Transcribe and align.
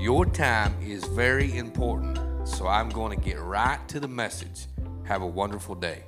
Your 0.00 0.24
time 0.24 0.74
is 0.82 1.04
very 1.04 1.58
important, 1.58 2.18
so 2.48 2.66
I'm 2.66 2.88
going 2.88 3.14
to 3.18 3.22
get 3.22 3.38
right 3.38 3.86
to 3.88 4.00
the 4.00 4.08
message. 4.08 4.64
Have 5.04 5.20
a 5.20 5.26
wonderful 5.26 5.74
day. 5.74 6.04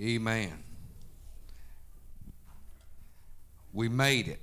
Amen. 0.00 0.62
We 3.72 3.88
made 3.88 4.28
it. 4.28 4.40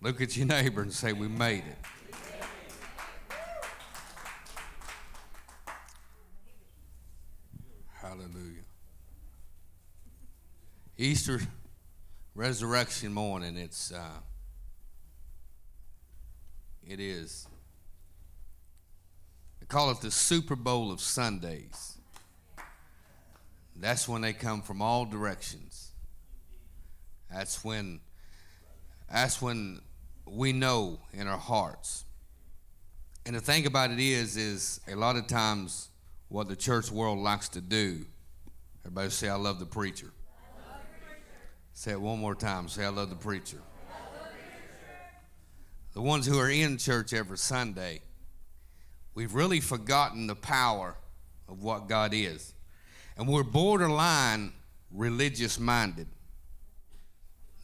Look 0.00 0.20
at 0.20 0.36
your 0.36 0.46
neighbor 0.46 0.82
and 0.82 0.92
say, 0.92 1.12
We 1.12 1.26
made 1.26 1.64
it. 1.66 1.78
Hallelujah. 7.94 8.62
Easter 10.96 11.40
resurrection 12.36 13.12
morning, 13.12 13.56
it's 13.56 13.90
uh, 13.90 14.20
it 16.88 17.00
is. 17.00 17.46
They 19.60 19.66
call 19.66 19.90
it 19.90 20.00
the 20.00 20.10
Super 20.10 20.56
Bowl 20.56 20.92
of 20.92 21.00
Sundays. 21.00 21.98
That's 23.74 24.08
when 24.08 24.22
they 24.22 24.32
come 24.32 24.62
from 24.62 24.80
all 24.80 25.04
directions. 25.04 25.90
That's 27.30 27.62
when 27.64 28.00
that's 29.10 29.40
when 29.40 29.80
we 30.26 30.52
know 30.52 30.98
in 31.12 31.28
our 31.28 31.38
hearts. 31.38 32.04
And 33.24 33.36
the 33.36 33.40
thing 33.40 33.66
about 33.66 33.90
it 33.90 34.00
is, 34.00 34.36
is 34.36 34.80
a 34.88 34.94
lot 34.94 35.16
of 35.16 35.26
times 35.26 35.88
what 36.28 36.48
the 36.48 36.56
church 36.56 36.90
world 36.90 37.18
likes 37.18 37.48
to 37.50 37.60
do. 37.60 38.04
Everybody 38.84 39.10
say, 39.10 39.28
I 39.28 39.34
love 39.34 39.58
the 39.58 39.66
preacher. 39.66 40.06
Love 40.06 40.80
the 40.80 41.06
preacher. 41.06 41.22
Say 41.72 41.92
it 41.92 42.00
one 42.00 42.18
more 42.18 42.34
time. 42.34 42.68
Say, 42.68 42.84
I 42.84 42.88
love 42.88 43.10
the 43.10 43.16
preacher. 43.16 43.58
The 45.96 46.02
ones 46.02 46.26
who 46.26 46.38
are 46.38 46.50
in 46.50 46.76
church 46.76 47.14
every 47.14 47.38
Sunday, 47.38 48.02
we've 49.14 49.32
really 49.32 49.60
forgotten 49.60 50.26
the 50.26 50.34
power 50.34 50.94
of 51.48 51.62
what 51.62 51.88
God 51.88 52.12
is. 52.12 52.52
And 53.16 53.26
we're 53.26 53.42
borderline 53.42 54.52
religious 54.90 55.58
minded. 55.58 56.06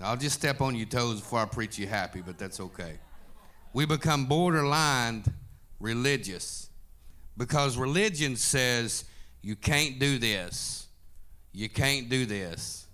I'll 0.00 0.16
just 0.16 0.34
step 0.34 0.62
on 0.62 0.74
your 0.74 0.86
toes 0.86 1.20
before 1.20 1.41
I 1.41 1.44
preach 1.44 1.78
you 1.78 1.86
happy, 1.86 2.22
but 2.22 2.39
that's 2.39 2.58
okay. 2.58 2.94
We 3.74 3.84
become 3.84 4.24
borderline 4.24 5.24
religious 5.78 6.70
because 7.36 7.77
religion 7.77 8.36
says 8.36 9.05
you 9.42 9.56
can't 9.56 9.98
do 9.98 10.17
this, 10.17 10.86
you 11.52 11.69
can't 11.69 12.08
do 12.08 12.24
this, 12.24 12.86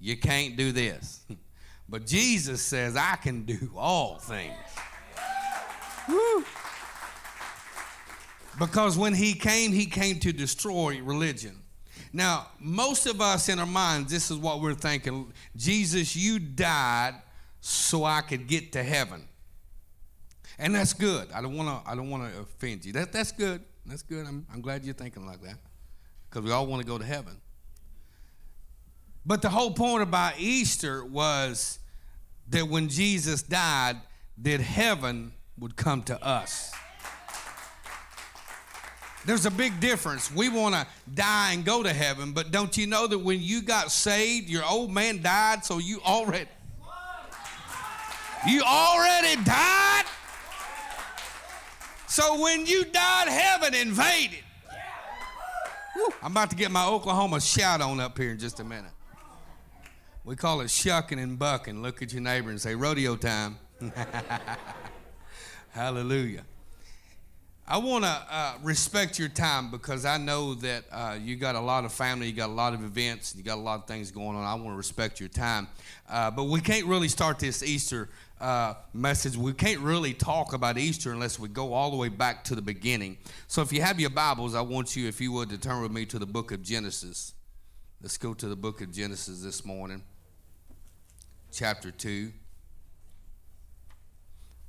you 0.00 0.16
can't 0.16 0.56
do 0.56 0.72
this. 0.72 1.20
But 1.90 2.06
Jesus 2.06 2.62
says, 2.62 2.96
I 2.96 3.16
can 3.16 3.42
do 3.42 3.72
all 3.76 4.18
things. 4.18 4.54
Woo. 6.08 6.44
Because 8.58 8.96
when 8.96 9.12
he 9.12 9.34
came, 9.34 9.72
he 9.72 9.86
came 9.86 10.20
to 10.20 10.32
destroy 10.32 11.00
religion. 11.02 11.56
Now, 12.12 12.48
most 12.60 13.06
of 13.06 13.20
us 13.20 13.48
in 13.48 13.58
our 13.58 13.66
minds, 13.66 14.12
this 14.12 14.30
is 14.30 14.36
what 14.36 14.60
we're 14.60 14.74
thinking 14.74 15.32
Jesus, 15.56 16.14
you 16.14 16.38
died 16.38 17.14
so 17.60 18.04
I 18.04 18.20
could 18.20 18.46
get 18.46 18.72
to 18.72 18.82
heaven. 18.82 19.26
And 20.58 20.74
that's 20.74 20.92
good. 20.92 21.28
I 21.32 21.40
don't 21.40 21.56
want 21.56 21.68
to 21.68 21.90
I 21.90 21.96
don't 21.96 22.10
want 22.10 22.32
to 22.32 22.40
offend 22.40 22.84
you. 22.84 22.92
That, 22.92 23.12
that's 23.12 23.32
good. 23.32 23.62
That's 23.86 24.02
good. 24.02 24.26
I'm, 24.26 24.46
I'm 24.52 24.60
glad 24.60 24.84
you're 24.84 24.94
thinking 24.94 25.26
like 25.26 25.42
that. 25.42 25.56
Because 26.28 26.44
we 26.44 26.52
all 26.52 26.66
want 26.66 26.82
to 26.82 26.86
go 26.86 26.98
to 26.98 27.04
heaven. 27.04 27.36
But 29.24 29.42
the 29.42 29.48
whole 29.48 29.72
point 29.72 30.02
about 30.02 30.38
Easter 30.38 31.04
was 31.04 31.79
that 32.50 32.68
when 32.68 32.88
Jesus 32.88 33.42
died, 33.42 33.96
that 34.42 34.60
heaven 34.60 35.32
would 35.58 35.76
come 35.76 36.02
to 36.04 36.24
us. 36.24 36.72
There's 39.26 39.44
a 39.44 39.50
big 39.50 39.80
difference. 39.80 40.32
We 40.32 40.48
want 40.48 40.74
to 40.74 40.86
die 41.12 41.52
and 41.52 41.64
go 41.64 41.82
to 41.82 41.92
heaven, 41.92 42.32
but 42.32 42.50
don't 42.50 42.76
you 42.76 42.86
know 42.86 43.06
that 43.06 43.18
when 43.18 43.40
you 43.40 43.60
got 43.62 43.92
saved, 43.92 44.48
your 44.48 44.64
old 44.64 44.90
man 44.90 45.20
died, 45.20 45.64
so 45.64 45.78
you 45.78 46.00
already 46.04 46.48
you 48.46 48.62
already 48.62 49.42
died? 49.44 50.04
So 52.06 52.40
when 52.40 52.66
you 52.66 52.84
died, 52.84 53.28
heaven 53.28 53.74
invaded. 53.74 54.40
I'm 56.22 56.32
about 56.32 56.50
to 56.50 56.56
get 56.56 56.70
my 56.70 56.86
Oklahoma 56.86 57.40
shout 57.40 57.82
on 57.82 58.00
up 58.00 58.16
here 58.16 58.30
in 58.30 58.38
just 58.38 58.58
a 58.60 58.64
minute. 58.64 58.92
We 60.30 60.36
call 60.36 60.60
it 60.60 60.70
shucking 60.70 61.18
and 61.18 61.36
bucking. 61.36 61.82
Look 61.82 62.02
at 62.02 62.12
your 62.12 62.22
neighbor 62.22 62.50
and 62.50 62.60
say, 62.60 62.76
rodeo 62.76 63.16
time. 63.16 63.58
Hallelujah. 65.70 66.44
I 67.66 67.78
want 67.78 68.04
to 68.04 68.22
uh, 68.30 68.52
respect 68.62 69.18
your 69.18 69.28
time 69.28 69.72
because 69.72 70.04
I 70.04 70.18
know 70.18 70.54
that 70.54 70.84
uh, 70.92 71.18
you 71.20 71.34
got 71.34 71.56
a 71.56 71.60
lot 71.60 71.84
of 71.84 71.92
family, 71.92 72.28
you 72.28 72.32
got 72.32 72.48
a 72.48 72.52
lot 72.52 72.74
of 72.74 72.84
events, 72.84 73.34
you 73.34 73.42
got 73.42 73.58
a 73.58 73.60
lot 73.60 73.80
of 73.80 73.86
things 73.88 74.12
going 74.12 74.36
on. 74.36 74.44
I 74.44 74.54
want 74.54 74.68
to 74.68 74.76
respect 74.76 75.18
your 75.18 75.28
time. 75.28 75.66
Uh, 76.08 76.30
but 76.30 76.44
we 76.44 76.60
can't 76.60 76.86
really 76.86 77.08
start 77.08 77.40
this 77.40 77.64
Easter 77.64 78.08
uh, 78.40 78.74
message. 78.94 79.36
We 79.36 79.52
can't 79.52 79.80
really 79.80 80.14
talk 80.14 80.52
about 80.52 80.78
Easter 80.78 81.10
unless 81.10 81.40
we 81.40 81.48
go 81.48 81.72
all 81.72 81.90
the 81.90 81.96
way 81.96 82.08
back 82.08 82.44
to 82.44 82.54
the 82.54 82.62
beginning. 82.62 83.18
So 83.48 83.62
if 83.62 83.72
you 83.72 83.82
have 83.82 83.98
your 83.98 84.10
Bibles, 84.10 84.54
I 84.54 84.60
want 84.60 84.94
you, 84.94 85.08
if 85.08 85.20
you 85.20 85.32
would, 85.32 85.48
to 85.50 85.58
turn 85.58 85.82
with 85.82 85.90
me 85.90 86.06
to 86.06 86.20
the 86.20 86.26
book 86.26 86.52
of 86.52 86.62
Genesis. 86.62 87.34
Let's 88.00 88.16
go 88.16 88.32
to 88.32 88.48
the 88.48 88.56
book 88.56 88.80
of 88.80 88.92
Genesis 88.92 89.42
this 89.42 89.62
morning, 89.62 90.02
chapter 91.52 91.90
2, 91.90 92.32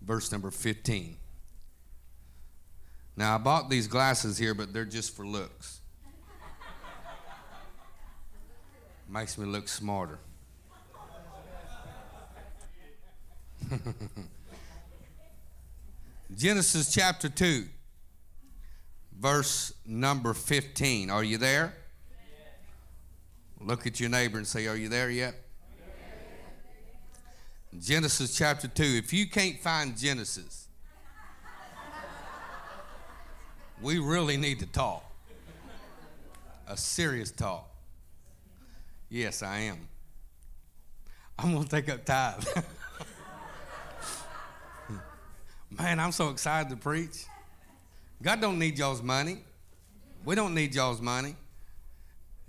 verse 0.02 0.32
number 0.32 0.52
15. 0.52 1.18
Now, 3.16 3.36
I 3.36 3.38
bought 3.38 3.70
these 3.70 3.88
glasses 3.88 4.38
here, 4.38 4.54
but 4.54 4.74
they're 4.74 4.86
just 4.86 5.16
for 5.16 5.26
looks. 5.26 5.82
Makes 9.10 9.38
me 9.38 9.46
look 9.46 9.68
smarter. 9.68 10.20
Genesis 16.36 16.94
chapter 16.94 17.28
2, 17.28 17.66
verse 19.20 19.74
number 19.86 20.34
15. 20.34 21.10
Are 21.10 21.24
you 21.24 21.38
there? 21.38 21.74
Look 23.60 23.86
at 23.86 24.00
your 24.00 24.10
neighbor 24.10 24.38
and 24.38 24.48
say, 24.48 24.68
Are 24.68 24.76
you 24.78 24.88
there 24.90 25.10
yet? 25.10 25.36
Genesis 27.80 28.36
chapter 28.36 28.68
2. 28.68 28.84
If 28.84 29.14
you 29.14 29.28
can't 29.28 29.60
find 29.60 29.98
Genesis, 29.98 30.68
we 33.82 33.98
really 34.00 34.38
need 34.38 34.60
to 34.60 34.66
talk. 34.66 35.06
A 36.68 36.76
serious 36.78 37.32
talk. 37.32 37.70
Yes, 39.10 39.42
I 39.44 39.60
am. 39.60 39.88
I'm 41.40 41.54
going 41.54 41.64
to 41.64 41.70
take 41.70 41.90
up 41.90 42.06
time. 42.06 42.40
Man, 45.78 46.00
I'm 46.00 46.12
so 46.12 46.30
excited 46.30 46.70
to 46.70 46.76
preach. 46.76 47.26
God 48.22 48.42
don't 48.42 48.60
need 48.60 48.78
y'all's 48.78 49.02
money. 49.02 49.40
We 50.24 50.36
don't 50.36 50.54
need 50.54 50.76
y'all's 50.76 51.02
money. 51.02 51.36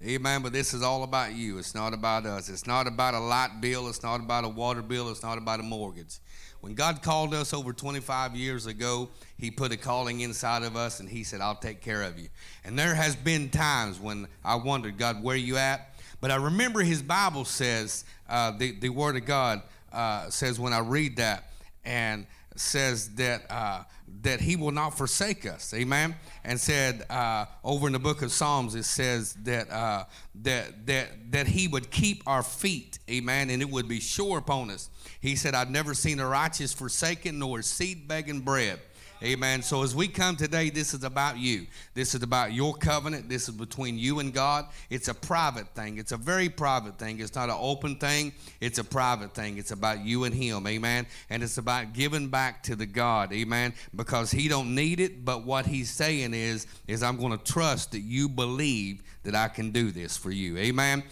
Amen. 0.05 0.43
But 0.43 0.53
this 0.53 0.75
is 0.75 0.83
all 0.83 1.05
about 1.05 1.33
you. 1.37 1.59
It's 1.59 1.77
not 1.77 1.95
about 1.95 2.27
us. 2.27 2.49
It's 2.49 2.67
not 2.67 2.89
about 2.89 3.15
a 3.15 3.21
light 3.21 3.61
bill. 3.61 3.87
It's 3.89 4.03
not 4.03 4.19
about 4.19 4.43
a 4.43 4.49
water 4.49 4.83
bill. 4.83 5.09
It's 5.11 5.23
not 5.23 5.39
about 5.39 5.61
a 5.61 5.63
mortgage. 5.63 6.19
When 6.61 6.75
God 6.75 7.03
called 7.03 7.35
us 7.35 7.55
over 7.55 7.73
25 7.73 8.35
years 8.35 8.67
ago, 8.67 9.11
He 9.39 9.53
put 9.53 9.71
a 9.71 9.77
calling 9.77 10.21
inside 10.21 10.65
of 10.65 10.75
us 10.75 10.99
and 10.99 11.09
He 11.09 11.23
said, 11.23 11.41
I'll 11.41 11.55
take 11.55 11.81
care 11.81 12.03
of 12.03 12.19
you. 12.19 12.29
And 12.65 12.77
there 12.77 12.97
has 12.97 13.15
been 13.15 13.49
times 13.49 14.01
when 14.01 14.27
I 14.45 14.57
wondered, 14.57 14.99
God, 14.99 15.23
where 15.23 15.37
you 15.37 15.57
at? 15.57 15.95
But 16.21 16.33
I 16.33 16.37
remember 16.37 16.81
His 16.81 17.01
Bible 17.01 17.45
says, 17.45 18.05
uh, 18.29 18.51
the, 18.59 18.73
the 18.73 18.89
Word 18.89 19.15
of 19.15 19.25
God 19.25 19.63
uh, 19.93 20.31
says 20.31 20.59
when 20.59 20.73
I 20.73 20.81
read 20.81 21.17
that, 21.19 21.45
and 21.85 22.27
says 22.57 23.15
that 23.15 23.51
uh, 23.51 23.85
that 24.23 24.41
He 24.41 24.57
will 24.57 24.71
not 24.71 24.97
forsake 24.97 25.47
us. 25.47 25.73
Amen. 25.75 26.15
And 26.45 26.61
said 26.61 27.05
uh, 27.11 27.47
over 27.65 27.87
in 27.87 27.93
the 27.93 27.99
book 27.99 28.23
of 28.23 28.33
Psalms, 28.33 28.75
it 28.75 28.85
says 28.85 29.35
that 29.45 29.71
uh, 29.71 30.05
that 30.43 30.87
that 30.87 31.09
that 31.33 31.47
He 31.47 31.69
would 31.69 31.91
keep 31.91 32.23
our 32.27 32.43
feet. 32.43 32.99
Amen. 33.11 33.51
And 33.51 33.63
it 33.63 33.71
would 33.71 33.89
be 33.89 34.01
sure 34.01 34.39
upon 34.39 34.71
us. 34.71 34.91
He 35.21 35.37
said, 35.37 35.55
"I've 35.55 35.71
never 35.71 35.95
seen 35.95 36.21
a 36.21 36.27
righteous 36.27 36.73
forsaken, 36.73 37.39
nor 37.39 37.63
seed 37.63 38.09
begging 38.09 38.41
bread." 38.41 38.81
Amen. 39.23 39.63
So 39.63 39.85
as 39.85 39.95
we 39.95 40.09
come 40.09 40.35
today, 40.35 40.69
this 40.69 40.95
is 40.95 41.05
about 41.05 41.39
you. 41.39 41.69
This 41.95 42.13
is 42.13 42.25
about 42.25 42.53
your 42.53 42.75
covenant. 42.75 43.29
This 43.29 43.49
is 43.49 43.55
between 43.55 43.97
you 43.97 44.19
and 44.19 44.35
God. 44.35 44.67
It's 44.91 45.07
a 45.07 45.15
private 45.15 45.69
thing. 45.77 45.99
It's 45.99 46.11
a 46.11 46.17
very 46.17 46.49
private 46.49 46.99
thing. 46.99 47.21
It's 47.21 47.37
not 47.37 47.49
an 47.49 47.57
open 47.57 47.97
thing. 47.97 48.33
It's 48.61 48.79
a 48.79 48.85
private 48.85 49.33
thing. 49.33 49.59
It's 49.59 49.71
about 49.71 50.05
you 50.05 50.25
and 50.25 50.35
Him. 50.35 50.67
Amen. 50.67 51.07
And 51.31 51.45
it's 51.45 51.59
about 51.59 51.93
giving 51.93 52.31
back 52.31 52.65
to 52.65 52.75
the 52.75 52.87
God. 52.87 53.33
Amen. 53.33 53.75
Because 53.95 54.33
He 54.33 54.49
don't 54.49 54.75
need 54.75 54.99
it, 54.99 55.25
but 55.25 55.45
what 55.45 55.67
He's 55.67 55.91
saying 55.91 56.35
is, 56.35 56.67
is 56.89 57.05
I'm 57.05 57.17
going 57.17 57.39
to 57.39 57.45
trust 57.45 57.93
that 57.93 58.01
you 58.01 58.29
believe 58.29 59.05
that 59.23 59.37
I 59.37 59.47
can 59.47 59.71
do 59.71 59.93
this 59.93 60.17
for 60.17 60.33
you. 60.33 60.59
Amen. 60.59 61.05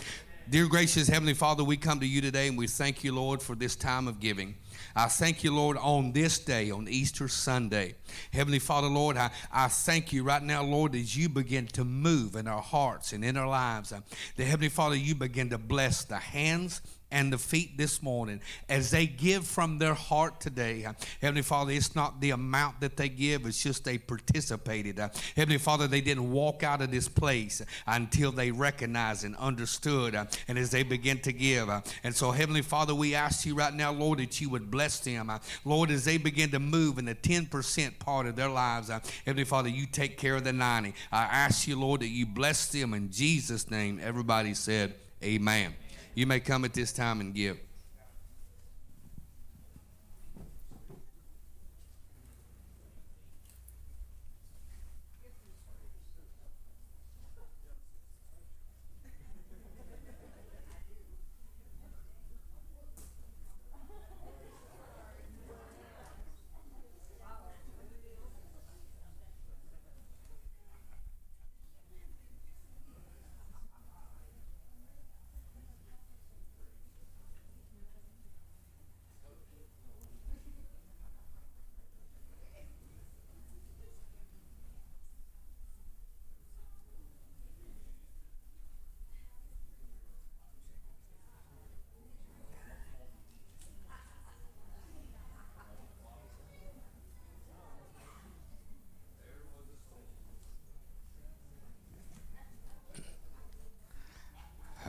Dear 0.49 0.67
gracious 0.67 1.07
Heavenly 1.07 1.35
Father, 1.35 1.63
we 1.63 1.77
come 1.77 2.01
to 2.01 2.07
you 2.07 2.21
today 2.21 2.49
and 2.49 2.59
we 2.59 2.67
thank 2.67 3.05
you, 3.05 3.15
Lord, 3.15 3.41
for 3.41 3.55
this 3.55 3.77
time 3.77 4.09
of 4.09 4.19
giving. 4.19 4.57
I 4.95 5.07
thank 5.07 5.45
you, 5.45 5.55
Lord, 5.55 5.77
on 5.77 6.13
this 6.13 6.39
day, 6.39 6.71
on 6.71 6.89
Easter 6.89 7.29
Sunday. 7.29 7.95
Heavenly 8.33 8.59
Father, 8.59 8.89
Lord, 8.89 9.17
I, 9.17 9.31
I 9.53 9.69
thank 9.69 10.13
you 10.13 10.25
right 10.25 10.43
now, 10.43 10.63
Lord, 10.63 10.95
as 10.95 11.17
you 11.17 11.29
begin 11.29 11.67
to 11.69 11.85
move 11.85 12.35
in 12.37 12.49
our 12.49 12.63
hearts 12.63 13.13
and 13.13 13.25
in 13.25 13.37
our 13.37 13.49
lives. 13.49 13.93
Uh, 13.93 14.01
the 14.37 14.45
Heavenly 14.45 14.69
Father, 14.69 14.97
you 14.97 15.15
begin 15.15 15.51
to 15.51 15.59
bless 15.59 16.05
the 16.05 16.17
hands 16.19 16.83
and 17.11 17.33
the 17.33 17.39
feet 17.39 17.77
this 17.77 18.03
morning 18.03 18.41
as 18.69 18.91
they 18.91 19.07
give 19.07 19.47
from 19.47 19.79
their 19.79 19.95
heart 19.95 20.41
today. 20.41 20.87
Heavenly 21.21 21.43
Father, 21.43 21.73
it's 21.73 21.95
not 21.95 22.21
the 22.21 22.31
amount 22.31 22.81
that 22.81 22.97
they 22.97 23.09
give, 23.09 23.47
it's 23.47 23.63
just 23.63 23.85
they 23.85 23.99
participated. 23.99 24.99
Uh, 24.99 25.09
Heavenly 25.37 25.59
Father, 25.59 25.87
they 25.87 26.01
didn't 26.01 26.31
walk 26.31 26.63
out 26.63 26.83
of 26.83 26.91
this 26.91 27.09
place 27.09 27.63
until 27.87 28.33
they 28.33 28.51
recognized 28.51 29.25
and 29.25 29.37
understood, 29.37 30.15
uh, 30.15 30.27
and 30.49 30.59
as 30.59 30.71
they 30.71 30.83
begin 30.83 31.19
to 31.21 31.33
give. 31.33 31.69
Uh, 31.69 31.81
and 32.05 32.15
so, 32.15 32.31
Heavenly 32.31 32.63
Father, 32.63 32.95
we 32.95 33.15
ask 33.15 33.45
you 33.45 33.55
right 33.55 33.75
now, 33.75 33.93
Lord, 33.93 34.19
that 34.19 34.41
you 34.41 34.49
would 34.51 34.71
bless 34.71 35.01
them. 35.01 35.31
Lord, 35.65 35.91
as 35.91 36.05
they 36.05 36.17
begin 36.17 36.51
to 36.51 36.59
move 36.59 36.99
in 36.99 37.05
the 37.05 37.15
10% 37.15 37.99
part 37.99 38.27
of 38.27 38.37
their 38.37 38.49
lives, 38.49 38.91
Heavenly 39.25 39.45
Father, 39.45 39.69
you 39.69 39.87
take 39.87 40.17
care 40.17 40.37
of 40.37 40.45
the 40.45 40.53
90. 40.53 40.95
I 41.13 41.23
ask 41.23 41.67
you, 41.67 41.79
Lord, 41.79 42.01
that 42.01 42.09
you 42.09 42.27
bless 42.27 42.69
them 42.69 42.95
in 42.95 43.11
Jesus' 43.11 43.71
name. 43.71 44.01
Everybody 44.03 44.55
said, 44.55 44.95
Amen. 45.23 45.75
You 46.15 46.27
may 46.27 46.41
come 46.41 46.65
at 46.65 46.75
this 46.75 46.93
time 46.93 47.21
and 47.21 47.35
give. 47.35 47.59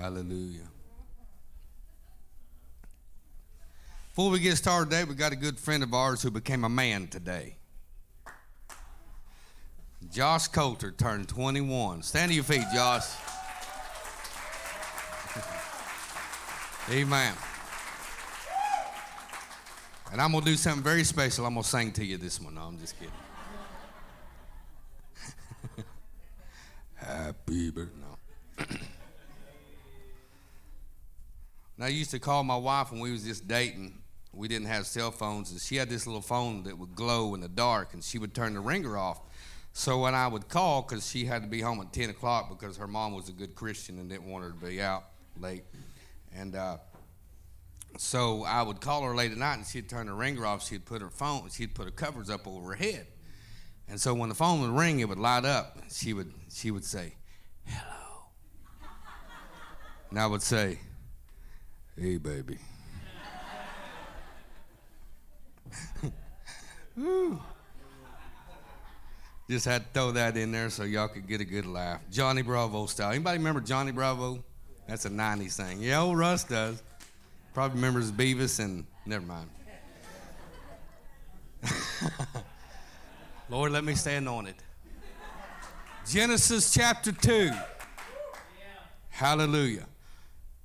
Hallelujah. 0.02 0.68
Before 4.22 4.34
we 4.34 4.40
get 4.40 4.56
started 4.56 4.92
today, 4.92 5.04
we 5.04 5.16
got 5.16 5.32
a 5.32 5.36
good 5.36 5.58
friend 5.58 5.82
of 5.82 5.96
ours 5.96 6.22
who 6.22 6.30
became 6.30 6.64
a 6.64 6.70
man 6.70 7.08
today. 7.08 7.56
Josh 10.12 10.48
Coulter 10.48 10.92
turned 10.92 11.28
21. 11.28 12.04
Stand 12.04 12.30
to 12.30 12.36
your 12.36 12.44
feet, 12.44 12.66
Josh. 12.72 13.08
Amen. 16.92 17.34
And 20.12 20.22
I'm 20.22 20.34
going 20.34 20.44
to 20.44 20.52
do 20.52 20.56
something 20.56 20.84
very 20.84 21.04
special. 21.04 21.48
I'm 21.48 21.56
going 21.56 21.64
to 21.64 21.70
sing 21.70 21.92
to 21.94 22.06
you 22.06 22.18
this 22.18 22.40
one. 22.40 22.54
No, 22.54 22.62
I'm 22.62 22.78
just 22.78 22.94
kidding. 23.00 23.12
Happy 26.94 27.72
birthday. 27.72 27.96
No. 28.60 28.66
I 31.86 31.88
used 31.88 32.12
to 32.12 32.20
call 32.20 32.44
my 32.44 32.58
wife 32.58 32.92
when 32.92 33.02
we 33.02 33.12
was 33.12 33.24
just 33.24 33.48
dating. 33.48 34.01
We 34.42 34.48
didn't 34.48 34.70
have 34.70 34.88
cell 34.88 35.12
phones, 35.12 35.52
and 35.52 35.62
she 35.62 35.76
had 35.76 35.88
this 35.88 36.08
little 36.08 36.24
phone 36.24 36.64
that 36.64 36.76
would 36.76 36.96
glow 36.96 37.36
in 37.36 37.42
the 37.42 37.48
dark, 37.48 37.94
and 37.94 38.04
she 38.04 38.18
would 38.18 38.34
turn 38.34 38.56
the 38.56 38.60
ringer 38.60 38.98
off. 38.98 39.22
So 39.72 40.00
when 40.00 40.16
I 40.16 40.28
would 40.28 40.50
call, 40.50 40.82
because 40.82 41.08
she 41.08 41.26
had 41.26 41.44
to 41.44 41.48
be 41.48 41.62
home 41.62 41.80
at 41.80 41.94
10 41.94 42.10
o'clock 42.10 42.50
because 42.50 42.76
her 42.78 42.88
mom 42.88 43.14
was 43.14 43.30
a 43.30 43.34
good 43.34 43.54
Christian 43.54 44.00
and 44.00 44.10
didn't 44.10 44.26
want 44.26 44.44
her 44.44 44.50
to 44.50 44.58
be 44.58 44.82
out 44.82 45.04
late. 45.40 45.64
And 46.36 46.56
uh, 46.56 46.78
so 48.00 48.44
I 48.44 48.64
would 48.64 48.82
call 48.82 49.04
her 49.04 49.16
late 49.16 49.32
at 49.32 49.38
night, 49.38 49.58
and 49.60 49.66
she'd 49.68 49.88
turn 49.88 50.08
the 50.08 50.14
ringer 50.14 50.44
off. 50.44 50.68
She'd 50.68 50.86
put 50.86 51.04
her 51.04 51.12
phone, 51.12 51.48
she'd 51.52 51.76
put 51.76 51.86
her 51.86 51.92
covers 51.92 52.32
up 52.32 52.48
over 52.48 52.70
her 52.70 52.76
head. 52.76 53.06
And 53.88 54.02
so 54.02 54.16
when 54.16 54.30
the 54.30 54.34
phone 54.34 54.60
would 54.62 54.72
ring, 54.72 55.02
it 55.02 55.08
would 55.08 55.20
light 55.20 55.46
up. 55.46 55.78
She 55.92 56.14
would, 56.14 56.34
she 56.52 56.72
would 56.72 56.84
say, 56.84 57.14
hello. 57.64 58.24
And 60.10 60.20
I 60.20 60.26
would 60.26 60.42
say, 60.42 60.80
Hey, 61.96 62.18
baby. 62.18 62.58
Just 69.50 69.66
had 69.66 69.84
to 69.84 69.90
throw 69.94 70.12
that 70.12 70.38
in 70.38 70.52
there 70.52 70.70
so 70.70 70.84
y'all 70.84 71.08
could 71.08 71.28
get 71.28 71.42
a 71.42 71.46
good 71.46 71.66
laugh. 71.66 72.02
Johnny 72.10 72.42
Bravo 72.42 72.86
style. 72.86 73.12
Anybody 73.12 73.38
remember 73.38 73.60
Johnny 73.60 73.92
Bravo? 73.92 74.44
That's 74.88 75.06
a 75.06 75.10
90s 75.10 75.56
thing. 75.56 75.82
Yeah, 75.82 76.02
old 76.02 76.18
Russ 76.18 76.44
does. 76.44 76.82
Probably 77.54 77.76
remembers 77.76 78.12
Beavis 78.12 78.60
and 78.64 78.86
never 79.06 79.26
mind. 79.26 79.50
Lord, 83.50 83.74
let 83.74 83.84
me 83.84 83.94
stand 83.96 84.30
on 84.30 84.48
it. 84.48 84.56
Genesis 86.08 86.74
chapter 86.74 87.12
2. 87.12 87.52
Hallelujah. 89.10 89.86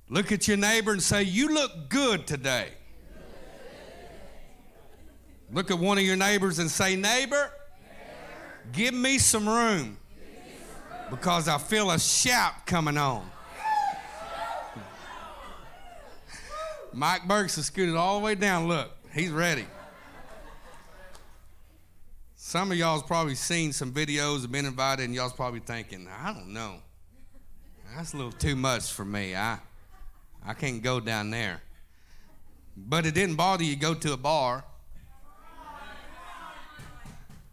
Look 0.09 0.31
at 0.31 0.47
your 0.47 0.57
neighbor 0.57 0.93
and 0.93 1.03
say, 1.03 1.23
You 1.23 1.53
look 1.53 1.89
good 1.89 2.25
today. 2.25 2.69
Look 5.51 5.71
at 5.71 5.79
one 5.79 5.97
of 5.97 6.03
your 6.03 6.17
neighbors 6.17 6.59
and 6.59 6.69
say, 6.69 6.95
Neighbor, 6.95 7.51
give 8.73 8.93
me 8.93 9.17
some 9.17 9.47
room 9.47 9.97
because 11.09 11.47
I 11.47 11.57
feel 11.57 11.91
a 11.91 11.99
shout 11.99 12.65
coming 12.65 12.97
on. 12.97 13.29
Mike 16.93 17.27
Burks 17.27 17.55
has 17.55 17.67
scooted 17.67 17.95
all 17.95 18.19
the 18.19 18.25
way 18.25 18.35
down. 18.35 18.67
Look, 18.67 18.91
he's 19.13 19.31
ready. 19.31 19.65
Some 22.35 22.71
of 22.71 22.77
y'all's 22.77 23.03
probably 23.03 23.35
seen 23.35 23.73
some 23.73 23.91
videos 23.91 24.43
and 24.43 24.51
been 24.51 24.65
invited, 24.65 25.03
and 25.03 25.13
y'all's 25.13 25.33
probably 25.33 25.59
thinking, 25.59 26.07
I 26.07 26.33
don't 26.33 26.53
know. 26.53 26.77
That's 27.95 28.13
a 28.13 28.17
little 28.17 28.31
too 28.31 28.55
much 28.55 28.91
for 28.91 29.03
me. 29.03 29.35
I, 29.35 29.59
I 30.45 30.53
can't 30.53 30.81
go 30.81 30.99
down 30.99 31.29
there. 31.29 31.61
But 32.75 33.05
it 33.05 33.13
didn't 33.13 33.35
bother 33.35 33.63
you 33.63 33.75
go 33.75 33.93
to 33.95 34.13
a 34.13 34.17
bar. 34.17 34.63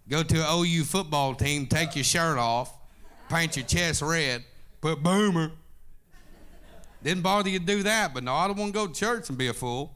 Go 0.09 0.23
to 0.23 0.37
an 0.37 0.47
OU 0.51 0.85
football 0.85 1.35
team, 1.35 1.67
take 1.67 1.97
your 1.97 2.05
shirt 2.05 2.37
off, 2.37 2.73
paint 3.29 3.57
your 3.57 3.65
chest 3.65 4.03
red, 4.03 4.45
put 4.81 5.03
boomer. 5.03 5.51
Didn't 7.03 7.23
bother 7.23 7.49
you 7.49 7.59
to 7.59 7.65
do 7.65 7.83
that, 7.85 8.15
but 8.15 8.25
no, 8.25 8.35
I 8.35 8.47
don't 8.47 8.59
want 8.59 8.73
to 8.73 8.79
go 8.79 8.87
to 8.87 8.93
church 8.93 9.29
and 9.29 9.37
be 9.37 9.49
a 9.49 9.55
fool. 9.55 9.95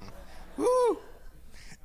Woo. 0.56 0.98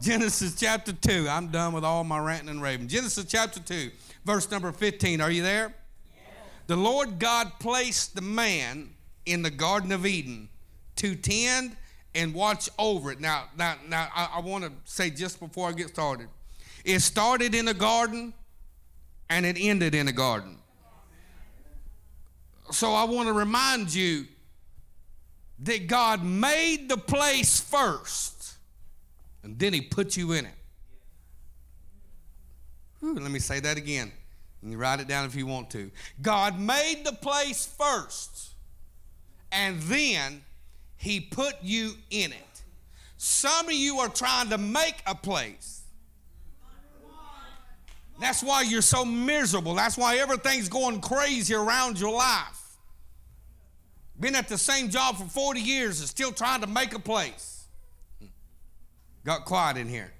Genesis 0.02 0.56
chapter 0.56 0.92
2. 0.92 1.28
I'm 1.30 1.48
done 1.48 1.74
with 1.74 1.84
all 1.84 2.04
my 2.04 2.20
ranting 2.20 2.50
and 2.50 2.62
raving. 2.62 2.88
Genesis 2.88 3.26
chapter 3.26 3.60
2, 3.60 3.90
verse 4.26 4.50
number 4.52 4.72
15. 4.72 5.22
Are 5.22 5.32
you 5.32 5.42
there? 5.42 5.74
Yes. 6.16 6.26
The 6.68 6.76
Lord 6.76 7.20
God 7.20 7.52
placed 7.60 8.16
the 8.16 8.22
man 8.22 8.90
in 9.26 9.42
the 9.42 9.52
Garden 9.52 9.92
of 9.92 10.06
Eden 10.06 10.50
to 10.98 11.16
tend 11.16 11.76
and 12.14 12.34
watch 12.34 12.70
over 12.78 13.12
it. 13.12 13.20
Now, 13.20 13.46
now, 13.58 13.76
now 13.88 14.08
I, 14.16 14.30
I 14.36 14.40
want 14.40 14.64
to 14.64 14.72
say 14.86 15.10
just 15.10 15.40
before 15.40 15.70
I 15.70 15.72
get 15.74 15.90
started, 15.90 16.28
it 16.86 17.02
started 17.02 17.54
in 17.54 17.68
a 17.68 17.74
garden 17.74 18.34
and 19.30 19.46
it 19.46 19.58
ended 19.60 19.94
in 19.94 20.08
a 20.08 20.14
garden. 20.14 20.58
So 22.72 22.94
I 22.94 23.04
want 23.04 23.28
to 23.28 23.34
remind 23.34 23.94
you 23.94 24.26
that 25.60 25.88
God 25.88 26.24
made 26.24 26.88
the 26.90 26.98
place 26.98 27.60
first 27.60 28.56
and 29.44 29.60
then 29.60 29.74
he 29.74 29.82
put 29.82 30.16
you 30.16 30.32
in 30.32 30.46
it. 30.46 30.52
Let 33.02 33.32
me 33.32 33.40
say 33.40 33.60
that 33.60 33.78
again. 33.78 34.12
You 34.64 34.72
can 34.72 34.80
write 34.80 35.00
it 35.00 35.08
down 35.08 35.26
if 35.26 35.36
you 35.36 35.46
want 35.46 35.70
to. 35.72 35.92
God 36.22 36.60
made 36.60 37.04
the 37.06 37.14
place 37.14 37.66
first, 37.66 38.54
and 39.52 39.80
then 39.84 40.42
He 40.98 41.20
put 41.20 41.54
you 41.62 41.94
in 42.10 42.32
it. 42.32 42.64
Some 43.18 43.68
of 43.68 43.74
you 43.74 44.00
are 44.00 44.10
trying 44.10 44.50
to 44.50 44.58
make 44.58 44.96
a 45.06 45.14
place. 45.14 45.75
That's 48.20 48.42
why 48.42 48.62
you're 48.62 48.82
so 48.82 49.04
miserable. 49.04 49.76
That's 49.76 49.98
why 49.98 50.18
everything's 50.18 50.70
going 50.70 51.02
crazy 51.02 51.54
around 51.54 52.00
your 52.00 52.14
life. 52.14 52.62
Been 54.20 54.36
at 54.36 54.48
the 54.48 54.58
same 54.58 54.90
job 54.90 55.18
for 55.18 55.26
40 55.26 55.60
years 55.60 56.00
and 56.00 56.08
still 56.08 56.32
trying 56.32 56.62
to 56.62 56.68
make 56.68 56.94
a 56.94 57.00
place. 57.00 57.66
Got 59.26 59.46
quiet 59.46 59.78
in 59.78 59.90
here. 59.90 60.12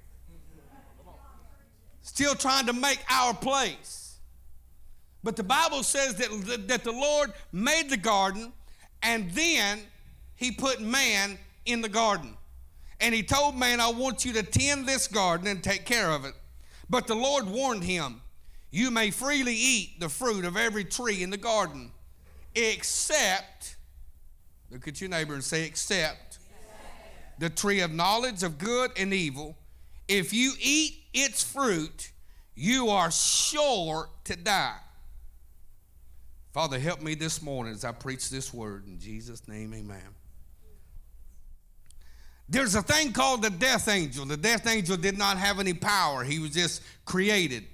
Still 2.02 2.34
trying 2.34 2.66
to 2.66 2.72
make 2.72 2.98
our 3.10 3.32
place. 3.32 4.18
But 5.24 5.36
the 5.36 5.42
Bible 5.42 5.82
says 5.82 6.14
that, 6.16 6.68
that 6.68 6.84
the 6.84 6.92
Lord 6.92 7.32
made 7.52 7.88
the 7.88 7.96
garden 7.96 8.52
and 9.02 9.30
then 9.30 9.80
he 10.36 10.52
put 10.52 10.80
man 10.80 11.38
in 11.64 11.80
the 11.80 11.88
garden. 11.88 12.36
And 13.00 13.14
he 13.14 13.22
told 13.22 13.56
man, 13.56 13.80
I 13.80 13.88
want 13.90 14.24
you 14.24 14.32
to 14.34 14.42
tend 14.42 14.86
this 14.86 15.08
garden 15.08 15.46
and 15.46 15.62
take 15.62 15.84
care 15.84 16.10
of 16.10 16.24
it. 16.24 16.34
But 16.88 17.06
the 17.06 17.14
Lord 17.14 17.46
warned 17.46 17.84
him, 17.84 18.20
You 18.70 18.90
may 18.90 19.10
freely 19.10 19.54
eat 19.54 20.00
the 20.00 20.08
fruit 20.08 20.44
of 20.44 20.56
every 20.56 20.84
tree 20.84 21.22
in 21.22 21.30
the 21.30 21.36
garden, 21.36 21.90
except, 22.54 23.76
look 24.70 24.86
at 24.86 25.00
your 25.00 25.10
neighbor 25.10 25.34
and 25.34 25.44
say, 25.44 25.66
except 25.66 26.38
the 27.38 27.50
tree 27.50 27.80
of 27.80 27.92
knowledge 27.92 28.42
of 28.42 28.58
good 28.58 28.92
and 28.96 29.12
evil. 29.12 29.56
If 30.08 30.32
you 30.32 30.52
eat 30.60 31.04
its 31.12 31.42
fruit, 31.42 32.12
you 32.54 32.88
are 32.88 33.10
sure 33.10 34.08
to 34.24 34.36
die. 34.36 34.78
Father, 36.52 36.78
help 36.78 37.02
me 37.02 37.14
this 37.14 37.42
morning 37.42 37.74
as 37.74 37.84
I 37.84 37.92
preach 37.92 38.30
this 38.30 38.54
word. 38.54 38.86
In 38.86 38.98
Jesus' 38.98 39.46
name, 39.46 39.74
amen. 39.74 40.15
There's 42.48 42.74
a 42.74 42.82
thing 42.82 43.12
called 43.12 43.42
the 43.42 43.50
death 43.50 43.88
angel. 43.88 44.24
The 44.24 44.36
death 44.36 44.66
angel 44.66 44.96
did 44.96 45.18
not 45.18 45.36
have 45.36 45.58
any 45.58 45.74
power, 45.74 46.24
he 46.24 46.38
was 46.38 46.50
just 46.50 46.82
created. 47.04 47.64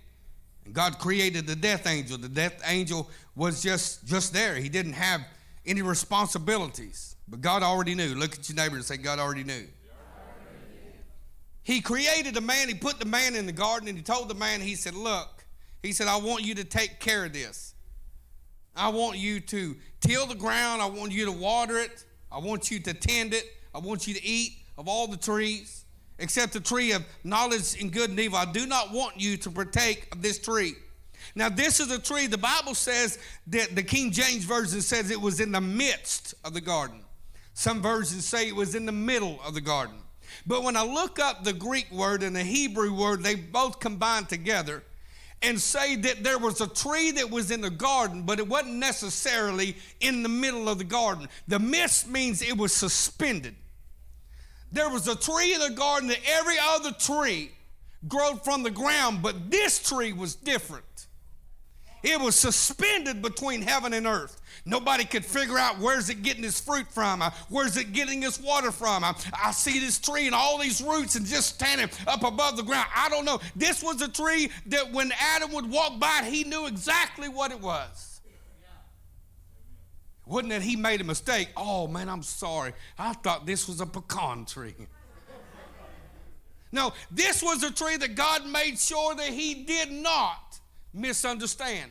And 0.64 0.74
God 0.74 0.98
created 0.98 1.46
the 1.46 1.56
death 1.56 1.86
angel. 1.86 2.18
The 2.18 2.28
death 2.28 2.62
angel 2.66 3.10
was 3.34 3.62
just, 3.62 4.06
just 4.06 4.32
there, 4.32 4.54
he 4.54 4.68
didn't 4.68 4.92
have 4.92 5.22
any 5.66 5.82
responsibilities. 5.82 7.16
But 7.28 7.40
God 7.40 7.62
already 7.62 7.94
knew. 7.94 8.14
Look 8.14 8.34
at 8.34 8.48
your 8.48 8.56
neighbor 8.56 8.76
and 8.76 8.84
say, 8.84 8.96
God 8.96 9.18
already 9.18 9.44
knew. 9.44 9.66
He 11.64 11.80
created 11.80 12.36
a 12.36 12.40
man, 12.40 12.68
he 12.68 12.74
put 12.74 12.98
the 12.98 13.04
man 13.06 13.36
in 13.36 13.46
the 13.46 13.52
garden, 13.52 13.88
and 13.88 13.96
he 13.96 14.02
told 14.02 14.28
the 14.28 14.34
man, 14.34 14.60
he 14.60 14.74
said, 14.74 14.94
Look, 14.94 15.44
he 15.82 15.92
said, 15.92 16.08
I 16.08 16.16
want 16.16 16.44
you 16.44 16.56
to 16.56 16.64
take 16.64 16.98
care 16.98 17.24
of 17.24 17.32
this. 17.32 17.74
I 18.74 18.88
want 18.88 19.18
you 19.18 19.38
to 19.40 19.76
till 20.00 20.26
the 20.26 20.34
ground, 20.34 20.82
I 20.82 20.86
want 20.86 21.12
you 21.12 21.24
to 21.26 21.32
water 21.32 21.78
it, 21.78 22.04
I 22.32 22.38
want 22.38 22.70
you 22.70 22.80
to 22.80 22.94
tend 22.94 23.32
it, 23.32 23.44
I 23.74 23.78
want 23.78 24.08
you 24.08 24.14
to 24.14 24.24
eat 24.24 24.61
of 24.78 24.88
all 24.88 25.06
the 25.06 25.16
trees, 25.16 25.84
except 26.18 26.52
the 26.52 26.60
tree 26.60 26.92
of 26.92 27.04
knowledge 27.24 27.80
and 27.80 27.92
good 27.92 28.10
and 28.10 28.20
evil. 28.20 28.38
I 28.38 28.50
do 28.50 28.66
not 28.66 28.92
want 28.92 29.20
you 29.20 29.36
to 29.38 29.50
partake 29.50 30.08
of 30.12 30.22
this 30.22 30.38
tree. 30.38 30.74
Now, 31.34 31.48
this 31.48 31.80
is 31.80 31.90
a 31.90 31.98
tree, 31.98 32.26
the 32.26 32.38
Bible 32.38 32.74
says 32.74 33.18
that 33.48 33.74
the 33.74 33.82
King 33.82 34.10
James 34.10 34.44
Version 34.44 34.80
says 34.80 35.10
it 35.10 35.20
was 35.20 35.40
in 35.40 35.52
the 35.52 35.60
midst 35.60 36.34
of 36.44 36.52
the 36.52 36.60
garden. 36.60 37.04
Some 37.54 37.82
versions 37.82 38.24
say 38.24 38.48
it 38.48 38.56
was 38.56 38.74
in 38.74 38.86
the 38.86 38.92
middle 38.92 39.38
of 39.46 39.54
the 39.54 39.60
garden. 39.60 39.96
But 40.46 40.62
when 40.62 40.76
I 40.76 40.82
look 40.82 41.18
up 41.18 41.44
the 41.44 41.52
Greek 41.52 41.90
word 41.92 42.22
and 42.22 42.34
the 42.34 42.42
Hebrew 42.42 42.92
word, 42.94 43.22
they 43.22 43.34
both 43.34 43.78
combine 43.80 44.24
together 44.24 44.82
and 45.42 45.60
say 45.60 45.96
that 45.96 46.22
there 46.22 46.38
was 46.38 46.60
a 46.60 46.68
tree 46.68 47.10
that 47.12 47.30
was 47.30 47.50
in 47.50 47.60
the 47.60 47.70
garden, 47.70 48.22
but 48.22 48.38
it 48.38 48.48
wasn't 48.48 48.74
necessarily 48.74 49.76
in 50.00 50.22
the 50.22 50.28
middle 50.28 50.68
of 50.68 50.78
the 50.78 50.84
garden. 50.84 51.28
The 51.48 51.58
midst 51.58 52.08
means 52.08 52.42
it 52.42 52.56
was 52.56 52.72
suspended. 52.72 53.56
There 54.72 54.88
was 54.88 55.06
a 55.06 55.14
tree 55.14 55.54
in 55.54 55.60
the 55.60 55.70
garden 55.70 56.08
that 56.08 56.20
every 56.26 56.56
other 56.58 56.92
tree 56.92 57.52
grew 58.08 58.36
from 58.42 58.62
the 58.62 58.70
ground, 58.70 59.22
but 59.22 59.50
this 59.50 59.78
tree 59.86 60.12
was 60.12 60.34
different. 60.34 60.84
It 62.02 62.18
was 62.18 62.34
suspended 62.34 63.22
between 63.22 63.62
heaven 63.62 63.92
and 63.92 64.06
earth. 64.06 64.40
Nobody 64.64 65.04
could 65.04 65.24
figure 65.24 65.58
out 65.58 65.78
where's 65.78 66.08
it 66.08 66.22
getting 66.22 66.44
its 66.44 66.60
fruit 66.60 66.86
from, 66.90 67.22
uh, 67.22 67.30
where's 67.48 67.76
it 67.76 67.92
getting 67.92 68.22
its 68.24 68.40
water 68.40 68.72
from. 68.72 69.04
Uh, 69.04 69.12
I 69.40 69.52
see 69.52 69.78
this 69.78 70.00
tree 70.00 70.26
and 70.26 70.34
all 70.34 70.58
these 70.58 70.80
roots 70.80 71.14
and 71.14 71.24
just 71.24 71.54
standing 71.54 71.88
up 72.08 72.24
above 72.24 72.56
the 72.56 72.64
ground. 72.64 72.88
I 72.94 73.08
don't 73.08 73.24
know. 73.24 73.40
This 73.54 73.82
was 73.82 74.02
a 74.02 74.08
tree 74.08 74.50
that 74.66 74.92
when 74.92 75.12
Adam 75.20 75.52
would 75.52 75.70
walk 75.70 76.00
by, 76.00 76.22
he 76.24 76.42
knew 76.42 76.66
exactly 76.66 77.28
what 77.28 77.52
it 77.52 77.60
was. 77.60 78.11
Wasn't 80.32 80.48
that 80.48 80.62
he 80.62 80.76
made 80.76 81.02
a 81.02 81.04
mistake? 81.04 81.50
Oh 81.58 81.86
man, 81.86 82.08
I'm 82.08 82.22
sorry. 82.22 82.72
I 82.98 83.12
thought 83.12 83.44
this 83.44 83.68
was 83.68 83.82
a 83.82 83.86
pecan 83.86 84.46
tree. 84.46 84.74
no, 86.72 86.94
this 87.10 87.42
was 87.42 87.62
a 87.62 87.70
tree 87.70 87.98
that 87.98 88.14
God 88.14 88.46
made 88.46 88.78
sure 88.78 89.14
that 89.14 89.26
he 89.26 89.52
did 89.64 89.92
not 89.92 90.58
misunderstand. 90.94 91.90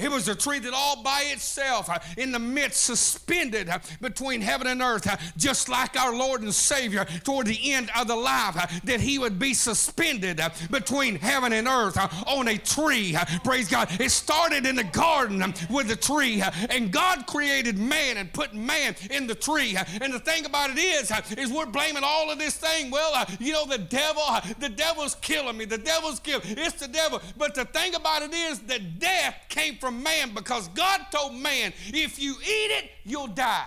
It 0.00 0.10
was 0.10 0.28
a 0.28 0.34
tree 0.34 0.58
that 0.60 0.72
all 0.74 1.02
by 1.02 1.22
itself, 1.26 1.90
uh, 1.90 1.98
in 2.16 2.32
the 2.32 2.38
midst, 2.38 2.80
suspended 2.82 3.68
uh, 3.68 3.78
between 4.00 4.40
heaven 4.40 4.66
and 4.66 4.82
earth, 4.82 5.06
uh, 5.06 5.16
just 5.36 5.68
like 5.68 5.98
our 5.98 6.14
Lord 6.14 6.42
and 6.42 6.54
Savior 6.54 7.04
toward 7.24 7.46
the 7.46 7.72
end 7.72 7.90
of 7.98 8.08
the 8.08 8.16
life, 8.16 8.56
uh, 8.56 8.66
that 8.84 9.00
He 9.00 9.18
would 9.18 9.38
be 9.38 9.54
suspended 9.54 10.40
uh, 10.40 10.50
between 10.70 11.16
heaven 11.16 11.52
and 11.52 11.68
earth 11.68 11.98
uh, 11.98 12.08
on 12.26 12.48
a 12.48 12.58
tree. 12.58 13.16
Praise 13.44 13.68
God. 13.68 13.88
It 14.00 14.10
started 14.10 14.66
in 14.66 14.76
the 14.76 14.84
garden 14.84 15.42
um, 15.42 15.54
with 15.68 15.90
a 15.90 15.96
tree, 15.96 16.42
and 16.70 16.92
God 16.92 17.26
created 17.26 17.78
man 17.78 18.16
and 18.16 18.32
put 18.32 18.54
man 18.54 18.94
in 19.10 19.26
the 19.26 19.34
tree. 19.34 19.76
And 20.00 20.12
the 20.12 20.20
thing 20.20 20.46
about 20.46 20.70
it 20.70 20.78
is, 20.78 21.12
is 21.36 21.52
we're 21.52 21.66
blaming 21.66 22.02
all 22.04 22.30
of 22.30 22.38
this 22.38 22.56
thing. 22.56 22.90
Well, 22.90 23.26
you 23.38 23.52
know, 23.52 23.66
the 23.66 23.78
devil, 23.78 24.22
the 24.58 24.68
devil's 24.68 25.14
killing 25.16 25.56
me. 25.56 25.64
The 25.64 25.78
devil's 25.78 26.20
killing. 26.20 26.42
It's 26.44 26.80
the 26.80 26.88
devil. 26.88 27.20
But 27.36 27.54
the 27.54 27.64
thing 27.64 27.94
about 27.94 28.22
it 28.22 28.32
is 28.32 28.60
that 28.60 28.98
death 28.98 29.36
came 29.48 29.76
from 29.76 29.89
from 29.90 30.04
man 30.04 30.32
because 30.34 30.68
God 30.68 31.00
told 31.10 31.34
man, 31.34 31.72
if 31.88 32.20
you 32.20 32.36
eat 32.42 32.70
it, 32.70 32.90
you'll 33.04 33.26
die. 33.26 33.66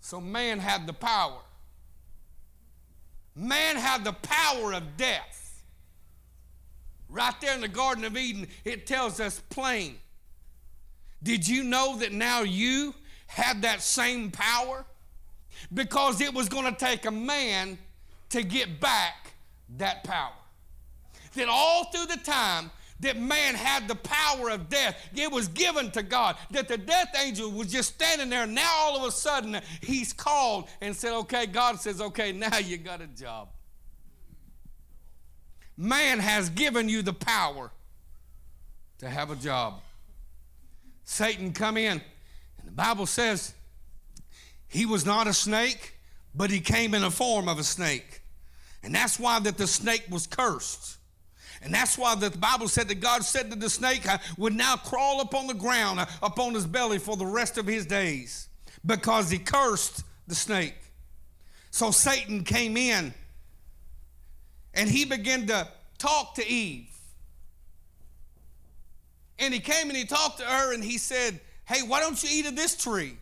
So 0.00 0.20
man 0.20 0.60
had 0.60 0.86
the 0.86 0.92
power. 0.92 1.40
Man 3.34 3.76
had 3.76 4.04
the 4.04 4.12
power 4.12 4.72
of 4.72 4.96
death. 4.96 5.64
Right 7.08 7.34
there 7.40 7.54
in 7.54 7.60
the 7.60 7.68
Garden 7.68 8.04
of 8.04 8.16
Eden, 8.16 8.46
it 8.64 8.86
tells 8.86 9.18
us 9.18 9.40
plain. 9.50 9.96
Did 11.22 11.48
you 11.48 11.64
know 11.64 11.96
that 11.98 12.12
now 12.12 12.42
you 12.42 12.94
had 13.26 13.62
that 13.62 13.82
same 13.82 14.30
power? 14.30 14.84
Because 15.72 16.20
it 16.20 16.32
was 16.32 16.48
going 16.48 16.72
to 16.72 16.78
take 16.78 17.06
a 17.06 17.10
man 17.10 17.78
to 18.28 18.42
get 18.44 18.78
back 18.78 19.32
that 19.78 20.04
power. 20.04 20.34
That 21.34 21.48
all 21.48 21.86
through 21.86 22.06
the 22.06 22.22
time 22.22 22.70
that 23.04 23.18
man 23.18 23.54
had 23.54 23.88
the 23.88 23.94
power 23.94 24.50
of 24.50 24.68
death. 24.68 24.96
It 25.14 25.30
was 25.30 25.48
given 25.48 25.90
to 25.92 26.02
God. 26.02 26.36
That 26.50 26.68
the 26.68 26.76
death 26.76 27.14
angel 27.22 27.50
was 27.50 27.70
just 27.70 27.94
standing 27.94 28.28
there. 28.28 28.46
Now 28.46 28.70
all 28.80 28.96
of 28.96 29.08
a 29.08 29.12
sudden 29.12 29.60
he's 29.80 30.12
called 30.12 30.68
and 30.80 30.94
said, 30.94 31.12
Okay, 31.12 31.46
God 31.46 31.80
says, 31.80 32.00
Okay, 32.00 32.32
now 32.32 32.58
you 32.58 32.76
got 32.76 33.00
a 33.00 33.06
job. 33.06 33.48
Man 35.76 36.18
has 36.18 36.50
given 36.50 36.88
you 36.88 37.02
the 37.02 37.12
power 37.12 37.70
to 38.98 39.08
have 39.08 39.30
a 39.30 39.36
job. 39.36 39.80
Satan 41.04 41.52
come 41.52 41.76
in, 41.76 42.00
and 42.58 42.68
the 42.68 42.72
Bible 42.72 43.06
says 43.06 43.54
he 44.66 44.86
was 44.86 45.04
not 45.04 45.26
a 45.26 45.34
snake, 45.34 45.94
but 46.34 46.50
he 46.50 46.60
came 46.60 46.94
in 46.94 47.02
the 47.02 47.10
form 47.10 47.48
of 47.48 47.58
a 47.58 47.64
snake. 47.64 48.22
And 48.82 48.94
that's 48.94 49.18
why 49.18 49.38
that 49.40 49.56
the 49.56 49.66
snake 49.66 50.04
was 50.10 50.26
cursed. 50.26 50.98
And 51.64 51.72
that's 51.72 51.96
why 51.96 52.14
the 52.14 52.30
Bible 52.30 52.68
said 52.68 52.88
that 52.88 53.00
God 53.00 53.24
said 53.24 53.50
that 53.50 53.58
the 53.58 53.70
snake 53.70 54.06
uh, 54.06 54.18
would 54.36 54.54
now 54.54 54.76
crawl 54.76 55.22
upon 55.22 55.46
the 55.46 55.54
ground, 55.54 55.98
uh, 55.98 56.06
upon 56.22 56.52
his 56.52 56.66
belly 56.66 56.98
for 56.98 57.16
the 57.16 57.24
rest 57.24 57.56
of 57.56 57.66
his 57.66 57.86
days, 57.86 58.50
because 58.84 59.30
he 59.30 59.38
cursed 59.38 60.04
the 60.26 60.34
snake. 60.34 60.76
So 61.70 61.90
Satan 61.90 62.44
came 62.44 62.76
in 62.76 63.14
and 64.74 64.90
he 64.90 65.06
began 65.06 65.46
to 65.46 65.66
talk 65.96 66.34
to 66.34 66.46
Eve. 66.46 66.90
And 69.38 69.54
he 69.54 69.60
came 69.60 69.88
and 69.88 69.96
he 69.96 70.04
talked 70.04 70.38
to 70.38 70.44
her 70.44 70.74
and 70.74 70.84
he 70.84 70.98
said, 70.98 71.40
Hey, 71.66 71.80
why 71.80 72.00
don't 72.00 72.22
you 72.22 72.28
eat 72.30 72.46
of 72.46 72.56
this 72.56 72.76
tree? 72.76 73.16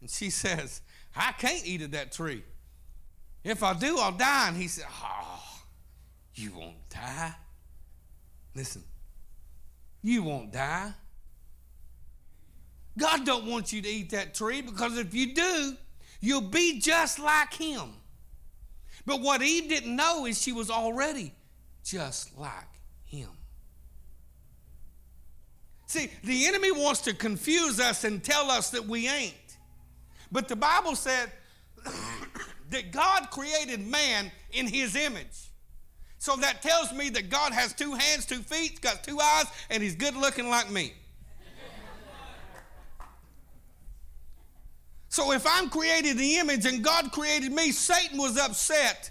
And 0.00 0.08
she 0.08 0.30
says, 0.30 0.80
I 1.14 1.32
can't 1.32 1.66
eat 1.66 1.82
of 1.82 1.90
that 1.90 2.12
tree. 2.12 2.42
If 3.44 3.62
I 3.62 3.74
do, 3.74 3.98
I'll 3.98 4.10
die. 4.10 4.48
And 4.48 4.56
he 4.56 4.68
said, 4.68 4.86
Oh, 5.02 5.60
you 6.34 6.50
won't 6.56 6.88
die. 6.88 7.34
Listen, 8.54 8.84
you 10.02 10.22
won't 10.22 10.52
die. 10.52 10.92
God 12.96 13.26
don't 13.26 13.46
want 13.46 13.72
you 13.72 13.82
to 13.82 13.88
eat 13.88 14.10
that 14.10 14.34
tree 14.34 14.62
because 14.62 14.96
if 14.96 15.14
you 15.14 15.34
do, 15.34 15.76
you'll 16.20 16.40
be 16.40 16.78
just 16.78 17.18
like 17.18 17.52
him. 17.52 17.94
But 19.04 19.20
what 19.20 19.42
Eve 19.42 19.68
didn't 19.68 19.94
know 19.94 20.26
is 20.26 20.40
she 20.40 20.52
was 20.52 20.70
already 20.70 21.32
just 21.82 22.36
like 22.38 22.68
him. 23.04 23.28
See, 25.86 26.10
the 26.22 26.46
enemy 26.46 26.72
wants 26.72 27.02
to 27.02 27.14
confuse 27.14 27.78
us 27.80 28.04
and 28.04 28.22
tell 28.22 28.50
us 28.50 28.70
that 28.70 28.86
we 28.86 29.08
ain't. 29.08 29.34
But 30.32 30.48
the 30.48 30.56
Bible 30.56 30.96
said 30.96 31.30
that 32.70 32.90
God 32.90 33.30
created 33.30 33.86
man 33.86 34.30
in 34.52 34.66
his 34.66 34.96
image. 34.96 35.50
So 36.24 36.36
that 36.36 36.62
tells 36.62 36.90
me 36.90 37.10
that 37.10 37.28
God 37.28 37.52
has 37.52 37.74
two 37.74 37.92
hands, 37.92 38.24
two 38.24 38.38
feet, 38.38 38.80
got 38.80 39.04
two 39.04 39.20
eyes, 39.20 39.44
and 39.68 39.82
he's 39.82 39.94
good 39.94 40.16
looking 40.16 40.48
like 40.48 40.70
me. 40.70 40.94
So 45.10 45.32
if 45.32 45.46
I'm 45.46 45.68
created 45.68 46.12
in 46.12 46.16
the 46.16 46.36
image 46.36 46.64
and 46.64 46.82
God 46.82 47.12
created 47.12 47.52
me, 47.52 47.72
Satan 47.72 48.16
was 48.16 48.38
upset. 48.38 49.10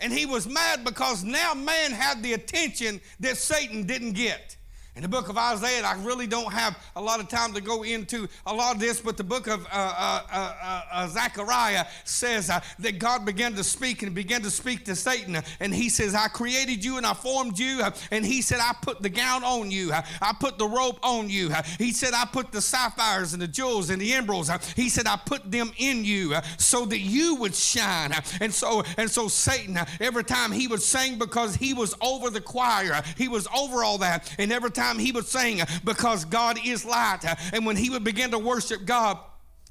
And 0.00 0.12
he 0.12 0.26
was 0.26 0.48
mad 0.48 0.82
because 0.82 1.22
now 1.22 1.54
man 1.54 1.92
had 1.92 2.20
the 2.20 2.32
attention 2.32 3.00
that 3.20 3.36
Satan 3.36 3.86
didn't 3.86 4.14
get. 4.14 4.56
In 4.96 5.02
the 5.02 5.08
book 5.08 5.28
of 5.28 5.36
Isaiah, 5.36 5.82
I 5.82 6.00
really 6.04 6.28
don't 6.28 6.52
have 6.52 6.78
a 6.94 7.02
lot 7.02 7.18
of 7.18 7.28
time 7.28 7.52
to 7.54 7.60
go 7.60 7.82
into 7.82 8.28
a 8.46 8.54
lot 8.54 8.76
of 8.76 8.80
this, 8.80 9.00
but 9.00 9.16
the 9.16 9.24
book 9.24 9.48
of 9.48 9.66
uh, 9.66 9.68
uh, 9.72 10.22
uh, 10.30 10.82
uh 10.92 11.08
Zechariah 11.08 11.86
says 12.04 12.48
uh, 12.48 12.60
that 12.78 13.00
God 13.00 13.24
began 13.24 13.54
to 13.54 13.64
speak 13.64 14.04
and 14.04 14.14
began 14.14 14.42
to 14.42 14.52
speak 14.52 14.84
to 14.84 14.94
Satan. 14.94 15.42
And 15.58 15.74
he 15.74 15.88
says, 15.88 16.14
I 16.14 16.28
created 16.28 16.84
you 16.84 16.96
and 16.96 17.04
I 17.04 17.12
formed 17.12 17.58
you. 17.58 17.82
And 18.12 18.24
he 18.24 18.40
said, 18.40 18.60
I 18.60 18.72
put 18.82 19.02
the 19.02 19.08
gown 19.08 19.42
on 19.42 19.72
you. 19.72 19.90
I 19.92 20.32
put 20.38 20.58
the 20.58 20.68
robe 20.68 21.00
on 21.02 21.28
you. 21.28 21.50
He 21.76 21.90
said, 21.90 22.14
I 22.14 22.24
put 22.24 22.52
the 22.52 22.60
sapphires 22.60 23.32
and 23.32 23.42
the 23.42 23.48
jewels 23.48 23.90
and 23.90 24.00
the 24.00 24.12
emeralds. 24.12 24.48
He 24.74 24.88
said, 24.88 25.08
I 25.08 25.16
put 25.16 25.50
them 25.50 25.72
in 25.76 26.04
you 26.04 26.36
so 26.56 26.84
that 26.86 27.00
you 27.00 27.34
would 27.36 27.56
shine. 27.56 28.12
And 28.40 28.54
so, 28.54 28.84
and 28.96 29.10
so 29.10 29.26
Satan, 29.26 29.76
every 29.98 30.22
time 30.22 30.52
he 30.52 30.68
would 30.68 30.82
sing 30.82 31.18
because 31.18 31.56
he 31.56 31.74
was 31.74 31.96
over 32.00 32.30
the 32.30 32.40
choir, 32.40 33.02
he 33.16 33.26
was 33.26 33.48
over 33.56 33.82
all 33.82 33.98
that. 33.98 34.32
And 34.38 34.52
every 34.52 34.70
time 34.70 34.83
time 34.84 34.98
he 34.98 35.12
would 35.12 35.26
sing, 35.26 35.60
because 35.84 36.24
God 36.24 36.58
is 36.64 36.84
light. 36.84 37.20
And 37.52 37.66
when 37.66 37.76
he 37.76 37.90
would 37.90 38.04
begin 38.04 38.30
to 38.32 38.38
worship 38.38 38.84
God, 38.84 39.18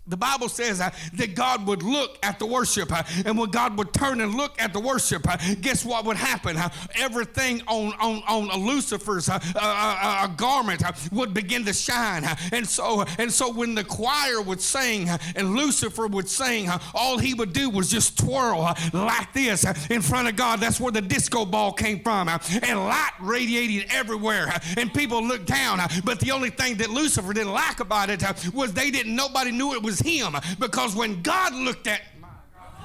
the 0.06 0.18
Bible 0.18 0.50
says 0.50 0.82
uh, 0.82 0.90
that 1.14 1.34
God 1.34 1.66
would 1.66 1.82
look 1.82 2.18
at 2.24 2.38
the 2.38 2.46
worship, 2.46 2.92
uh, 2.92 3.04
and 3.26 3.38
when 3.38 3.50
God 3.50 3.78
would 3.78 3.94
turn 3.94 4.20
and 4.20 4.36
look 4.36 4.62
at 4.62 4.74
the 4.74 4.80
worship, 4.80 5.28
uh, 5.30 5.38
guess 5.62 5.86
what 5.86 6.06
would 6.06 6.18
happen? 6.18 6.58
everything 6.96 7.62
on, 7.68 7.94
on, 8.00 8.22
on 8.28 8.66
Lucifer's 8.66 9.30
uh, 9.30 9.40
uh, 9.56 9.60
uh, 10.02 10.28
garment 10.28 10.84
would 11.12 11.34
begin 11.34 11.64
to 11.66 11.74
shine. 11.74 12.24
and 12.52 12.68
so, 12.68 13.06
and 13.18 13.32
so 13.32 13.52
when 13.52 13.76
the 13.76 13.84
choir 13.84 14.42
would 14.42 14.62
sing 14.62 15.10
and 15.36 15.56
Lucifer 15.56 16.08
would 16.08 16.28
sing, 16.28 16.70
all 16.94 17.18
he 17.18 17.34
would 17.34 17.54
do 17.54 17.70
was 17.70 17.90
just 17.90 18.18
twirl 18.18 18.74
like 18.94 19.34
this 19.34 19.66
in 19.90 20.02
front 20.02 20.28
of 20.28 20.36
God. 20.36 20.60
That's 20.60 20.80
where 20.80 20.92
the 20.92 21.02
disco 21.02 21.46
ball 21.46 21.72
came 21.72 22.00
from. 22.02 22.28
and 22.30 22.80
light 22.80 23.12
radiated 23.20 23.90
everywhere. 23.92 24.54
and 24.78 24.94
people 24.94 25.26
looked 25.26 25.46
down. 25.46 25.80
but 26.04 26.20
the 26.20 26.32
only 26.32 26.50
thing 26.50 26.76
that 26.76 26.90
Lucifer 26.90 27.34
didn't 27.34 27.54
like 27.54 27.80
about 27.80 28.10
it 28.10 28.24
was 28.54 28.74
they 28.74 28.92
didn't, 28.92 29.16
nobody 29.16 29.52
knew 29.52 29.74
it 29.74 29.82
was 29.82 29.93
was 29.94 30.00
him 30.00 30.36
because 30.60 30.96
when 30.96 31.22
God 31.22 31.54
looked 31.54 31.88
at 31.88 32.02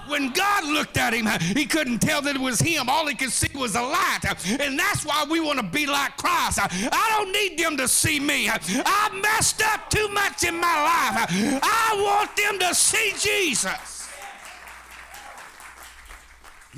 when 0.08 0.32
God 0.32 0.64
looked 0.64 0.96
at 0.96 1.12
him, 1.12 1.26
he 1.54 1.66
couldn't 1.66 1.98
tell 1.98 2.22
that 2.22 2.34
it 2.34 2.40
was 2.40 2.58
him. 2.58 2.88
All 2.88 3.06
he 3.06 3.14
could 3.14 3.30
see 3.30 3.50
was 3.54 3.74
a 3.74 3.82
light. 3.82 4.20
And 4.58 4.78
that's 4.78 5.04
why 5.04 5.26
we 5.28 5.38
want 5.38 5.58
to 5.58 5.66
be 5.66 5.84
like 5.84 6.16
Christ. 6.16 6.60
I 6.62 7.14
don't 7.18 7.30
need 7.30 7.58
them 7.58 7.76
to 7.76 7.86
see 7.86 8.18
me. 8.18 8.48
I 8.48 9.20
messed 9.22 9.62
up 9.62 9.90
too 9.90 10.08
much 10.08 10.44
in 10.44 10.54
my 10.54 10.62
life. 10.62 11.28
I 11.62 11.94
want 12.00 12.34
them 12.38 12.58
to 12.58 12.74
see 12.74 13.12
Jesus. 13.18 13.97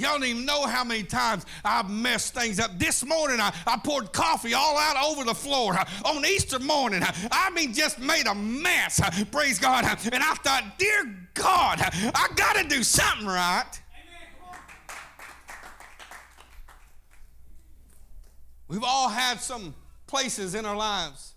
Y'all 0.00 0.12
don't 0.12 0.24
even 0.24 0.46
know 0.46 0.66
how 0.66 0.82
many 0.82 1.02
times 1.02 1.44
I've 1.62 1.90
messed 1.90 2.34
things 2.34 2.58
up. 2.58 2.78
This 2.78 3.04
morning, 3.04 3.38
I, 3.38 3.52
I 3.66 3.78
poured 3.84 4.12
coffee 4.12 4.54
all 4.54 4.78
out 4.78 4.96
over 5.04 5.24
the 5.24 5.34
floor. 5.34 5.76
On 6.06 6.24
Easter 6.24 6.58
morning, 6.58 7.02
I 7.30 7.50
mean, 7.50 7.74
just 7.74 7.98
made 7.98 8.26
a 8.26 8.34
mess. 8.34 9.00
Praise 9.30 9.58
God. 9.58 9.84
And 9.84 10.22
I 10.22 10.34
thought, 10.34 10.78
dear 10.78 11.14
God, 11.34 11.80
I 11.82 12.28
got 12.34 12.56
to 12.56 12.64
do 12.66 12.82
something 12.82 13.26
right. 13.26 13.66
We've 18.68 18.84
all 18.84 19.08
had 19.08 19.40
some 19.40 19.74
places 20.06 20.54
in 20.54 20.64
our 20.64 20.76
lives. 20.76 21.34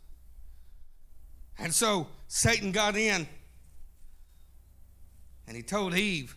And 1.60 1.73
so 1.73 2.08
Satan 2.28 2.71
got 2.71 2.95
in 2.95 3.28
and 5.47 5.58
he 5.58 5.63
told 5.63 5.95
Eve, 5.95 6.36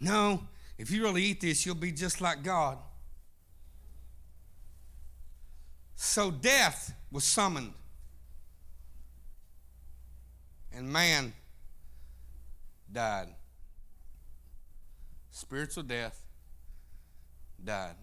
No, 0.00 0.42
if 0.84 0.90
you 0.90 1.02
really 1.02 1.22
eat 1.22 1.40
this, 1.40 1.64
you'll 1.64 1.74
be 1.74 1.92
just 1.92 2.20
like 2.20 2.42
God. 2.42 2.76
So 5.96 6.30
death 6.30 6.92
was 7.10 7.24
summoned. 7.24 7.72
And 10.74 10.92
man 10.92 11.32
died. 12.92 13.28
Spiritual 15.30 15.84
death 15.84 16.20
died. 17.64 17.94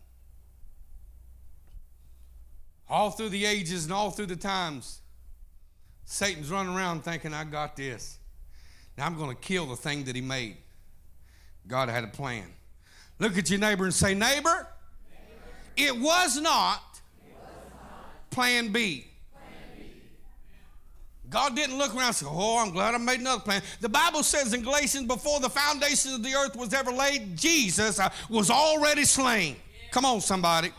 All 2.90 3.12
through 3.12 3.30
the 3.30 3.46
ages 3.46 3.84
and 3.84 3.94
all 3.94 4.10
through 4.10 4.26
the 4.26 4.36
times, 4.36 5.02
Satan's 6.06 6.50
running 6.50 6.76
around 6.76 7.04
thinking, 7.04 7.32
I 7.32 7.44
got 7.44 7.76
this. 7.76 8.18
Now 8.98 9.06
I'm 9.06 9.20
going 9.20 9.30
to 9.30 9.40
kill 9.40 9.68
the 9.68 9.76
thing 9.76 10.06
that 10.06 10.16
he 10.16 10.22
made. 10.22 10.58
God 11.68 11.88
had 11.88 12.04
a 12.04 12.08
plan. 12.08 12.48
Look 13.22 13.38
at 13.38 13.52
your 13.52 13.60
neighbor 13.60 13.84
and 13.84 13.94
say, 13.94 14.16
Neighbor, 14.16 14.50
neighbor. 14.50 14.68
It, 15.78 15.96
was 15.96 16.42
not, 16.42 16.82
it 17.24 17.36
was 17.40 17.52
not 17.72 18.32
plan 18.32 18.72
B. 18.72 19.06
God 21.30 21.56
didn't 21.56 21.78
look 21.78 21.96
around 21.96 22.08
and 22.08 22.16
say, 22.16 22.26
Oh, 22.28 22.58
I'm 22.58 22.72
glad 22.72 22.96
I 22.96 22.98
made 22.98 23.20
another 23.20 23.44
plan. 23.44 23.62
The 23.80 23.90
Bible 23.90 24.24
says 24.24 24.56
in 24.56 24.64
Galatians, 24.64 25.06
before 25.06 25.40
the 25.40 25.52
foundation 25.52 26.16
of 26.16 26.24
the 26.24 26.34
earth 26.34 26.56
was 26.56 26.74
ever 26.74 26.92
laid, 26.92 27.38
Jesus 27.38 28.00
uh, 28.00 28.10
was 28.28 28.50
already 28.50 29.06
slain. 29.06 29.56
Come 29.92 30.04
on, 30.04 30.20
somebody. 30.20 30.72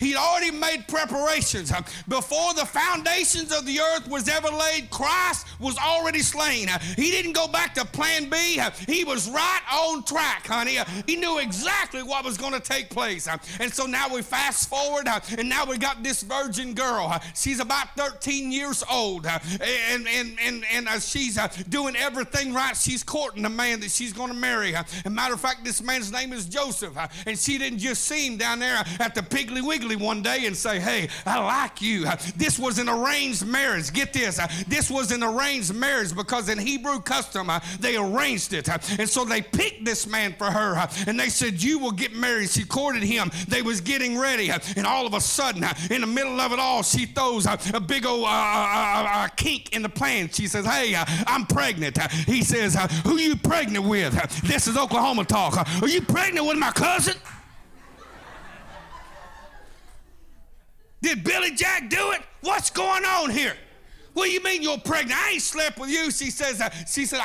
He'd 0.00 0.16
already 0.16 0.50
made 0.50 0.86
preparations. 0.88 1.72
Before 2.08 2.54
the 2.54 2.66
foundations 2.66 3.52
of 3.52 3.66
the 3.66 3.80
earth 3.80 4.08
was 4.08 4.28
ever 4.28 4.48
laid, 4.48 4.90
Christ 4.90 5.46
was 5.58 5.76
already 5.78 6.20
slain. 6.20 6.68
He 6.96 7.10
didn't 7.10 7.32
go 7.32 7.48
back 7.48 7.74
to 7.74 7.84
plan 7.84 8.28
B. 8.28 8.60
He 8.86 9.04
was 9.04 9.28
right 9.28 9.60
on 9.72 10.02
track, 10.04 10.46
honey. 10.46 10.78
He 11.06 11.16
knew 11.16 11.38
exactly 11.38 12.02
what 12.02 12.24
was 12.24 12.36
going 12.36 12.52
to 12.52 12.60
take 12.60 12.90
place. 12.90 13.28
And 13.60 13.72
so 13.72 13.86
now 13.86 14.12
we 14.12 14.22
fast 14.22 14.68
forward, 14.68 15.08
and 15.38 15.48
now 15.48 15.64
we 15.64 15.78
got 15.78 16.02
this 16.02 16.22
virgin 16.22 16.74
girl. 16.74 17.20
She's 17.34 17.60
about 17.60 17.96
13 17.96 18.50
years 18.50 18.82
old, 18.90 19.26
and, 19.26 20.06
and, 20.06 20.38
and, 20.40 20.64
and 20.72 20.88
uh, 20.88 20.98
she's 20.98 21.38
uh, 21.38 21.48
doing 21.68 21.96
everything 21.96 22.52
right. 22.52 22.76
She's 22.76 23.02
courting 23.02 23.42
the 23.42 23.50
man 23.50 23.80
that 23.80 23.90
she's 23.90 24.12
going 24.12 24.30
to 24.30 24.36
marry. 24.36 24.74
As 24.74 24.86
a 25.04 25.10
matter 25.10 25.34
of 25.34 25.40
fact, 25.40 25.64
this 25.64 25.82
man's 25.82 26.12
name 26.12 26.32
is 26.32 26.46
Joseph, 26.46 26.96
and 27.26 27.38
she 27.38 27.58
didn't 27.58 27.78
just 27.78 28.04
see 28.04 28.26
him 28.26 28.36
down 28.36 28.58
there 28.58 28.82
at 29.00 29.14
the 29.14 29.20
Piggly 29.22 29.66
Wiggly 29.66 29.83
one 29.96 30.22
day 30.22 30.46
and 30.46 30.56
say, 30.56 30.80
Hey, 30.80 31.08
I 31.26 31.38
like 31.38 31.82
you. 31.82 32.06
This 32.36 32.58
was 32.58 32.78
an 32.78 32.88
arranged 32.88 33.46
marriage. 33.46 33.92
Get 33.92 34.12
this. 34.12 34.40
This 34.66 34.90
was 34.90 35.12
an 35.12 35.22
arranged 35.22 35.74
marriage 35.74 36.14
because 36.14 36.48
in 36.48 36.58
Hebrew 36.58 37.00
custom, 37.00 37.50
uh, 37.50 37.60
they 37.80 37.96
arranged 37.96 38.52
it. 38.52 38.68
And 38.98 39.08
so 39.08 39.24
they 39.24 39.42
picked 39.42 39.84
this 39.84 40.06
man 40.06 40.34
for 40.38 40.46
her 40.46 40.76
uh, 40.76 40.90
and 41.06 41.18
they 41.18 41.28
said, 41.28 41.62
You 41.62 41.78
will 41.78 41.92
get 41.92 42.14
married. 42.14 42.50
She 42.50 42.64
courted 42.64 43.02
him. 43.02 43.30
They 43.48 43.62
was 43.62 43.80
getting 43.80 44.18
ready. 44.18 44.50
Uh, 44.50 44.58
and 44.76 44.86
all 44.86 45.06
of 45.06 45.14
a 45.14 45.20
sudden, 45.20 45.64
in 45.90 46.00
the 46.00 46.06
middle 46.06 46.40
of 46.40 46.52
it 46.52 46.58
all, 46.58 46.82
she 46.82 47.06
throws 47.06 47.46
a 47.46 47.80
big 47.80 48.06
old 48.06 48.24
uh, 48.24 48.28
uh, 48.28 49.06
uh, 49.06 49.28
kink 49.28 49.74
in 49.74 49.82
the 49.82 49.88
plan. 49.88 50.28
She 50.30 50.46
says, 50.46 50.64
Hey, 50.66 50.94
I'm 51.26 51.46
pregnant. 51.46 52.00
He 52.26 52.42
says, 52.42 52.74
Who 53.04 53.16
you 53.18 53.36
pregnant 53.36 53.84
with? 53.84 54.14
This 54.42 54.66
is 54.66 54.76
Oklahoma 54.76 55.24
talk. 55.24 55.56
Are 55.56 55.88
you 55.88 56.00
pregnant 56.00 56.46
with 56.46 56.58
my 56.58 56.70
cousin? 56.70 57.14
Did 61.04 61.22
Billy 61.22 61.50
Jack 61.50 61.90
do 61.90 62.12
it? 62.12 62.22
What's 62.40 62.70
going 62.70 63.04
on 63.04 63.28
here? 63.28 63.52
What 64.14 64.26
do 64.26 64.30
you 64.30 64.42
mean 64.42 64.62
you're 64.62 64.78
pregnant? 64.78 65.20
I 65.20 65.32
ain't 65.32 65.42
slept 65.42 65.78
with 65.78 65.90
you. 65.90 66.10
She 66.12 66.30
says, 66.30 66.60
uh, 66.60 66.70
she 66.86 67.04
said, 67.04 67.18
I, 67.20 67.24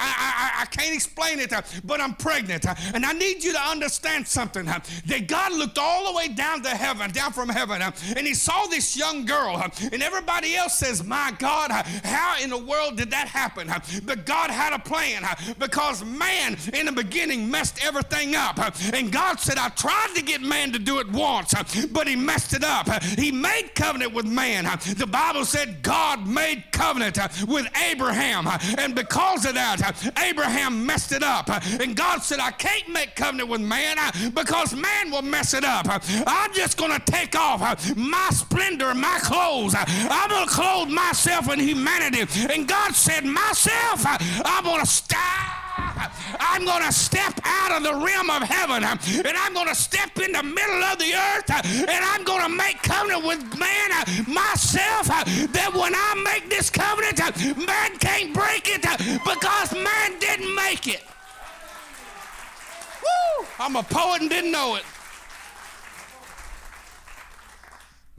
I, 0.58 0.62
I 0.64 0.66
can't 0.66 0.94
explain 0.94 1.40
it, 1.40 1.54
uh, 1.54 1.62
but 1.84 2.02
I'm 2.02 2.16
pregnant. 2.16 2.66
Uh, 2.68 2.74
and 2.96 3.06
I 3.06 3.14
need 3.14 3.44
you 3.44 3.54
to 3.54 3.62
understand 3.62 4.28
something. 4.28 4.68
Uh, 4.68 4.80
that 5.06 5.28
God 5.28 5.54
looked 5.54 5.78
all 5.78 6.12
the 6.12 6.18
way 6.18 6.30
down 6.30 6.64
to 6.64 6.70
heaven, 6.70 7.12
down 7.12 7.32
from 7.32 7.48
heaven, 7.48 7.84
uh, 7.84 7.92
and 8.18 8.26
he 8.26 8.34
saw 8.34 8.66
this 8.66 8.98
young 8.98 9.26
girl. 9.26 9.56
Uh, 9.56 9.70
and 9.92 10.02
everybody 10.02 10.56
else 10.56 10.80
says, 10.80 11.04
my 11.04 11.32
God, 11.38 11.72
how 11.72 12.38
in 12.42 12.50
the 12.50 12.58
world 12.58 12.98
did 12.98 13.12
that 13.12 13.28
happen? 13.28 13.72
But 14.04 14.26
God 14.26 14.50
had 14.50 14.74
a 14.74 14.80
plan 14.80 15.24
because 15.60 16.04
man 16.04 16.58
in 16.74 16.88
the 16.88 16.92
beginning 16.92 17.52
messed 17.52 17.86
everything 17.86 18.36
up. 18.36 18.58
And 18.94 19.12
God 19.12 19.40
said, 19.40 19.60
I 19.60 19.70
tried 19.70 20.14
to 20.16 20.24
get 20.24 20.42
man 20.42 20.72
to 20.72 20.80
do 20.80 21.00
it 21.00 21.10
once, 21.12 21.54
but 21.92 22.08
he 22.08 22.16
messed 22.16 22.54
it 22.54 22.64
up. 22.64 22.88
He 23.04 23.32
made 23.32 23.76
covenant 23.76 24.12
with 24.12 24.26
man. 24.26 24.66
The 24.98 25.08
Bible 25.08 25.46
said 25.46 25.84
God 25.84 26.28
made 26.28 26.64
covenant 26.72 26.79
Uh, 26.80 27.28
with 27.48 27.68
Abraham. 27.90 28.48
Uh, 28.48 28.58
and 28.78 28.96
because 28.96 29.46
of 29.46 29.54
that, 29.54 29.82
uh, 29.84 30.12
Abraham 30.24 30.86
messed 30.86 31.12
it 31.12 31.24
up. 31.24 31.50
And 31.80 31.96
God 31.96 32.20
said, 32.20 32.40
I 32.40 32.52
can't 32.52 32.88
make 32.90 33.16
covenant 33.16 33.50
with 33.50 33.62
man 33.62 33.98
because 34.34 34.74
man 34.76 35.12
will 35.12 35.22
mess 35.22 35.54
it 35.54 35.64
up. 35.64 35.88
I'm 35.90 36.54
just 36.54 36.78
going 36.78 36.92
to 36.92 37.00
take 37.12 37.36
off 37.36 37.60
my 37.96 38.30
splendor, 38.32 38.94
my 38.94 39.20
clothes. 39.22 39.76
I'm 39.78 40.30
going 40.30 40.48
to 40.48 40.54
clothe 40.54 40.90
myself 40.90 41.52
in 41.52 41.60
humanity. 41.60 42.26
And 42.52 42.68
God 42.68 42.96
said, 42.96 43.26
Myself, 43.26 44.06
I'm 44.46 44.64
going 44.64 44.80
to 44.80 44.88
stop. 44.88 45.59
I'm 46.40 46.66
going 46.66 46.84
to 46.84 46.92
step 46.92 47.40
out 47.44 47.72
of 47.78 47.84
the 47.84 47.94
realm 47.94 48.30
of 48.30 48.44
heaven 48.44 48.84
and 48.84 49.38
I'm 49.38 49.54
going 49.54 49.68
to 49.68 49.76
step 49.76 50.18
in 50.20 50.32
the 50.32 50.44
middle 50.44 50.84
of 50.84 50.98
the 50.98 51.14
earth 51.14 51.50
and 51.50 52.06
I'm 52.06 52.24
going 52.24 52.44
to 52.44 52.50
make 52.50 52.82
covenant 52.82 53.26
with 53.26 53.58
man 53.58 53.90
myself 54.28 55.08
that 55.08 55.72
when 55.74 55.94
I 55.96 56.22
make 56.24 56.50
this 56.50 56.70
covenant, 56.70 57.20
man 57.58 57.98
can't 57.98 58.34
break 58.34 58.68
it 58.68 58.82
because 59.24 59.74
man 59.74 60.20
didn't 60.20 60.54
make 60.56 60.88
it. 60.88 61.04
Woo! 63.02 63.46
I'm 63.60 63.76
a 63.76 63.84
poet 63.84 64.22
and 64.22 64.30
didn't 64.30 64.52
know 64.52 64.76
it. 64.76 64.84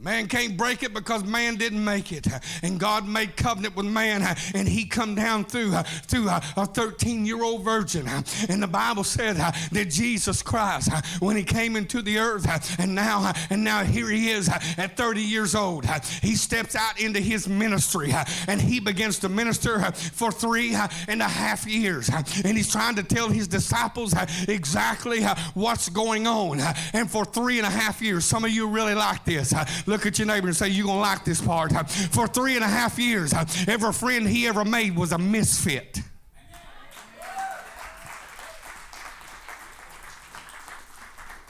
Man 0.03 0.29
can't 0.29 0.57
break 0.57 0.83
it 0.83 0.95
because 0.95 1.25
man 1.25 1.57
didn't 1.57 1.85
make 1.85 2.11
it. 2.11 2.27
And 2.63 2.81
God 2.81 3.07
made 3.07 3.37
covenant 3.37 3.77
with 3.77 3.85
man 3.85 4.23
and 4.55 4.67
he 4.67 4.87
come 4.87 5.15
down 5.15 5.45
through, 5.45 5.73
through 6.07 6.29
a 6.29 6.41
13-year-old 6.41 7.63
virgin. 7.63 8.07
And 8.49 8.63
the 8.63 8.67
Bible 8.67 9.05
said 9.05 9.37
that 9.37 9.91
Jesus 9.91 10.43
Christ, 10.43 10.91
when 11.21 11.37
he 11.37 11.43
came 11.43 11.77
into 11.77 12.01
the 12.01 12.19
earth, 12.19 12.47
and 12.79 12.95
now, 12.95 13.33
and 13.51 13.63
now 13.63 13.85
here 13.85 14.09
he 14.09 14.31
is 14.31 14.49
at 14.79 14.97
30 14.97 15.21
years 15.21 15.55
old. 15.55 15.85
He 16.23 16.35
steps 16.35 16.75
out 16.75 16.99
into 16.99 17.21
his 17.21 17.47
ministry 17.47 18.13
and 18.49 18.61
he 18.61 18.81
begins 18.81 19.19
to 19.19 19.29
minister 19.29 19.81
for 19.93 20.33
three 20.33 20.75
and 21.09 21.21
a 21.21 21.29
half 21.29 21.67
years. 21.67 22.09
And 22.45 22.57
he's 22.57 22.71
trying 22.71 22.95
to 22.95 23.03
tell 23.03 23.29
his 23.29 23.47
disciples 23.47 24.15
exactly 24.49 25.23
what's 25.53 25.91
going 25.91 26.27
on. 26.27 26.61
And 26.95 27.11
for 27.11 27.27
three 27.27 27.59
and 27.59 27.67
a 27.67 27.71
half 27.71 28.01
years, 28.01 28.25
some 28.25 28.45
of 28.47 28.51
you 28.51 28.67
really 28.67 28.95
like 28.95 29.27
this 29.27 29.53
Look 29.91 30.07
at 30.07 30.21
your 30.21 30.29
neighbor 30.29 30.47
and 30.47 30.57
say, 30.57 30.69
You're 30.69 30.87
going 30.87 30.99
to 30.99 31.03
like 31.03 31.25
this 31.25 31.41
part. 31.41 31.73
For 31.91 32.29
three 32.29 32.55
and 32.55 32.63
a 32.63 32.69
half 32.69 32.97
years, 32.97 33.35
every 33.67 33.93
friend 33.93 34.25
he 34.25 34.47
ever 34.47 34.65
made 34.65 34.95
was 34.95 35.11
a 35.11 35.19
misfit. 35.19 35.99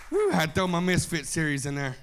Whew, 0.09 0.31
I 0.33 0.47
throw 0.47 0.67
my 0.69 0.81
misfit 0.81 1.27
series 1.27 1.67
in 1.67 1.75
there. 1.75 1.97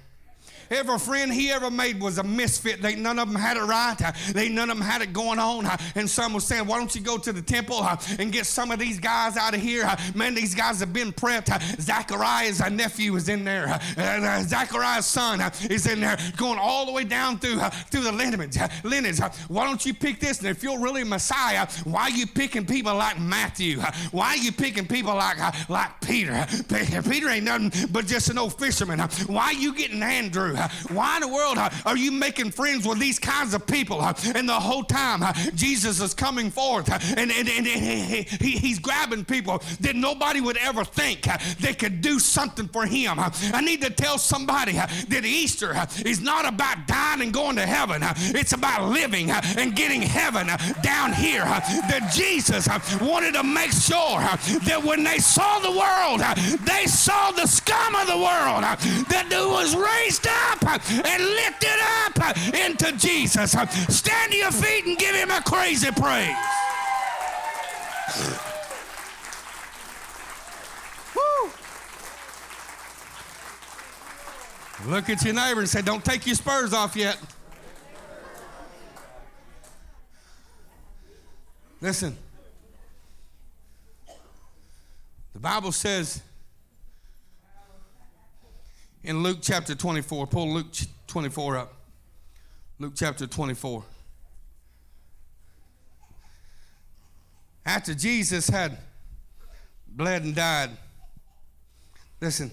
Every 0.70 0.98
friend 0.98 1.32
he 1.32 1.50
ever 1.50 1.70
made 1.70 2.00
was 2.00 2.18
a 2.18 2.22
misfit. 2.22 2.82
They, 2.82 2.94
none 2.94 3.18
of 3.18 3.28
them 3.28 3.36
had 3.40 3.56
it 3.56 3.62
right. 3.62 3.96
They 4.32 4.48
none 4.48 4.70
of 4.70 4.78
them 4.78 4.86
had 4.86 5.02
it 5.02 5.12
going 5.12 5.38
on. 5.38 5.66
And 5.94 6.08
some 6.08 6.32
was 6.32 6.44
saying, 6.46 6.66
why 6.66 6.78
don't 6.78 6.94
you 6.94 7.00
go 7.00 7.18
to 7.18 7.32
the 7.32 7.42
temple 7.42 7.86
and 8.18 8.32
get 8.32 8.46
some 8.46 8.70
of 8.70 8.78
these 8.78 8.98
guys 8.98 9.36
out 9.36 9.54
of 9.54 9.60
here? 9.60 9.90
Man, 10.14 10.34
these 10.34 10.54
guys 10.54 10.80
have 10.80 10.92
been 10.92 11.12
prepped. 11.12 11.80
Zachariah's 11.80 12.60
nephew 12.70 13.16
is 13.16 13.28
in 13.28 13.44
there. 13.44 13.80
Uh, 13.96 14.42
Zachariah's 14.42 15.06
son 15.06 15.40
is 15.70 15.86
in 15.86 16.00
there 16.00 16.18
going 16.36 16.58
all 16.58 16.86
the 16.86 16.92
way 16.92 17.04
down 17.04 17.38
through, 17.38 17.60
through 17.90 18.02
the 18.02 18.12
lineage. 18.12 18.56
lineage. 18.84 19.20
Why 19.48 19.64
don't 19.64 19.84
you 19.84 19.94
pick 19.94 20.20
this? 20.20 20.38
And 20.38 20.48
if 20.48 20.62
you're 20.62 20.78
really 20.78 21.04
Messiah, 21.04 21.66
why 21.84 22.02
are 22.02 22.10
you 22.10 22.26
picking 22.26 22.66
people 22.66 22.94
like 22.94 23.18
Matthew? 23.18 23.80
Why 24.10 24.28
are 24.28 24.36
you 24.36 24.52
picking 24.52 24.86
people 24.86 25.14
like, 25.14 25.38
like 25.68 26.00
Peter? 26.00 26.46
Peter 26.68 27.28
ain't 27.28 27.44
nothing 27.44 27.72
but 27.90 28.06
just 28.06 28.28
an 28.30 28.38
old 28.38 28.58
fisherman. 28.58 28.98
Why 29.26 29.44
are 29.44 29.52
you 29.54 29.74
getting 29.74 30.02
Andrew? 30.02 30.57
Why 30.88 31.16
in 31.16 31.22
the 31.22 31.28
world 31.28 31.58
are 31.84 31.96
you 31.96 32.12
making 32.12 32.50
friends 32.52 32.86
with 32.86 32.98
these 32.98 33.18
kinds 33.18 33.54
of 33.54 33.66
people? 33.66 34.02
And 34.02 34.48
the 34.48 34.54
whole 34.54 34.84
time 34.84 35.22
Jesus 35.54 36.00
is 36.00 36.14
coming 36.14 36.50
forth 36.50 36.88
and, 37.16 37.30
and, 37.30 37.48
and 37.48 37.66
he, 37.66 38.22
he's 38.56 38.78
grabbing 38.78 39.24
people 39.24 39.62
that 39.80 39.96
nobody 39.96 40.40
would 40.40 40.56
ever 40.58 40.84
think 40.84 41.26
they 41.60 41.74
could 41.74 42.00
do 42.00 42.18
something 42.18 42.68
for 42.68 42.86
him. 42.86 43.18
I 43.18 43.60
need 43.60 43.82
to 43.82 43.90
tell 43.90 44.18
somebody 44.18 44.72
that 44.72 45.24
Easter 45.24 45.74
is 46.04 46.20
not 46.20 46.46
about 46.46 46.86
dying 46.86 47.22
and 47.22 47.32
going 47.32 47.56
to 47.56 47.66
heaven. 47.66 48.02
It's 48.34 48.52
about 48.52 48.90
living 48.90 49.30
and 49.30 49.74
getting 49.74 50.02
heaven 50.02 50.48
down 50.82 51.12
here. 51.12 51.44
That 51.44 52.12
Jesus 52.14 52.68
wanted 53.00 53.34
to 53.34 53.42
make 53.42 53.72
sure 53.72 54.20
that 54.64 54.80
when 54.84 55.04
they 55.04 55.18
saw 55.18 55.58
the 55.58 55.72
world, 55.72 56.20
they 56.64 56.86
saw 56.86 57.30
the 57.32 57.46
scum 57.46 57.94
of 57.94 58.06
the 58.06 58.16
world 58.16 58.62
that 58.62 59.26
was 59.48 59.74
raised 59.74 60.26
up 60.26 60.47
up 60.50 60.90
and 60.90 61.22
lift 61.22 61.64
it 61.64 61.80
up 62.04 62.54
into 62.54 62.92
Jesus. 62.96 63.52
Stand 63.52 64.32
to 64.32 64.36
your 64.36 64.52
feet 64.52 64.86
and 64.86 64.98
give 64.98 65.14
him 65.14 65.30
a 65.30 65.40
crazy 65.42 65.90
praise. 65.90 66.36
Woo. 71.14 71.50
Look 74.86 75.08
at 75.08 75.22
your 75.24 75.34
neighbor 75.34 75.60
and 75.60 75.68
say, 75.68 75.82
Don't 75.82 76.04
take 76.04 76.26
your 76.26 76.36
spurs 76.36 76.72
off 76.72 76.96
yet. 76.96 77.18
Listen. 81.80 82.16
The 85.32 85.38
Bible 85.38 85.70
says 85.70 86.20
in 89.08 89.22
Luke 89.22 89.38
chapter 89.40 89.74
24. 89.74 90.26
Pull 90.26 90.52
Luke 90.52 90.66
24 91.06 91.56
up. 91.56 91.72
Luke 92.78 92.92
chapter 92.94 93.26
24. 93.26 93.82
After 97.64 97.94
Jesus 97.94 98.48
had 98.50 98.76
bled 99.86 100.24
and 100.24 100.34
died, 100.34 100.70
listen, 102.20 102.50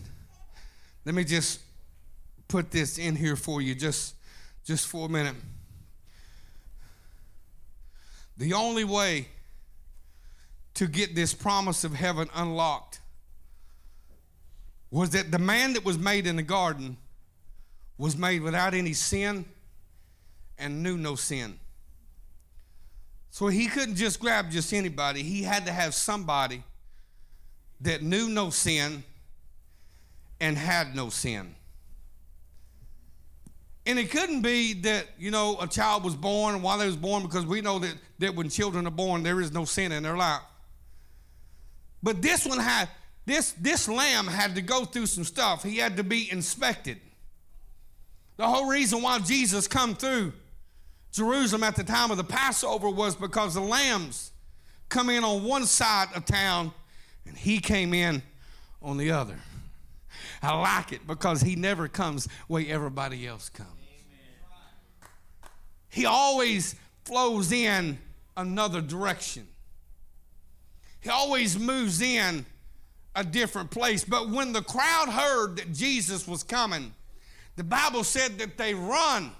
let 1.03 1.13
me 1.13 1.25
just 1.25 1.59
put 2.47 2.71
this 2.71 2.97
in 2.97 3.17
here 3.17 3.35
for 3.35 3.61
you 3.61 3.75
just, 3.75 4.15
just 4.63 4.87
for 4.87 5.07
a 5.07 5.09
minute. 5.09 5.35
The 8.37 8.53
only 8.53 8.85
way 8.85 9.27
to 10.75 10.87
get 10.87 11.15
this 11.15 11.33
promise 11.33 11.83
of 11.83 11.93
heaven 11.93 12.29
unlocked 12.33 13.01
was 14.91 15.12
that 15.12 15.32
the 15.32 15.39
man 15.39 15.74
that 15.74 15.84
was 15.84 15.98
made 15.98 16.28
in 16.28 16.36
the 16.36 16.43
garden 16.43 16.98
was 17.98 18.17
made 18.17 18.41
without 18.41 18.74
any 18.74 18.93
sin 18.93 19.45
and 20.58 20.84
knew 20.84 20.98
no 20.98 21.15
sin. 21.15 21.60
So 23.30 23.48
he 23.48 23.67
couldn't 23.67 23.95
just 23.95 24.19
grab 24.19 24.52
just 24.52 24.74
anybody. 24.74 25.21
He 25.21 25.43
had 25.43 25.65
to 25.65 25.71
have 25.71 25.93
somebody 25.93 26.63
that 27.82 28.02
knew 28.02 28.30
no 28.30 28.50
sin 28.50 29.04
and 30.39 30.58
had 30.58 30.95
no 30.95 31.10
sin. 31.10 31.56
And 33.86 34.00
it 34.00 34.10
couldn't 34.10 34.41
be 34.41 34.74
that, 34.82 35.06
you 35.19 35.32
know, 35.32 35.58
a 35.60 35.67
child 35.67 36.04
was 36.04 36.15
born 36.15 36.62
while 36.62 36.78
they 36.78 36.88
was 36.88 36.95
born 36.95 37.24
because 37.24 37.45
we 37.45 37.62
know 37.62 37.78
that, 37.80 37.95
that 38.19 38.36
when 38.36 38.50
children 38.50 38.88
are 38.88 38.91
born, 38.91 39.21
there 39.21 39.39
is 39.41 39.52
no 39.52 39.65
sin 39.65 39.91
in 39.91 40.02
their 40.02 40.17
life. 40.17 40.41
But 42.02 42.21
this 42.21 42.45
one 42.45 42.60
had 42.60 42.89
this, 43.25 43.53
this 43.53 43.88
lamb 43.88 44.27
had 44.27 44.55
to 44.55 44.61
go 44.61 44.85
through 44.85 45.07
some 45.07 45.23
stuff. 45.23 45.63
He 45.63 45.77
had 45.77 45.97
to 45.97 46.03
be 46.03 46.31
inspected. 46.31 46.99
The 48.38 48.47
whole 48.47 48.67
reason 48.69 49.01
why 49.01 49.19
Jesus 49.19 49.67
come 49.67 49.95
through 49.95 50.33
Jerusalem 51.11 51.63
at 51.63 51.75
the 51.75 51.83
time 51.83 52.11
of 52.11 52.17
the 52.17 52.23
Passover 52.23 52.89
was 52.89 53.15
because 53.15 53.53
the 53.53 53.61
lambs 53.61 54.31
come 54.89 55.09
in 55.09 55.23
on 55.23 55.43
one 55.43 55.65
side 55.65 56.09
of 56.13 56.25
town 56.25 56.71
and 57.25 57.38
he 57.38 57.59
came 57.59 57.93
in 57.93 58.21
on 58.81 58.97
the 58.97 59.11
other. 59.11 59.38
I 60.43 60.55
like 60.55 60.91
it 60.91 61.07
because 61.07 61.41
he 61.41 61.55
never 61.55 61.88
comes 61.88 62.27
where 62.47 62.63
everybody 62.67 63.25
else 63.25 63.49
comes. 63.49 63.69
He 65.89 66.05
always 66.05 66.75
flows 67.05 67.51
in 67.53 67.97
another 68.35 68.81
direction. 68.81 69.47
He 70.99 71.09
always 71.09 71.57
moves 71.57 72.01
in 72.01 72.45
a 73.15 73.23
different 73.23 73.71
place. 73.71 74.04
But 74.04 74.30
when 74.30 74.54
the 74.54 74.62
crowd 74.62 75.10
heard 75.10 75.58
that 75.58 75.73
Jesus 75.73 76.28
was 76.28 76.43
coming, 76.43 76.93
the 77.56 77.63
Bible 77.63 78.04
said 78.04 78.38
that 78.39 78.58
they 78.58 78.73
run 78.73 79.32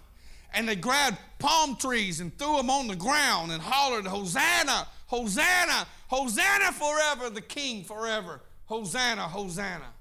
and 0.54 0.68
they 0.68 0.76
grabbed 0.76 1.18
palm 1.38 1.76
trees 1.76 2.22
and 2.22 2.36
threw 2.38 2.56
them 2.58 2.70
on 2.70 2.88
the 2.88 2.96
ground 2.96 3.52
and 3.52 3.62
hollered, 3.62 4.08
Hosanna, 4.08 4.88
Hosanna, 5.08 5.86
Hosanna 6.08 6.72
forever, 6.72 7.30
the 7.30 7.42
King 7.42 7.84
forever. 7.84 8.42
Hosanna, 8.66 9.24
Hosanna. 9.24 9.94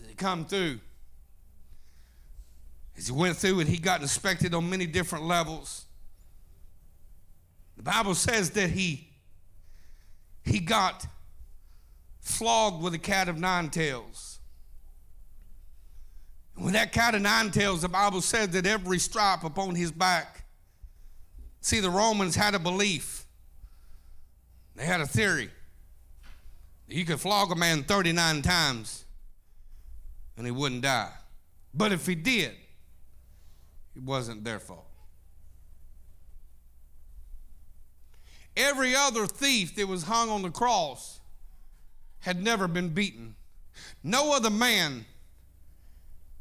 As 0.00 0.08
he 0.08 0.14
come 0.14 0.44
through. 0.44 0.78
As 2.96 3.08
he 3.08 3.12
went 3.12 3.36
through 3.36 3.60
and 3.60 3.68
he 3.68 3.78
got 3.78 4.00
inspected 4.00 4.54
on 4.54 4.70
many 4.70 4.86
different 4.86 5.24
levels. 5.24 5.84
The 7.76 7.82
Bible 7.82 8.14
says 8.14 8.50
that 8.52 8.70
he 8.70 9.08
he 10.44 10.60
got 10.60 11.06
flogged 12.28 12.82
with 12.82 12.94
a 12.94 12.98
cat 12.98 13.28
of 13.28 13.38
nine 13.38 13.70
tails. 13.70 14.38
And 16.56 16.64
with 16.64 16.74
that 16.74 16.92
cat 16.92 17.14
of 17.14 17.22
nine 17.22 17.50
tails, 17.50 17.82
the 17.82 17.88
Bible 17.88 18.20
said 18.20 18.52
that 18.52 18.66
every 18.66 18.98
stripe 18.98 19.44
upon 19.44 19.74
his 19.74 19.90
back 19.90 20.38
See, 21.60 21.80
the 21.80 21.90
Romans 21.90 22.36
had 22.36 22.54
a 22.54 22.58
belief, 22.58 23.26
they 24.74 24.86
had 24.86 25.00
a 25.00 25.06
theory. 25.06 25.50
You 26.86 27.04
could 27.04 27.20
flog 27.20 27.52
a 27.52 27.54
man 27.54 27.82
39 27.82 28.40
times 28.40 29.04
and 30.38 30.46
he 30.46 30.50
wouldn't 30.50 30.82
die. 30.82 31.12
But 31.74 31.92
if 31.92 32.06
he 32.06 32.14
did, 32.14 32.52
it 33.94 34.02
wasn't 34.02 34.44
their 34.44 34.58
fault. 34.58 34.86
Every 38.56 38.96
other 38.96 39.26
thief 39.26 39.74
that 39.76 39.86
was 39.86 40.04
hung 40.04 40.30
on 40.30 40.40
the 40.40 40.50
cross 40.50 41.17
had 42.20 42.42
never 42.42 42.68
been 42.68 42.90
beaten. 42.90 43.34
No 44.02 44.34
other 44.34 44.50
man 44.50 45.04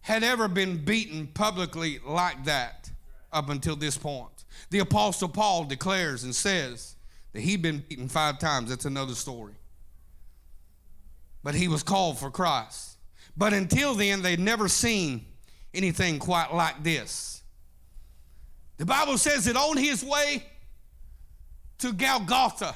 had 0.02 0.24
ever 0.24 0.48
been 0.48 0.84
beaten 0.84 1.28
publicly 1.28 2.00
like 2.06 2.46
that 2.46 2.90
up 3.32 3.50
until 3.50 3.76
this 3.76 3.98
point. 3.98 4.46
The 4.70 4.80
Apostle 4.80 5.30
Paul 5.30 5.66
declares 5.66 6.24
and 6.24 6.36
says 6.36 6.96
that 7.34 7.42
he'd 7.42 7.62
been 7.62 7.84
beaten 7.88 8.08
five 8.08 8.40
times. 8.40 8.70
That's 8.70 8.86
another 8.86 9.16
story. 9.16 9.54
But 11.44 11.56
he 11.56 11.68
was 11.68 11.84
called 11.84 12.18
for 12.18 12.32
Christ. 12.32 12.98
But 13.36 13.54
until 13.54 13.94
then, 13.94 14.22
they'd 14.22 14.40
never 14.40 14.68
seen 14.68 15.26
anything 15.74 16.20
quite 16.20 16.54
like 16.54 16.84
this. 16.84 17.44
The 18.78 18.86
Bible 18.86 19.18
says 19.18 19.46
that 19.46 19.56
on 19.56 19.78
his 19.78 20.04
way 20.04 20.44
to 21.80 21.94
Golgotha, 21.94 22.76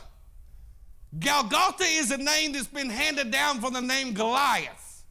Golgotha 1.20 1.84
is 1.84 2.12
a 2.12 2.18
name 2.18 2.54
that's 2.54 2.68
been 2.68 2.90
handed 2.90 3.32
down 3.32 3.60
from 3.60 3.74
the 3.74 3.82
name 3.82 4.14
Goliath. 4.14 5.04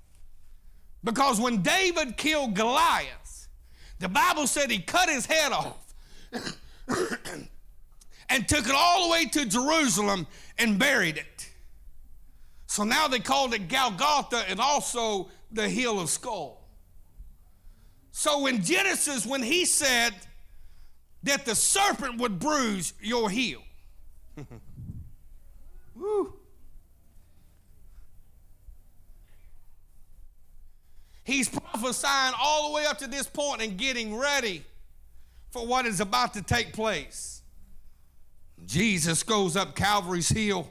Because 1.04 1.40
when 1.40 1.62
David 1.62 2.16
killed 2.16 2.54
Goliath, 2.54 3.48
the 3.98 4.08
Bible 4.08 4.46
said 4.46 4.70
he 4.70 4.80
cut 4.80 5.08
his 5.08 5.26
head 5.26 5.52
off 5.52 5.94
and 8.28 8.48
took 8.48 8.66
it 8.66 8.74
all 8.74 9.06
the 9.06 9.12
way 9.12 9.26
to 9.26 9.44
Jerusalem 9.44 10.26
and 10.58 10.78
buried 10.78 11.18
it. 11.18 11.50
So 12.66 12.84
now 12.84 13.08
they 13.08 13.18
called 13.18 13.52
it 13.52 13.68
Golgotha 13.68 14.44
and 14.48 14.60
also 14.60 15.28
the 15.50 15.68
Hill 15.68 16.00
of 16.00 16.08
Skull. 16.08 16.60
So 18.12 18.46
in 18.46 18.62
Genesis, 18.62 19.26
when 19.26 19.42
he 19.42 19.64
said 19.64 20.12
that 21.22 21.44
the 21.44 21.54
serpent 21.54 22.18
would 22.18 22.38
bruise 22.38 22.94
your 23.00 23.28
heel, 23.28 23.60
Woo. 26.00 26.32
He's 31.24 31.48
prophesying 31.48 32.34
all 32.40 32.68
the 32.68 32.74
way 32.74 32.86
up 32.86 32.98
to 32.98 33.06
this 33.06 33.26
point 33.26 33.62
and 33.62 33.76
getting 33.76 34.16
ready 34.16 34.64
for 35.50 35.66
what 35.66 35.86
is 35.86 36.00
about 36.00 36.34
to 36.34 36.42
take 36.42 36.72
place. 36.72 37.42
Jesus 38.66 39.22
goes 39.22 39.56
up 39.56 39.76
Calvary's 39.76 40.28
hill. 40.28 40.70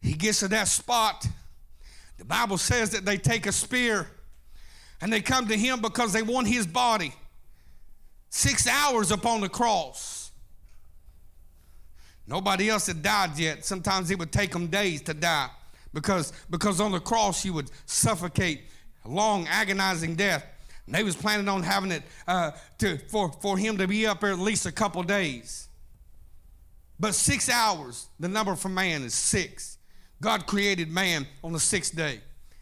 He 0.00 0.14
gets 0.14 0.40
to 0.40 0.48
that 0.48 0.68
spot. 0.68 1.26
The 2.18 2.24
Bible 2.24 2.58
says 2.58 2.90
that 2.90 3.04
they 3.04 3.16
take 3.16 3.46
a 3.46 3.52
spear 3.52 4.08
and 5.00 5.12
they 5.12 5.20
come 5.20 5.48
to 5.48 5.56
him 5.56 5.80
because 5.80 6.12
they 6.12 6.22
want 6.22 6.46
his 6.46 6.66
body. 6.66 7.14
Six 8.30 8.66
hours 8.66 9.10
upon 9.10 9.40
the 9.40 9.48
cross. 9.48 10.23
Nobody 12.26 12.70
else 12.70 12.86
had 12.86 13.02
died 13.02 13.38
yet. 13.38 13.64
Sometimes 13.64 14.10
it 14.10 14.18
would 14.18 14.32
take 14.32 14.52
them 14.52 14.68
days 14.68 15.02
to 15.02 15.14
die 15.14 15.50
because, 15.92 16.32
because 16.50 16.80
on 16.80 16.92
the 16.92 17.00
cross 17.00 17.44
you 17.44 17.52
would 17.52 17.70
suffocate 17.86 18.62
a 19.04 19.08
long, 19.08 19.46
agonizing 19.48 20.14
death. 20.14 20.44
And 20.86 20.94
they 20.94 21.02
was 21.02 21.16
planning 21.16 21.48
on 21.48 21.62
having 21.62 21.92
it 21.92 22.02
uh, 22.26 22.52
to, 22.78 22.98
for, 23.08 23.32
for 23.40 23.56
him 23.56 23.78
to 23.78 23.86
be 23.86 24.06
up 24.06 24.20
there 24.20 24.30
at 24.30 24.38
least 24.38 24.66
a 24.66 24.72
couple 24.72 25.02
days. 25.02 25.68
But 26.98 27.14
six 27.14 27.48
hours, 27.48 28.08
the 28.20 28.28
number 28.28 28.54
for 28.54 28.68
man 28.68 29.02
is 29.02 29.14
six. 29.14 29.78
God 30.20 30.46
created 30.46 30.90
man 30.90 31.26
on 31.42 31.52
the 31.52 31.60
sixth 31.60 31.94
day. 31.94 32.20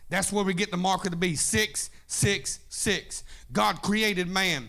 That's 0.09 0.33
where 0.33 0.44
we 0.44 0.55
get 0.55 0.70
the 0.70 0.77
mark 0.77 1.05
of 1.05 1.11
the 1.11 1.16
beast. 1.16 1.46
Six, 1.46 1.90
six, 2.07 2.61
six. 2.68 3.25
God 3.53 3.83
created 3.83 4.29
man. 4.29 4.68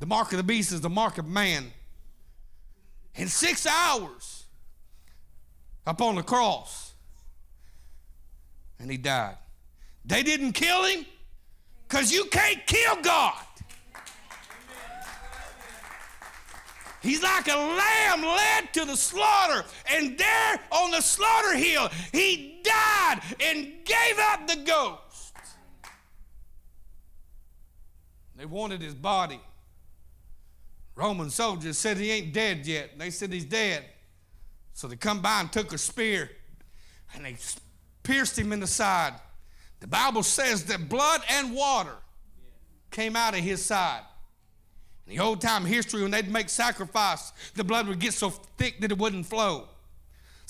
The 0.00 0.06
mark 0.06 0.32
of 0.32 0.38
the 0.38 0.42
beast 0.42 0.72
is 0.72 0.80
the 0.80 0.90
mark 0.90 1.18
of 1.18 1.26
man. 1.26 1.72
In 3.14 3.28
six 3.28 3.66
hours, 3.66 4.44
up 5.86 6.00
on 6.00 6.14
the 6.14 6.22
cross, 6.22 6.92
and 8.78 8.90
he 8.90 8.96
died. 8.96 9.36
They 10.04 10.22
didn't 10.22 10.52
kill 10.52 10.84
him 10.84 11.06
because 11.88 12.12
you 12.12 12.24
can't 12.26 12.66
kill 12.66 12.96
God. 13.02 13.34
He's 17.02 17.22
like 17.22 17.48
a 17.48 17.56
lamb 17.56 18.22
led 18.22 18.72
to 18.74 18.84
the 18.84 18.96
slaughter. 18.96 19.64
And 19.90 20.16
there 20.16 20.60
on 20.70 20.92
the 20.92 21.00
slaughter 21.00 21.56
hill, 21.56 21.88
he 22.12 22.60
died 22.62 23.20
and 23.40 23.72
gave 23.84 24.18
up 24.18 24.46
the 24.46 24.62
ghost. 24.64 25.34
They 28.36 28.46
wanted 28.46 28.80
his 28.80 28.94
body. 28.94 29.40
Roman 31.02 31.30
soldiers 31.30 31.78
said 31.78 31.96
he 31.96 32.12
ain't 32.12 32.32
dead 32.32 32.64
yet. 32.64 32.96
They 32.96 33.10
said 33.10 33.32
he's 33.32 33.44
dead. 33.44 33.84
So 34.72 34.86
they 34.86 34.94
come 34.94 35.20
by 35.20 35.40
and 35.40 35.52
took 35.52 35.72
a 35.72 35.78
spear 35.78 36.30
and 37.14 37.24
they 37.24 37.36
pierced 38.04 38.38
him 38.38 38.52
in 38.52 38.60
the 38.60 38.68
side. 38.68 39.14
The 39.80 39.88
Bible 39.88 40.22
says 40.22 40.64
that 40.66 40.88
blood 40.88 41.20
and 41.28 41.56
water 41.56 41.96
came 42.92 43.16
out 43.16 43.34
of 43.34 43.40
his 43.40 43.64
side. 43.64 44.02
In 45.08 45.16
the 45.16 45.22
old 45.22 45.40
time 45.40 45.64
history, 45.64 46.02
when 46.02 46.12
they'd 46.12 46.30
make 46.30 46.48
sacrifice, 46.48 47.32
the 47.56 47.64
blood 47.64 47.88
would 47.88 47.98
get 47.98 48.14
so 48.14 48.30
thick 48.30 48.80
that 48.80 48.92
it 48.92 48.98
wouldn't 48.98 49.26
flow. 49.26 49.68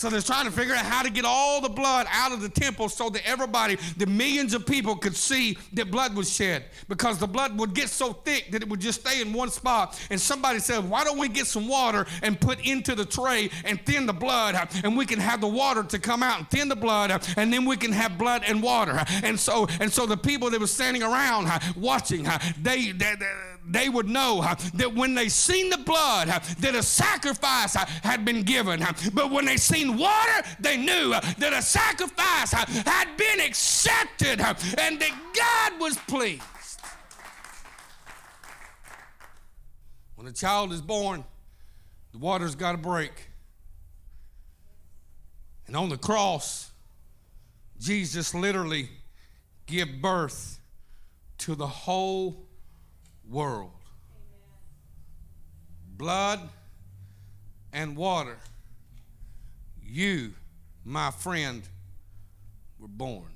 So 0.02 0.10
they're 0.10 0.20
trying 0.20 0.46
to 0.46 0.50
figure 0.50 0.74
out 0.74 0.84
how 0.84 1.04
to 1.04 1.10
get 1.10 1.24
all 1.24 1.60
the 1.60 1.68
blood 1.68 2.08
out 2.10 2.32
of 2.32 2.40
the 2.40 2.48
temple 2.48 2.88
so 2.88 3.08
that 3.10 3.24
everybody, 3.24 3.76
the 3.98 4.06
millions 4.06 4.52
of 4.52 4.66
people, 4.66 4.96
could 4.96 5.14
see 5.14 5.56
that 5.74 5.92
blood 5.92 6.16
was 6.16 6.28
shed. 6.28 6.64
Because 6.88 7.18
the 7.18 7.28
blood 7.28 7.56
would 7.56 7.72
get 7.72 7.88
so 7.88 8.12
thick 8.12 8.50
that 8.50 8.62
it 8.62 8.68
would 8.68 8.80
just 8.80 9.02
stay 9.02 9.20
in 9.20 9.32
one 9.32 9.48
spot. 9.48 10.04
And 10.10 10.20
somebody 10.20 10.58
said, 10.58 10.90
Why 10.90 11.04
don't 11.04 11.18
we 11.18 11.28
get 11.28 11.46
some 11.46 11.68
water 11.68 12.04
and 12.24 12.40
put 12.40 12.66
into 12.66 12.96
the 12.96 13.04
tray 13.04 13.48
and 13.64 13.80
thin 13.86 14.06
the 14.06 14.12
blood? 14.12 14.56
And 14.82 14.96
we 14.96 15.06
can 15.06 15.20
have 15.20 15.40
the 15.40 15.46
water 15.46 15.84
to 15.84 16.00
come 16.00 16.24
out 16.24 16.38
and 16.38 16.50
thin 16.50 16.68
the 16.68 16.74
blood, 16.74 17.24
and 17.36 17.52
then 17.52 17.64
we 17.64 17.76
can 17.76 17.92
have 17.92 18.18
blood 18.18 18.42
and 18.44 18.60
water. 18.60 19.04
And 19.22 19.38
so, 19.38 19.68
and 19.78 19.92
so 19.92 20.04
the 20.04 20.16
people 20.16 20.50
that 20.50 20.58
were 20.58 20.66
standing 20.66 21.04
around 21.04 21.48
watching, 21.76 22.26
they, 22.60 22.90
they, 22.90 23.14
they 23.14 23.51
would 23.88 24.08
know 24.08 24.44
that 24.74 24.94
when 24.94 25.14
they 25.14 25.28
seen 25.28 25.70
the 25.70 25.78
blood, 25.78 26.28
that 26.28 26.74
a 26.74 26.82
sacrifice 26.82 27.74
had 27.74 28.24
been 28.24 28.42
given. 28.42 28.84
But 29.14 29.30
when 29.30 29.44
they 29.44 29.56
seen 29.56 29.96
water, 29.96 30.42
they 30.58 30.76
knew 30.76 31.10
that 31.10 31.52
a 31.52 31.62
sacrifice 31.62 32.52
had 32.52 33.16
been 33.16 33.40
accepted 33.40 34.40
and 34.40 35.00
that 35.00 35.32
God 35.34 35.80
was 35.80 35.96
pleased. 36.08 36.42
When 40.16 40.26
a 40.26 40.32
child 40.32 40.72
is 40.72 40.80
born, 40.80 41.24
the 42.12 42.18
water's 42.18 42.54
got 42.54 42.72
to 42.72 42.78
break. 42.78 43.28
And 45.66 45.76
on 45.76 45.88
the 45.88 45.96
cross, 45.96 46.70
Jesus 47.78 48.34
literally 48.34 48.90
gave 49.66 50.02
birth 50.02 50.60
to 51.38 51.54
the 51.54 51.66
whole 51.66 52.46
world. 53.32 53.72
Blood 55.96 56.40
and 57.72 57.96
water 57.96 58.38
you, 59.92 60.32
my 60.84 61.10
friend, 61.10 61.62
were 62.78 62.88
born. 62.88 63.28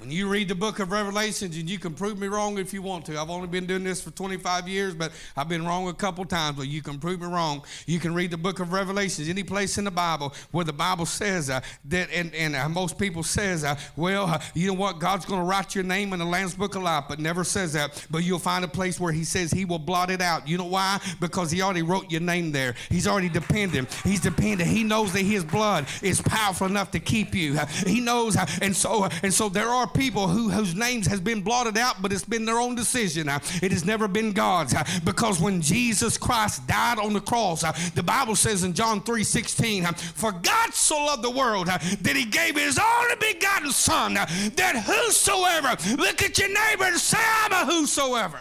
When 0.00 0.12
you 0.12 0.28
read 0.28 0.46
the 0.46 0.54
book 0.54 0.78
of 0.78 0.92
Revelations, 0.92 1.56
and 1.56 1.68
you 1.68 1.76
can 1.76 1.92
prove 1.92 2.20
me 2.20 2.28
wrong 2.28 2.56
if 2.56 2.72
you 2.72 2.82
want 2.82 3.04
to. 3.06 3.18
I've 3.18 3.30
only 3.30 3.48
been 3.48 3.66
doing 3.66 3.82
this 3.82 4.00
for 4.00 4.12
25 4.12 4.68
years, 4.68 4.94
but 4.94 5.10
I've 5.36 5.48
been 5.48 5.66
wrong 5.66 5.88
a 5.88 5.92
couple 5.92 6.24
times, 6.24 6.56
but 6.56 6.68
you 6.68 6.82
can 6.82 7.00
prove 7.00 7.20
me 7.20 7.26
wrong. 7.26 7.64
You 7.84 7.98
can 7.98 8.14
read 8.14 8.30
the 8.30 8.36
book 8.36 8.60
of 8.60 8.72
Revelations, 8.72 9.28
any 9.28 9.42
place 9.42 9.76
in 9.76 9.84
the 9.84 9.90
Bible 9.90 10.32
where 10.52 10.64
the 10.64 10.72
Bible 10.72 11.04
says 11.04 11.50
uh, 11.50 11.62
that, 11.86 12.10
and, 12.12 12.32
and 12.36 12.54
uh, 12.54 12.68
most 12.68 12.96
people 12.96 13.24
says, 13.24 13.64
uh, 13.64 13.74
well, 13.96 14.26
uh, 14.26 14.40
you 14.54 14.68
know 14.68 14.74
what, 14.74 15.00
God's 15.00 15.24
going 15.24 15.40
to 15.40 15.46
write 15.46 15.74
your 15.74 15.82
name 15.82 16.12
in 16.12 16.20
the 16.20 16.24
Lamb's 16.24 16.54
Book 16.54 16.76
of 16.76 16.84
Life, 16.84 17.06
but 17.08 17.18
never 17.18 17.42
says 17.42 17.72
that. 17.72 18.06
But 18.08 18.18
you'll 18.18 18.38
find 18.38 18.64
a 18.64 18.68
place 18.68 19.00
where 19.00 19.12
he 19.12 19.24
says 19.24 19.50
he 19.50 19.64
will 19.64 19.80
blot 19.80 20.12
it 20.12 20.20
out. 20.20 20.46
You 20.46 20.58
know 20.58 20.66
why? 20.66 21.00
Because 21.18 21.50
he 21.50 21.60
already 21.60 21.82
wrote 21.82 22.08
your 22.08 22.20
name 22.20 22.52
there. 22.52 22.76
He's 22.88 23.08
already 23.08 23.30
dependent. 23.30 23.92
He's 24.04 24.20
dependent. 24.20 24.70
He 24.70 24.84
knows 24.84 25.12
that 25.14 25.22
his 25.22 25.42
blood 25.42 25.86
is 26.02 26.20
powerful 26.20 26.68
enough 26.68 26.92
to 26.92 27.00
keep 27.00 27.34
you. 27.34 27.58
He 27.84 28.00
knows, 28.00 28.36
and 28.62 28.76
so, 28.76 29.08
and 29.24 29.34
so 29.34 29.48
there 29.48 29.68
are 29.68 29.87
people 29.88 30.28
who, 30.28 30.50
whose 30.50 30.74
names 30.74 31.06
has 31.06 31.20
been 31.20 31.42
blotted 31.42 31.76
out, 31.76 32.00
but 32.02 32.12
it's 32.12 32.24
been 32.24 32.44
their 32.44 32.58
own 32.58 32.74
decision. 32.74 33.28
Uh, 33.28 33.38
it 33.62 33.72
has 33.72 33.84
never 33.84 34.08
been 34.08 34.32
God's. 34.32 34.74
Uh, 34.74 34.84
because 35.04 35.40
when 35.40 35.60
Jesus 35.60 36.16
Christ 36.16 36.66
died 36.66 36.98
on 36.98 37.12
the 37.12 37.20
cross, 37.20 37.64
uh, 37.64 37.72
the 37.94 38.02
Bible 38.02 38.36
says 38.36 38.64
in 38.64 38.74
John 38.74 39.00
3 39.02 39.24
16, 39.24 39.86
uh, 39.86 39.92
For 39.92 40.32
God 40.32 40.74
so 40.74 40.96
loved 40.96 41.22
the 41.22 41.30
world 41.30 41.66
that 41.66 42.16
he 42.16 42.24
gave 42.24 42.56
his 42.56 42.78
only 42.78 43.14
begotten 43.20 43.72
Son, 43.72 44.14
that 44.14 44.84
whosoever, 44.86 45.76
look 45.96 46.22
at 46.22 46.38
your 46.38 46.48
neighbor 46.48 46.84
and 46.84 46.96
say, 46.96 47.18
I'm 47.20 47.52
a 47.52 47.70
whosoever. 47.70 48.40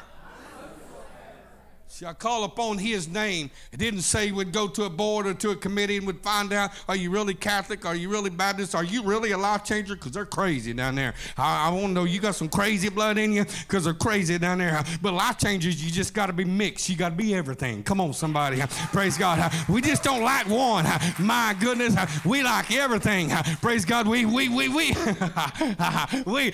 Shall 2.00 2.14
call 2.14 2.44
upon 2.44 2.78
his 2.78 3.08
name. 3.08 3.50
It 3.72 3.78
didn't 3.78 4.02
say 4.02 4.32
we'd 4.32 4.54
go 4.54 4.68
to 4.68 4.84
a 4.84 4.90
board 4.90 5.26
or 5.26 5.34
to 5.34 5.50
a 5.50 5.56
committee 5.56 5.98
and 5.98 6.06
would 6.06 6.20
find 6.20 6.54
out 6.54 6.70
are 6.88 6.96
you 6.96 7.10
really 7.10 7.34
Catholic? 7.34 7.88
Are 7.88 7.96
you 7.96 8.08
really 8.08 8.30
Baptist? 8.30 8.76
Are 8.76 8.84
you 8.84 9.02
really 9.02 9.32
a 9.32 9.38
life 9.38 9.64
changer? 9.64 9.96
Because 9.96 10.12
they're 10.12 10.24
crazy 10.24 10.74
down 10.74 10.94
there. 10.94 11.16
I, 11.40 11.70
I 11.70 11.72
want 11.72 11.88
to 11.88 11.92
know 11.94 12.04
you 12.04 12.20
got 12.20 12.36
some 12.36 12.50
crazy 12.50 12.90
blood 12.90 13.18
in 13.18 13.32
you 13.32 13.46
because 13.46 13.86
they're 13.86 13.96
crazy 13.96 14.38
down 14.38 14.60
there. 14.60 14.84
But 15.02 15.14
life 15.14 15.40
changers, 15.40 15.84
you 15.84 15.90
just 15.90 16.14
got 16.14 16.28
to 16.28 16.34
be 16.34 16.46
mixed. 16.46 16.88
You 16.88 16.98
got 16.98 17.10
to 17.10 17.16
be 17.16 17.34
everything. 17.34 17.82
Come 17.82 18.00
on, 18.00 18.14
somebody. 18.14 18.62
Praise 18.94 19.18
God. 19.18 19.52
We 19.68 19.82
just 19.82 20.04
don't 20.04 20.22
like 20.22 20.48
one. 20.48 20.86
My 21.18 21.56
goodness, 21.60 21.96
we 22.24 22.44
like 22.44 22.72
everything. 22.72 23.32
Praise 23.60 23.86
God. 23.86 24.08
We 24.08 24.24
we 24.24 24.50
we 24.50 24.70
we 24.70 24.94
we 26.28 26.52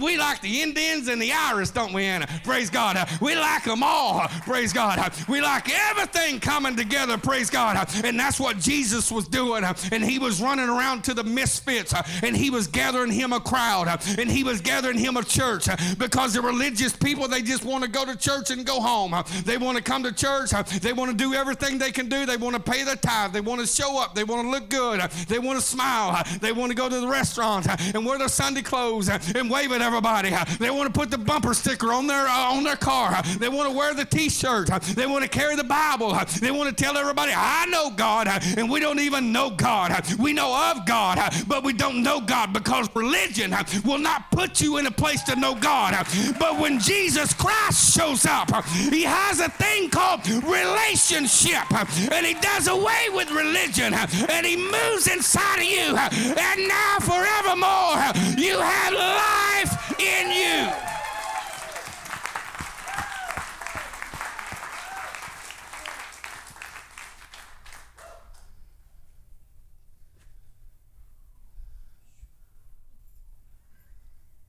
we 0.00 0.16
like 0.18 0.40
the 0.40 0.60
Indians 0.60 1.06
and 1.06 1.22
the 1.22 1.30
Irish, 1.32 1.70
don't 1.70 1.92
we, 1.92 2.02
Anna? 2.02 2.26
Praise 2.42 2.68
God. 2.68 3.08
We 3.20 3.36
like 3.36 3.62
them 3.62 3.84
all. 3.84 4.26
Praise 4.40 4.71
praise 4.72 4.96
God. 4.96 5.12
We 5.28 5.40
like 5.40 5.68
everything 5.90 6.40
coming 6.40 6.76
together, 6.76 7.18
praise 7.18 7.50
God. 7.50 7.88
And 8.04 8.18
that's 8.18 8.40
what 8.40 8.58
Jesus 8.58 9.10
was 9.10 9.26
doing. 9.28 9.64
And 9.90 10.04
he 10.04 10.18
was 10.18 10.40
running 10.40 10.68
around 10.68 11.04
to 11.04 11.14
the 11.14 11.24
misfits 11.24 11.94
and 12.22 12.36
he 12.36 12.50
was 12.50 12.66
gathering 12.66 13.10
him 13.10 13.32
a 13.32 13.40
crowd 13.40 13.88
and 14.18 14.30
he 14.30 14.44
was 14.44 14.60
gathering 14.60 14.98
him 14.98 15.16
a 15.16 15.24
church 15.24 15.68
because 15.98 16.34
the 16.34 16.42
religious 16.42 16.94
people, 16.94 17.28
they 17.28 17.42
just 17.42 17.64
want 17.64 17.84
to 17.84 17.90
go 17.90 18.04
to 18.04 18.16
church 18.16 18.50
and 18.50 18.64
go 18.64 18.80
home. 18.80 19.14
They 19.44 19.58
want 19.58 19.76
to 19.76 19.82
come 19.82 20.02
to 20.04 20.12
church. 20.12 20.50
They 20.80 20.92
want 20.92 21.10
to 21.10 21.16
do 21.16 21.34
everything 21.34 21.78
they 21.78 21.92
can 21.92 22.08
do. 22.08 22.26
They 22.26 22.36
want 22.36 22.56
to 22.56 22.62
pay 22.62 22.84
their 22.84 22.96
tithe. 22.96 23.32
They 23.32 23.40
want 23.40 23.60
to 23.60 23.66
show 23.66 24.00
up. 24.00 24.14
They 24.14 24.24
want 24.24 24.42
to 24.42 24.50
look 24.50 24.68
good. 24.68 25.00
They 25.28 25.38
want 25.38 25.58
to 25.58 25.64
smile. 25.64 26.22
They 26.40 26.52
want 26.52 26.70
to 26.70 26.76
go 26.76 26.88
to 26.88 27.00
the 27.00 27.08
restaurant 27.08 27.66
and 27.94 28.04
wear 28.04 28.18
their 28.18 28.28
Sunday 28.28 28.62
clothes 28.62 29.08
and 29.08 29.50
wave 29.50 29.72
at 29.72 29.82
everybody. 29.82 30.30
They 30.58 30.70
want 30.70 30.92
to 30.92 30.98
put 30.98 31.10
the 31.10 31.18
bumper 31.18 31.54
sticker 31.54 31.92
on 31.92 32.06
their 32.06 32.26
uh, 32.26 32.52
on 32.52 32.64
their 32.64 32.76
car. 32.76 33.22
They 33.38 33.48
want 33.48 33.70
to 33.70 33.76
wear 33.76 33.94
the 33.94 34.04
T-shirt 34.04 34.61
church. 34.64 34.82
They 34.94 35.06
want 35.06 35.22
to 35.22 35.28
carry 35.28 35.56
the 35.56 35.64
Bible. 35.64 36.16
They 36.40 36.50
want 36.50 36.76
to 36.76 36.84
tell 36.84 36.96
everybody, 36.96 37.32
I 37.34 37.66
know 37.66 37.90
God, 37.90 38.28
and 38.28 38.70
we 38.70 38.80
don't 38.80 39.00
even 39.00 39.32
know 39.32 39.50
God. 39.50 39.92
We 40.18 40.32
know 40.32 40.72
of 40.72 40.86
God, 40.86 41.18
but 41.46 41.64
we 41.64 41.72
don't 41.72 42.02
know 42.02 42.20
God 42.20 42.52
because 42.52 42.88
religion 42.94 43.54
will 43.84 43.98
not 43.98 44.30
put 44.30 44.60
you 44.60 44.78
in 44.78 44.86
a 44.86 44.90
place 44.90 45.22
to 45.24 45.36
know 45.36 45.54
God. 45.54 46.06
But 46.38 46.58
when 46.58 46.78
Jesus 46.78 47.32
Christ 47.32 47.94
shows 47.96 48.26
up, 48.26 48.50
he 48.66 49.02
has 49.02 49.40
a 49.40 49.48
thing 49.48 49.90
called 49.90 50.26
relationship, 50.28 51.70
and 52.12 52.26
he 52.26 52.34
does 52.34 52.68
away 52.68 53.08
with 53.12 53.30
religion, 53.30 53.94
and 53.94 54.46
he 54.46 54.56
moves 54.56 55.06
inside 55.08 55.58
of 55.58 55.64
you, 55.64 55.96
and 55.96 56.68
now 56.68 56.98
forevermore 57.00 58.02
you 58.36 58.58
have 58.58 58.92
life 58.92 60.00
in 60.00 60.30
you. 60.30 60.91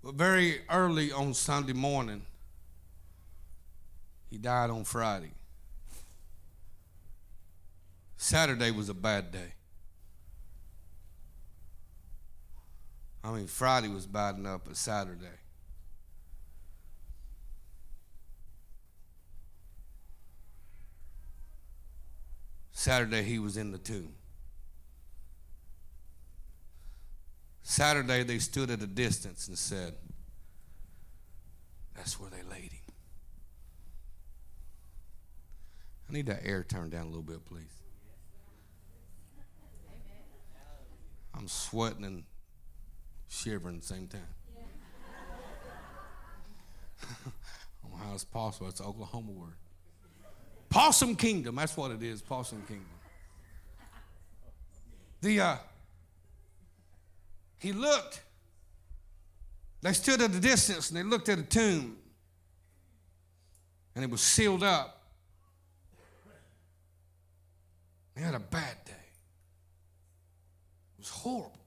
Very 0.03 0.61
early 0.69 1.11
on 1.11 1.33
Sunday 1.33 1.73
morning, 1.73 2.23
he 4.29 4.37
died 4.37 4.69
on 4.69 4.83
Friday. 4.83 5.31
Saturday 8.17 8.71
was 8.71 8.89
a 8.89 8.93
bad 8.93 9.31
day. 9.31 9.53
I 13.23 13.31
mean, 13.31 13.47
Friday 13.47 13.87
was 13.87 14.05
bad 14.05 14.35
enough, 14.35 14.61
but 14.65 14.75
Saturday. 14.75 15.27
Saturday, 22.73 23.23
he 23.23 23.39
was 23.39 23.55
in 23.55 23.71
the 23.71 23.77
tomb. 23.77 24.13
Saturday, 27.63 28.23
they 28.23 28.39
stood 28.39 28.69
at 28.69 28.81
a 28.81 28.87
distance 28.87 29.47
and 29.47 29.57
said, 29.57 29.93
That's 31.95 32.19
where 32.19 32.29
they 32.29 32.43
laid 32.43 32.73
him. 32.73 32.81
I 36.09 36.13
need 36.13 36.25
that 36.27 36.41
air 36.43 36.63
turned 36.63 36.91
down 36.91 37.03
a 37.03 37.07
little 37.07 37.23
bit, 37.23 37.43
please. 37.45 37.63
I'm 41.33 41.47
sweating 41.47 42.03
and 42.03 42.23
shivering 43.29 43.77
at 43.77 43.81
the 43.81 43.87
same 43.87 44.07
time. 44.07 44.21
I 47.01 47.05
don't 47.81 47.91
know 47.91 48.05
how 48.05 48.13
it's 48.13 48.23
possible. 48.23 48.67
It's 48.67 48.79
an 48.81 48.85
Oklahoma 48.85 49.31
word. 49.31 49.55
Possum 50.69 51.15
Kingdom, 51.15 51.55
that's 51.55 51.75
what 51.77 51.91
it 51.91 52.03
is, 52.03 52.21
Possum 52.21 52.61
Kingdom. 52.67 52.85
The 55.21 55.39
uh, 55.39 55.55
he 57.63 57.71
looked. 57.71 58.21
They 59.81 59.93
stood 59.93 60.21
at 60.21 60.35
a 60.35 60.39
distance 60.39 60.89
and 60.89 60.99
they 60.99 61.03
looked 61.03 61.29
at 61.29 61.39
a 61.39 61.43
tomb. 61.43 61.95
And 63.95 64.03
it 64.03 64.11
was 64.11 64.19
sealed 64.19 64.63
up. 64.63 65.01
They 68.15 68.21
had 68.21 68.35
a 68.35 68.39
bad 68.39 68.75
day. 68.85 68.91
It 68.91 68.99
was 70.99 71.09
horrible. 71.09 71.57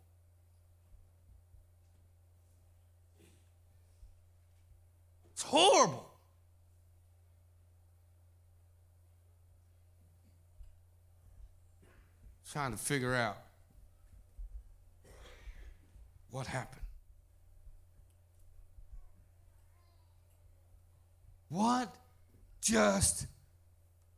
It's 5.32 5.42
horrible. 5.42 6.10
Trying 12.52 12.72
to 12.72 12.78
figure 12.78 13.14
out 13.14 13.38
what 16.30 16.46
happened? 16.46 16.80
What 21.48 21.94
just 22.60 23.26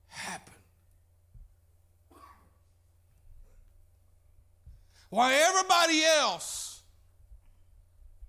happened? 0.08 0.56
While 5.10 5.32
everybody 5.32 6.02
else 6.04 6.82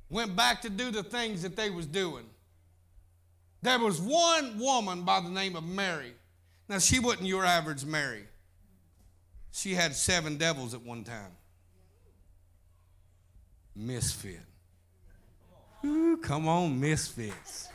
went 0.10 0.36
back 0.36 0.62
to 0.62 0.70
do 0.70 0.92
the 0.92 1.04
things 1.04 1.42
that 1.42 1.56
they 1.56 1.70
was 1.70 1.86
doing, 1.86 2.26
there 3.62 3.80
was 3.80 4.00
one 4.00 4.58
woman 4.60 5.04
by 5.04 5.20
the 5.20 5.30
name 5.30 5.56
of 5.56 5.66
Mary. 5.66 6.14
Now, 6.70 6.80
she 6.80 7.00
wasn't 7.00 7.28
your 7.28 7.44
average 7.44 7.84
Mary. 7.84 8.24
She 9.52 9.74
had 9.74 9.96
seven 9.96 10.38
devils 10.38 10.74
at 10.74 10.82
one 10.82 11.04
time 11.04 11.32
misfit. 13.80 14.42
Ooh, 15.86 16.18
come 16.18 16.48
on, 16.48 16.80
misfits. 16.80 17.70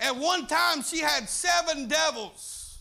At 0.00 0.16
one 0.16 0.46
time, 0.46 0.82
she 0.82 0.98
had 0.98 1.28
seven 1.28 1.86
devils. 1.86 2.78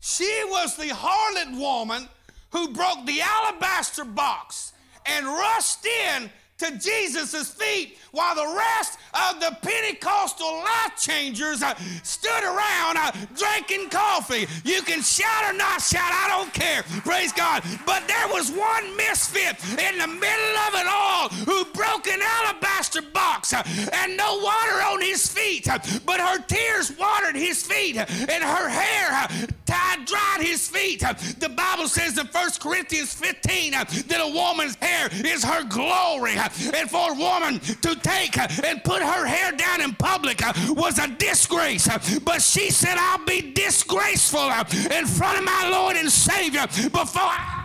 She 0.00 0.42
was 0.46 0.76
the 0.76 0.88
harlot 0.88 1.58
woman 1.58 2.08
who 2.50 2.72
broke 2.72 3.04
the 3.06 3.20
alabaster 3.20 4.04
box 4.04 4.72
and 5.06 5.26
rushed 5.26 5.84
in 5.86 6.30
to 6.60 6.78
Jesus' 6.78 7.50
feet 7.50 7.96
while 8.12 8.34
the 8.34 8.54
rest 8.56 8.98
of 9.14 9.40
the 9.40 9.56
Pentecostal 9.62 10.52
life 10.58 10.96
changers 10.98 11.62
uh, 11.62 11.74
stood 12.02 12.42
around 12.42 12.96
uh, 12.96 13.12
drinking 13.36 13.88
coffee. 13.90 14.46
You 14.64 14.82
can 14.82 15.02
shout 15.02 15.52
or 15.52 15.56
not 15.56 15.80
shout, 15.80 16.10
I 16.12 16.28
don't 16.28 16.52
care. 16.52 16.82
Praise 17.04 17.32
God. 17.32 17.62
But 17.86 18.06
there 18.08 18.28
was 18.28 18.50
one 18.50 18.96
misfit 18.96 19.56
in 19.78 19.98
the 19.98 20.06
middle 20.06 20.56
of 20.68 20.74
it 20.74 20.86
all 20.88 21.28
who 21.28 21.64
broke 21.72 22.06
an 22.08 22.20
alabaster 22.22 23.02
box 23.02 23.52
uh, 23.52 23.62
and 23.92 24.16
no 24.16 24.38
water 24.38 24.82
on 24.82 25.00
his 25.00 25.26
feet, 25.28 25.68
uh, 25.68 25.78
but 26.04 26.20
her 26.20 26.42
tears 26.42 26.92
watered 26.98 27.36
his 27.36 27.64
feet 27.66 27.96
uh, 27.96 28.06
and 28.28 28.44
her 28.44 28.68
hair 28.68 29.08
uh, 29.12 29.28
tied, 29.66 30.04
dried 30.04 30.40
his 30.40 30.68
feet. 30.68 31.00
The 31.00 31.48
Bible 31.48 31.88
says 31.88 32.18
in 32.18 32.26
1 32.26 32.50
Corinthians 32.60 33.14
15 33.14 33.72
that 33.72 34.20
a 34.20 34.32
woman's 34.32 34.76
hair 34.76 35.08
is 35.12 35.44
her 35.44 35.64
glory. 35.64 36.34
And 36.74 36.90
for 36.90 37.12
a 37.12 37.14
woman 37.14 37.60
to 37.60 37.94
take 37.96 38.36
and 38.38 38.82
put 38.84 39.02
her 39.02 39.26
hair 39.26 39.52
down 39.52 39.80
in 39.80 39.94
public 39.94 40.44
uh, 40.44 40.52
was 40.70 40.98
a 40.98 41.08
disgrace. 41.08 41.88
But 42.24 42.42
she 42.42 42.70
said, 42.70 42.96
I'll 42.98 43.24
be 43.24 43.52
disgraceful 43.52 44.40
uh, 44.40 44.64
in 44.90 45.06
front 45.06 45.38
of 45.38 45.44
my 45.44 45.68
Lord 45.70 45.96
and 45.96 46.10
Savior 46.10 46.66
before 46.66 47.22
I 47.22 47.60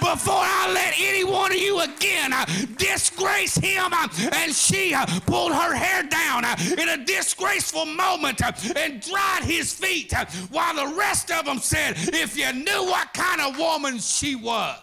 before 0.00 0.40
I 0.40 0.72
let 0.72 0.94
any 0.98 1.24
one 1.24 1.52
of 1.52 1.58
you 1.58 1.80
again 1.80 2.32
uh, 2.32 2.46
disgrace 2.76 3.56
him. 3.56 3.92
And 4.32 4.54
she 4.54 4.94
pulled 5.26 5.52
her 5.52 5.74
hair 5.74 6.02
down 6.02 6.44
in 6.78 6.88
a 6.88 7.04
disgraceful 7.04 7.84
moment 7.84 8.40
and 8.76 9.00
dried 9.02 9.44
his 9.44 9.72
feet 9.72 10.12
while 10.50 10.74
the 10.74 10.96
rest 10.96 11.30
of 11.30 11.44
them 11.44 11.58
said, 11.58 11.94
If 11.96 12.36
you 12.36 12.52
knew 12.52 12.84
what 12.84 13.12
kind 13.12 13.40
of 13.40 13.58
woman 13.58 13.98
she 13.98 14.34
was. 14.34 14.78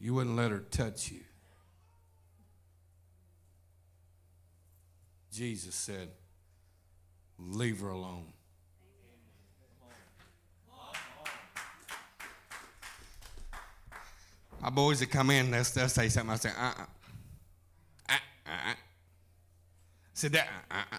You 0.00 0.14
wouldn't 0.14 0.34
let 0.34 0.50
her 0.50 0.60
touch 0.60 1.10
you. 1.10 1.20
Jesus 5.30 5.74
said, 5.74 6.08
Leave 7.38 7.80
her 7.80 7.90
alone. 7.90 8.26
My 14.60 14.68
boys 14.68 15.00
that 15.00 15.10
come 15.10 15.30
in, 15.30 15.50
they'll, 15.50 15.62
they'll 15.62 15.88
say 15.88 16.08
something. 16.10 16.32
I 16.32 16.36
say, 16.36 16.50
uh 16.50 16.62
uh-uh. 16.62 16.84
uh. 18.10 18.12
Uh 18.46 18.70
uh. 18.70 18.74
Said 20.12 20.32
that, 20.32 20.48
uh 20.70 20.74
uh. 20.92 20.98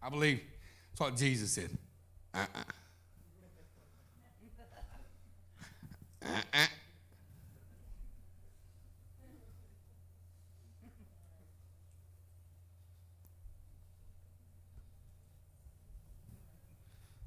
I 0.00 0.10
believe 0.10 0.40
that's 0.90 1.00
what 1.00 1.16
Jesus 1.16 1.50
said. 1.52 1.70
Uh 2.32 2.46
uh. 2.54 2.62
Uh-uh. 6.24 6.66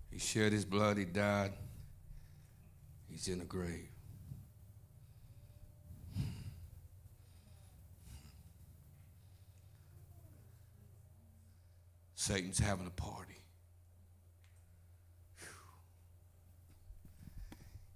He 0.10 0.20
shed 0.20 0.52
his 0.52 0.66
blood, 0.66 0.98
he 0.98 1.06
died. 1.06 1.54
He's 3.08 3.28
in 3.28 3.41
a 3.41 3.45
grave. 3.45 3.89
Satan's 12.16 12.60
having 12.60 12.88
a 12.88 12.89
party. 12.89 13.36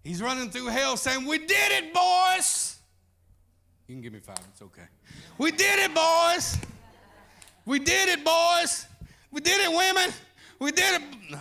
He's 0.04 0.22
running 0.22 0.50
through 0.50 0.68
hell 0.68 0.98
saying, 0.98 1.26
We 1.26 1.38
did 1.40 1.72
it, 1.72 1.94
boys. 1.94 2.78
You 3.88 3.96
can 3.96 4.02
give 4.02 4.14
me 4.14 4.20
five, 4.20 4.40
it's 4.50 4.62
okay. 4.62 4.88
We 5.38 5.52
did 5.52 5.80
it, 5.80 5.94
boys. 5.94 6.58
We 7.66 7.80
did 7.80 8.10
it, 8.10 8.24
boys. 8.24 8.88
We 9.32 9.42
did 9.42 9.60
it, 9.62 9.70
women. 9.70 10.14
We 10.60 10.72
did 10.72 11.02
it. 11.02 11.18
No. 11.30 11.40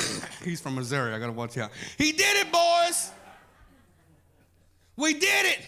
He's 0.44 0.60
from 0.60 0.74
Missouri. 0.74 1.14
I 1.14 1.18
got 1.18 1.26
to 1.26 1.32
watch 1.32 1.56
out. 1.58 1.70
He 1.98 2.12
did 2.12 2.46
it, 2.46 2.52
boys. 2.52 3.10
We 4.96 5.14
did 5.14 5.46
it. 5.46 5.60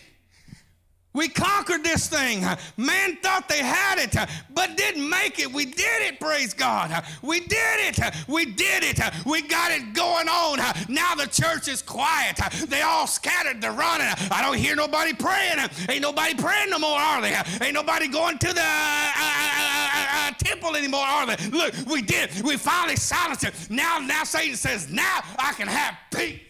We 1.14 1.28
conquered 1.28 1.82
this 1.82 2.06
thing. 2.06 2.44
Man 2.76 3.16
thought 3.22 3.48
they 3.48 3.62
had 3.62 3.98
it, 3.98 4.14
but 4.54 4.76
didn't 4.76 5.08
make 5.08 5.38
it. 5.38 5.50
We 5.50 5.64
did 5.64 6.02
it, 6.02 6.20
praise 6.20 6.52
God. 6.52 7.02
We 7.22 7.40
did 7.40 7.98
it. 7.98 8.14
We 8.28 8.44
did 8.44 8.84
it. 8.84 9.00
We 9.24 9.42
got 9.42 9.72
it 9.72 9.94
going 9.94 10.28
on. 10.28 10.58
Now 10.88 11.14
the 11.14 11.26
church 11.26 11.66
is 11.66 11.82
quiet. 11.82 12.38
They 12.68 12.82
all 12.82 13.06
scattered. 13.06 13.60
They're 13.60 13.72
running. 13.72 14.06
I 14.30 14.42
don't 14.42 14.58
hear 14.58 14.76
nobody 14.76 15.14
praying. 15.14 15.58
Ain't 15.88 16.02
nobody 16.02 16.34
praying 16.34 16.70
no 16.70 16.78
more, 16.78 16.98
are 16.98 17.22
they? 17.22 17.34
Ain't 17.62 17.74
nobody 17.74 18.06
going 18.08 18.38
to 18.38 18.52
the 18.52 18.60
uh, 18.60 19.12
uh, 19.16 20.06
uh, 20.12 20.30
temple 20.38 20.76
anymore, 20.76 21.04
are 21.04 21.26
they? 21.26 21.48
Look, 21.48 21.74
we 21.86 22.02
did. 22.02 22.30
We 22.42 22.56
finally 22.58 22.96
silenced 22.96 23.44
it. 23.44 23.54
Now, 23.70 23.98
now 23.98 24.24
Satan 24.24 24.56
says, 24.56 24.90
now 24.90 25.22
I 25.38 25.52
can 25.54 25.68
have 25.68 25.96
peace. 26.14 26.40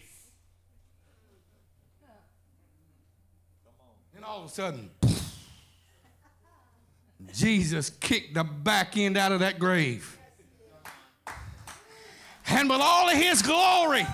All 4.29 4.43
of 4.43 4.45
a 4.45 4.53
sudden, 4.53 4.91
Jesus 7.33 7.89
kicked 7.89 8.35
the 8.35 8.43
back 8.43 8.95
end 8.95 9.17
out 9.17 9.31
of 9.31 9.39
that 9.39 9.57
grave. 9.57 10.19
And 12.47 12.69
with 12.69 12.79
all 12.79 13.09
of 13.09 13.17
his 13.17 13.41
glory, 13.41 14.05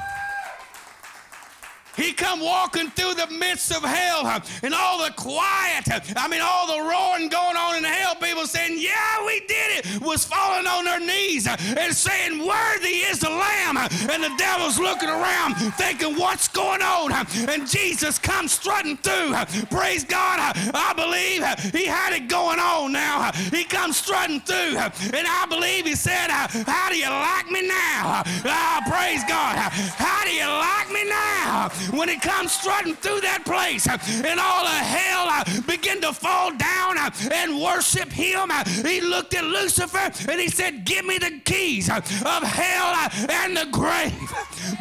he 1.96 2.12
come 2.14 2.40
walking 2.40 2.90
through 2.92 3.14
the 3.16 3.28
midst 3.28 3.72
of 3.72 3.84
hell 3.84 4.42
and 4.64 4.74
all 4.74 5.04
the 5.04 5.12
quiet, 5.14 5.84
I 6.16 6.28
mean, 6.28 6.42
all 6.42 6.68
the 6.68 6.82
roaring 6.82 7.30
going 7.30 7.56
on 7.56 7.78
in 7.78 7.84
hell, 7.84 8.16
people 8.16 8.46
saying, 8.46 8.78
Yeah, 8.80 9.26
we 9.26 9.40
did 9.42 9.86
it, 9.86 10.02
was 10.02 10.26
falling 10.26 10.68
on 10.68 10.86
their 10.86 11.00
knees 11.00 11.48
and 11.48 11.94
saying, 11.94 12.46
Worthy 12.46 13.06
is 13.08 13.20
the 13.20 13.30
Lamb. 13.30 13.78
And 13.78 14.24
the 14.24 14.34
devil's 14.38 14.80
looking 14.80 15.10
around 15.10 15.56
thinking, 15.78 16.18
What's 16.18 16.48
going 16.48 16.82
on? 16.82 17.12
And 17.50 17.68
Jesus 17.68 18.20
comes 18.20 18.52
strutting 18.52 18.98
through. 18.98 19.34
Praise 19.70 20.04
God. 20.04 20.40
I 20.74 20.94
believe 20.96 21.44
he 21.72 21.86
had 21.86 22.14
it 22.14 22.28
going 22.28 22.60
on 22.60 22.92
now. 22.92 23.32
He 23.32 23.64
comes 23.64 23.98
strutting 23.98 24.42
through. 24.42 24.78
And 24.78 25.28
I 25.28 25.46
believe 25.50 25.86
he 25.86 25.96
said, 25.96 26.30
How 26.30 26.90
do 26.90 26.98
you 26.98 27.10
like 27.10 27.50
me 27.50 27.68
now? 27.68 28.24
Oh, 28.46 28.80
praise 28.90 29.24
God. 29.28 29.58
How 29.58 30.24
do 30.26 30.32
you 30.32 30.48
like 30.48 30.92
me 30.92 31.10
now? 31.10 31.70
When 31.92 32.10
he 32.10 32.18
comes 32.18 32.52
strutting 32.52 32.96
through 32.96 33.22
that 33.22 33.44
place 33.46 33.88
uh, 33.88 33.98
and 34.26 34.40
all 34.40 34.66
of 34.66 34.74
hell 34.74 35.28
uh, 35.30 35.44
begin 35.68 36.02
to 36.02 36.14
fall 36.14 36.52
down 36.52 36.98
uh, 36.98 37.10
and 37.32 37.62
worship 37.62 38.12
him, 38.12 38.50
uh, 38.52 38.64
he 38.66 39.02
looked 39.02 39.34
at 39.34 39.44
Lucifer 39.44 40.12
and 40.32 40.40
he 40.40 40.48
said, 40.48 40.86
Give 40.86 41.06
me 41.06 41.18
the 41.18 41.42
keys 41.46 41.90
uh, 41.90 41.98
of 41.98 42.44
hell 42.44 42.94
uh, 42.96 43.10
and 43.30 43.58
the 43.58 43.68
grave. 43.72 44.14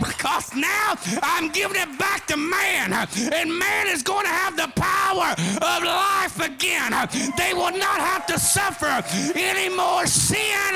Because 0.01 0.55
now 0.55 0.95
I'm 1.23 1.51
giving 1.51 1.77
it 1.77 1.99
back 1.99 2.27
to 2.29 2.37
man, 2.39 2.93
and 2.93 3.59
man 3.59 3.87
is 3.89 4.03
going 4.03 4.25
to 4.25 4.33
have 4.33 4.57
the 4.57 4.73
power 4.75 5.35
of 5.37 5.85
life 5.85 6.41
again. 6.41 6.93
They 7.37 7.53
will 7.53 7.77
not 7.77 8.01
have 8.01 8.27
to 8.27 8.39
suffer 8.39 9.05
any 9.35 9.69
more 9.75 10.07
sin, 10.07 10.73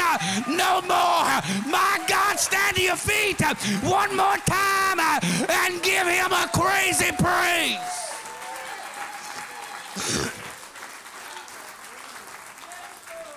no 0.49 0.83
more. 0.83 1.24
My 1.72 2.05
God, 2.07 2.39
stand 2.39 2.76
to 2.76 2.83
your 2.83 2.97
feet 2.97 3.41
one 3.83 4.14
more 4.14 4.37
time 4.45 5.01
and 5.01 5.83
give 5.83 6.07
him 6.07 6.18
him 6.19 6.33
a 6.33 6.49
crazy 6.53 7.12
praise. 7.12 7.79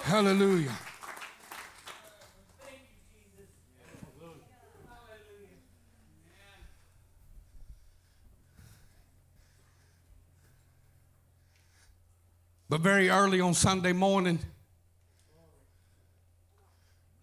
Hallelujah. 0.04 0.72
But 12.68 12.80
very 12.80 13.10
early 13.10 13.42
on 13.42 13.54
Sunday 13.54 13.92
morning, 13.92 14.40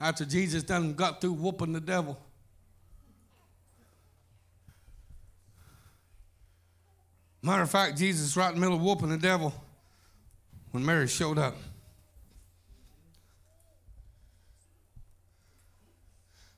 after 0.00 0.24
Jesus 0.24 0.62
done 0.62 0.92
got 0.92 1.20
through 1.20 1.32
whooping 1.32 1.72
the 1.72 1.80
devil, 1.80 2.18
Matter 7.42 7.62
of 7.62 7.70
fact, 7.70 7.96
Jesus 7.96 8.36
right 8.36 8.48
in 8.48 8.54
the 8.56 8.60
middle 8.60 8.76
of 8.76 8.82
whooping 8.82 9.10
the 9.10 9.16
devil 9.16 9.54
when 10.72 10.84
Mary 10.84 11.06
showed 11.06 11.38
up. 11.38 11.56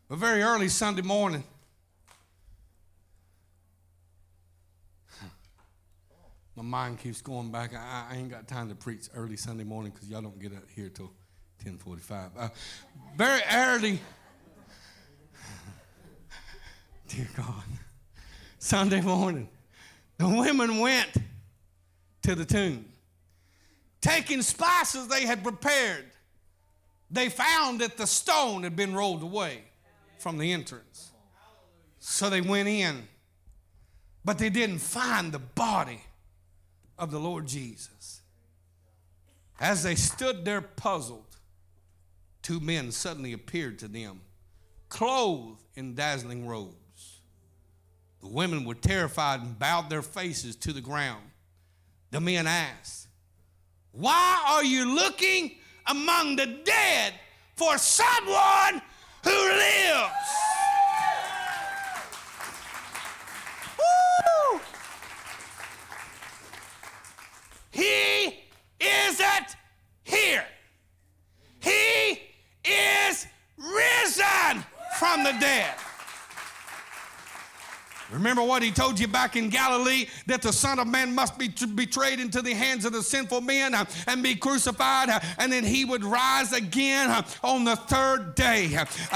But 0.08 0.18
very 0.18 0.42
early 0.42 0.68
Sunday 0.68 1.02
morning, 1.02 1.44
my 6.56 6.62
mind 6.62 6.98
keeps 6.98 7.20
going 7.20 7.52
back. 7.52 7.74
I, 7.74 8.08
I, 8.10 8.16
ain't 8.16 8.30
got 8.30 8.48
time 8.48 8.68
to 8.70 8.74
preach 8.74 9.08
early 9.14 9.36
Sunday 9.36 9.62
morning 9.62 9.92
because 9.92 10.08
y'all 10.08 10.22
don't 10.22 10.40
get 10.40 10.52
out 10.52 10.64
here 10.74 10.88
till 10.88 11.12
10:45. 11.64 12.30
Uh, 12.36 12.48
very 13.16 13.40
early, 13.52 14.00
dear 17.08 17.28
God, 17.36 17.62
Sunday 18.58 19.02
morning. 19.02 19.48
The 20.20 20.28
women 20.28 20.80
went 20.80 21.08
to 22.24 22.34
the 22.34 22.44
tomb. 22.44 22.84
Taking 24.02 24.42
spices 24.42 25.08
they 25.08 25.24
had 25.24 25.42
prepared, 25.42 26.04
they 27.10 27.30
found 27.30 27.80
that 27.80 27.96
the 27.96 28.06
stone 28.06 28.62
had 28.62 28.76
been 28.76 28.94
rolled 28.94 29.22
away 29.22 29.62
from 30.18 30.36
the 30.36 30.52
entrance. 30.52 31.10
So 32.00 32.28
they 32.28 32.42
went 32.42 32.68
in, 32.68 33.08
but 34.22 34.36
they 34.36 34.50
didn't 34.50 34.80
find 34.80 35.32
the 35.32 35.38
body 35.38 36.02
of 36.98 37.10
the 37.10 37.18
Lord 37.18 37.46
Jesus. 37.46 38.20
As 39.58 39.82
they 39.82 39.94
stood 39.94 40.44
there 40.44 40.60
puzzled, 40.60 41.38
two 42.42 42.60
men 42.60 42.92
suddenly 42.92 43.32
appeared 43.32 43.78
to 43.78 43.88
them, 43.88 44.20
clothed 44.90 45.62
in 45.76 45.94
dazzling 45.94 46.46
robes. 46.46 46.76
The 48.20 48.28
women 48.28 48.64
were 48.64 48.74
terrified 48.74 49.40
and 49.40 49.58
bowed 49.58 49.90
their 49.90 50.02
faces 50.02 50.56
to 50.56 50.72
the 50.72 50.80
ground. 50.80 51.24
The 52.10 52.20
men 52.20 52.46
asked, 52.46 53.08
Why 53.92 54.44
are 54.48 54.64
you 54.64 54.94
looking 54.94 55.52
among 55.86 56.36
the 56.36 56.46
dead 56.64 57.14
for 57.54 57.76
someone 57.78 58.80
who 59.22 59.30
lives. 59.30 60.10
He 67.70 68.40
isn't 68.80 69.56
here. 70.04 70.44
He 71.60 72.20
is 72.64 73.26
risen 73.58 74.64
from 74.98 75.24
the 75.24 75.32
dead. 75.38 75.74
Remember 78.12 78.42
what 78.42 78.62
he 78.62 78.70
told 78.70 78.98
you 78.98 79.06
back 79.06 79.36
in 79.36 79.48
Galilee 79.48 80.06
that 80.26 80.42
the 80.42 80.52
Son 80.52 80.78
of 80.78 80.86
Man 80.88 81.14
must 81.14 81.38
be 81.38 81.48
betrayed 81.74 82.20
into 82.20 82.42
the 82.42 82.54
hands 82.54 82.84
of 82.84 82.92
the 82.92 83.02
sinful 83.02 83.40
men 83.40 83.74
uh, 83.74 83.84
and 84.06 84.22
be 84.22 84.34
crucified, 84.34 85.08
uh, 85.08 85.20
and 85.38 85.52
then 85.52 85.64
he 85.64 85.84
would 85.84 86.04
rise 86.04 86.52
again 86.52 87.10
uh, 87.10 87.22
on 87.44 87.64
the 87.64 87.76
third 87.76 88.34
day. 88.34 88.76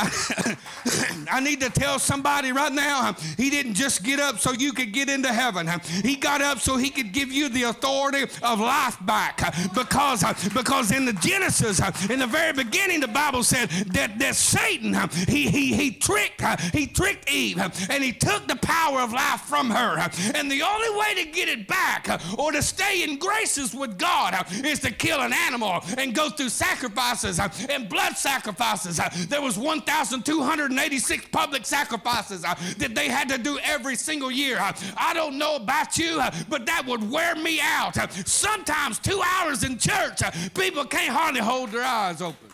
I 1.31 1.41
need 1.41 1.61
to 1.61 1.71
tell 1.71 1.99
somebody 1.99 2.53
right 2.53 2.73
now 2.73 3.11
uh, 3.11 3.13
he 3.37 3.51
didn't 3.51 3.75
just 3.75 4.05
get 4.05 4.21
up 4.21 4.39
so 4.39 4.53
you 4.53 4.73
could 4.73 4.93
get 4.93 5.09
into 5.09 5.33
heaven, 5.33 5.69
uh, 5.69 5.79
he 5.79 6.17
got 6.17 6.41
up 6.41 6.59
so 6.59 6.77
he 6.77 6.91
could 6.91 7.13
give 7.13 7.33
you 7.33 7.49
the 7.49 7.65
authority 7.65 8.23
of 8.43 8.61
life 8.61 8.97
back. 9.07 9.43
Uh, 9.43 9.51
because, 9.75 10.23
because 10.53 10.93
in 10.93 11.05
the 11.05 11.13
Genesis, 11.15 11.81
in 12.09 12.19
the 12.21 12.27
very 12.27 12.53
beginning, 12.53 13.01
the 13.01 13.09
Bible 13.09 13.43
said 13.43 13.69
that, 13.93 14.19
that 14.19 14.37
Satan, 14.37 14.95
he, 15.29 15.49
he, 15.49 15.75
he 15.75 15.91
tricked, 15.91 16.43
he 16.73 16.87
tricked 16.87 17.31
Eve, 17.31 17.59
and 17.91 18.03
he 18.03 18.13
took 18.13 18.47
the 18.47 18.57
power 18.57 18.84
of 18.93 19.13
life 19.13 19.43
from 19.43 19.71
her. 19.71 19.99
And 20.35 20.51
the 20.51 20.63
only 20.63 20.99
way 20.99 21.25
to 21.25 21.31
get 21.31 21.49
it 21.49 21.67
back 21.67 22.09
uh, 22.09 22.19
or 22.39 22.53
to 22.53 22.63
stay 22.63 23.03
in 23.03 23.19
graces 23.19 23.75
with 23.75 23.99
God 23.99 24.35
uh, 24.35 24.45
is 24.65 24.81
to 24.81 24.91
kill 24.91 25.21
an 25.21 25.33
animal 25.33 25.83
and 25.99 26.15
go 26.15 26.31
through 26.31 26.51
sacrifices 26.51 27.41
uh, 27.41 27.49
and 27.71 27.89
blood 27.89 28.17
sacrifices. 28.17 29.01
There 29.29 29.43
was 29.43 29.59
1,286 29.59 31.27
public 31.33 31.67
sacrifices 31.67 32.43
that 32.43 32.95
they 32.95 33.09
had 33.09 33.29
to 33.31 33.39
do 33.39 33.59
every 33.63 33.97
single 33.97 34.31
year. 34.31 34.59
I 34.97 35.13
don't 35.15 35.39
know 35.39 35.57
about 35.57 35.99
you, 35.99 36.21
but 36.49 36.67
that 36.67 36.85
would 36.87 37.11
wear 37.11 37.35
me 37.35 37.61
out. 37.61 37.97
Sometimes 38.27 38.99
two 38.99 39.21
hours 39.25 39.65
in 39.65 39.79
church, 39.79 40.21
people 40.55 40.85
can't 40.85 41.13
hardly 41.13 41.41
hold 41.41 41.71
their 41.71 41.85
eyes 41.85 42.21
open. 42.21 42.54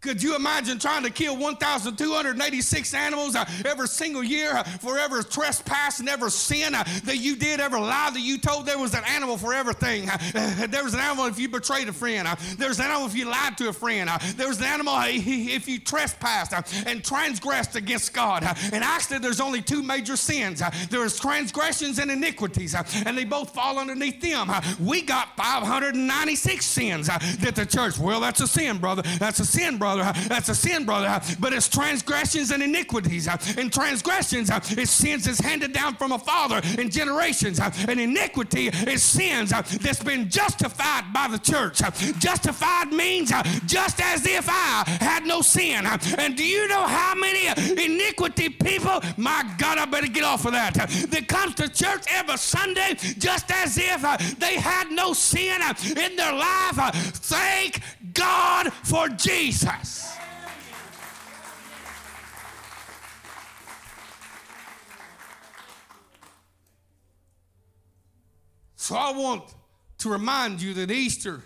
Could 0.00 0.22
you 0.22 0.34
imagine 0.34 0.78
trying 0.78 1.02
to 1.02 1.10
kill 1.10 1.36
1,286 1.36 2.94
animals 2.94 3.36
uh, 3.36 3.44
every 3.66 3.86
single 3.86 4.24
year 4.24 4.56
uh, 4.56 4.64
for 4.64 4.98
every 4.98 5.22
trespass 5.24 6.00
and 6.00 6.08
every 6.08 6.30
sin 6.30 6.74
uh, 6.74 6.84
that 7.04 7.18
you 7.18 7.36
did, 7.36 7.60
every 7.60 7.80
lie 7.80 8.10
that 8.10 8.20
you 8.20 8.38
told? 8.38 8.64
There 8.64 8.78
was 8.78 8.94
an 8.94 9.04
animal 9.06 9.36
for 9.36 9.52
everything. 9.52 10.08
Uh, 10.08 10.66
there 10.68 10.84
was 10.84 10.94
an 10.94 11.00
animal 11.00 11.26
if 11.26 11.38
you 11.38 11.50
betrayed 11.50 11.88
a 11.88 11.92
friend. 11.92 12.26
Uh, 12.26 12.34
there 12.56 12.68
was 12.68 12.78
an 12.78 12.86
animal 12.86 13.06
if 13.06 13.14
you 13.14 13.26
lied 13.26 13.58
to 13.58 13.68
a 13.68 13.72
friend. 13.74 14.08
Uh, 14.08 14.18
there 14.36 14.48
was 14.48 14.58
an 14.58 14.64
animal 14.64 14.94
if 15.04 15.68
you 15.68 15.78
trespassed 15.78 16.54
and 16.86 17.04
transgressed 17.04 17.76
against 17.76 18.14
God. 18.14 18.42
And 18.72 18.82
actually, 18.82 19.18
there's 19.18 19.40
only 19.40 19.60
two 19.60 19.82
major 19.82 20.16
sins 20.16 20.62
there 20.88 21.04
is 21.04 21.18
transgressions 21.18 21.98
and 21.98 22.10
iniquities, 22.10 22.74
and 22.74 23.16
they 23.16 23.24
both 23.24 23.54
fall 23.54 23.78
underneath 23.78 24.20
them. 24.20 24.50
We 24.80 25.02
got 25.02 25.36
596 25.36 26.64
sins 26.64 27.06
that 27.08 27.54
the 27.54 27.66
church, 27.66 27.98
well, 27.98 28.20
that's 28.20 28.40
a 28.40 28.46
sin, 28.46 28.78
brother. 28.78 29.02
That's 29.18 29.40
a 29.40 29.44
sin, 29.44 29.78
brother 29.78 29.89
brother. 29.96 30.18
That's 30.28 30.48
a 30.48 30.54
sin, 30.54 30.84
brother. 30.84 31.20
But 31.38 31.52
it's 31.52 31.68
transgressions 31.68 32.50
and 32.50 32.62
iniquities. 32.62 33.28
And 33.28 33.72
transgressions 33.72 34.50
is 34.76 34.90
sins 34.90 35.24
that's 35.24 35.40
handed 35.40 35.72
down 35.72 35.96
from 35.96 36.12
a 36.12 36.18
father 36.18 36.60
in 36.78 36.90
generations. 36.90 37.60
And 37.60 38.00
iniquity 38.00 38.68
is 38.68 39.02
sins 39.02 39.50
that's 39.50 40.02
been 40.02 40.28
justified 40.28 41.12
by 41.12 41.28
the 41.28 41.38
church. 41.38 41.80
Justified 42.18 42.92
means 42.92 43.32
just 43.66 44.00
as 44.00 44.26
if 44.26 44.48
I 44.48 44.84
had 45.00 45.24
no 45.24 45.42
sin. 45.42 45.86
And 46.18 46.36
do 46.36 46.44
you 46.44 46.68
know 46.68 46.86
how 46.86 47.14
many 47.14 47.46
iniquity 47.72 48.48
people, 48.48 49.00
my 49.16 49.42
God, 49.58 49.78
I 49.78 49.84
better 49.86 50.06
get 50.06 50.24
off 50.24 50.44
of 50.46 50.52
that, 50.52 50.74
that 50.74 51.28
comes 51.28 51.54
to 51.56 51.68
church 51.68 52.04
every 52.08 52.36
Sunday 52.36 52.96
just 53.18 53.50
as 53.50 53.76
if 53.78 54.38
they 54.38 54.54
had 54.54 54.90
no 54.90 55.12
sin 55.12 55.60
in 55.96 56.16
their 56.16 56.32
life? 56.32 56.76
Thank 57.30 57.80
God 58.14 58.72
for 58.72 59.08
Jesus. 59.08 59.70
So 68.90 68.96
I 68.96 69.12
want 69.12 69.44
to 69.98 70.08
remind 70.08 70.60
you 70.60 70.74
that 70.74 70.90
Easter, 70.90 71.42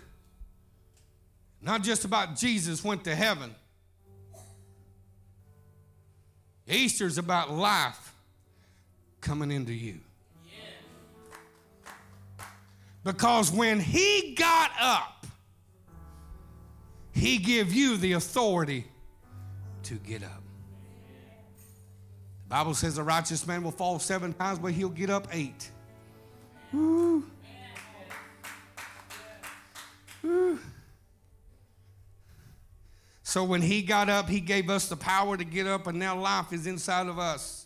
not 1.61 1.83
just 1.83 2.03
about 2.03 2.35
Jesus 2.35 2.83
went 2.83 3.03
to 3.03 3.13
heaven, 3.13 3.53
Easter 6.67 7.05
is 7.05 7.19
about 7.19 7.51
life 7.51 8.13
coming 9.21 9.51
into 9.51 9.73
you. 9.73 9.99
Because 13.03 13.51
when 13.51 13.79
he 13.79 14.33
got 14.35 14.71
up, 14.81 15.14
he 17.15 17.37
give 17.37 17.73
you 17.73 17.97
the 17.97 18.11
authority 18.11 18.85
to 19.83 19.95
get 19.95 20.21
up. 20.21 20.43
The 22.43 22.49
Bible 22.49 22.73
says 22.73 22.97
a 22.97 23.03
righteous 23.03 23.47
man 23.47 23.63
will 23.63 23.71
fall 23.71 23.97
seven 23.99 24.33
times, 24.33 24.59
but 24.59 24.73
he'll 24.73 24.89
get 24.89 25.09
up 25.09 25.27
eight. 25.31 25.71
Woo. 26.73 27.25
Woo. 30.21 30.59
So 33.23 33.43
when 33.43 33.61
he 33.61 33.81
got 33.81 34.09
up, 34.09 34.29
he 34.29 34.41
gave 34.41 34.69
us 34.69 34.87
the 34.87 34.95
power 34.95 35.37
to 35.37 35.43
get 35.43 35.67
up, 35.67 35.87
and 35.87 35.97
now 35.97 36.19
life 36.19 36.51
is 36.51 36.67
inside 36.67 37.07
of 37.07 37.17
us. 37.17 37.64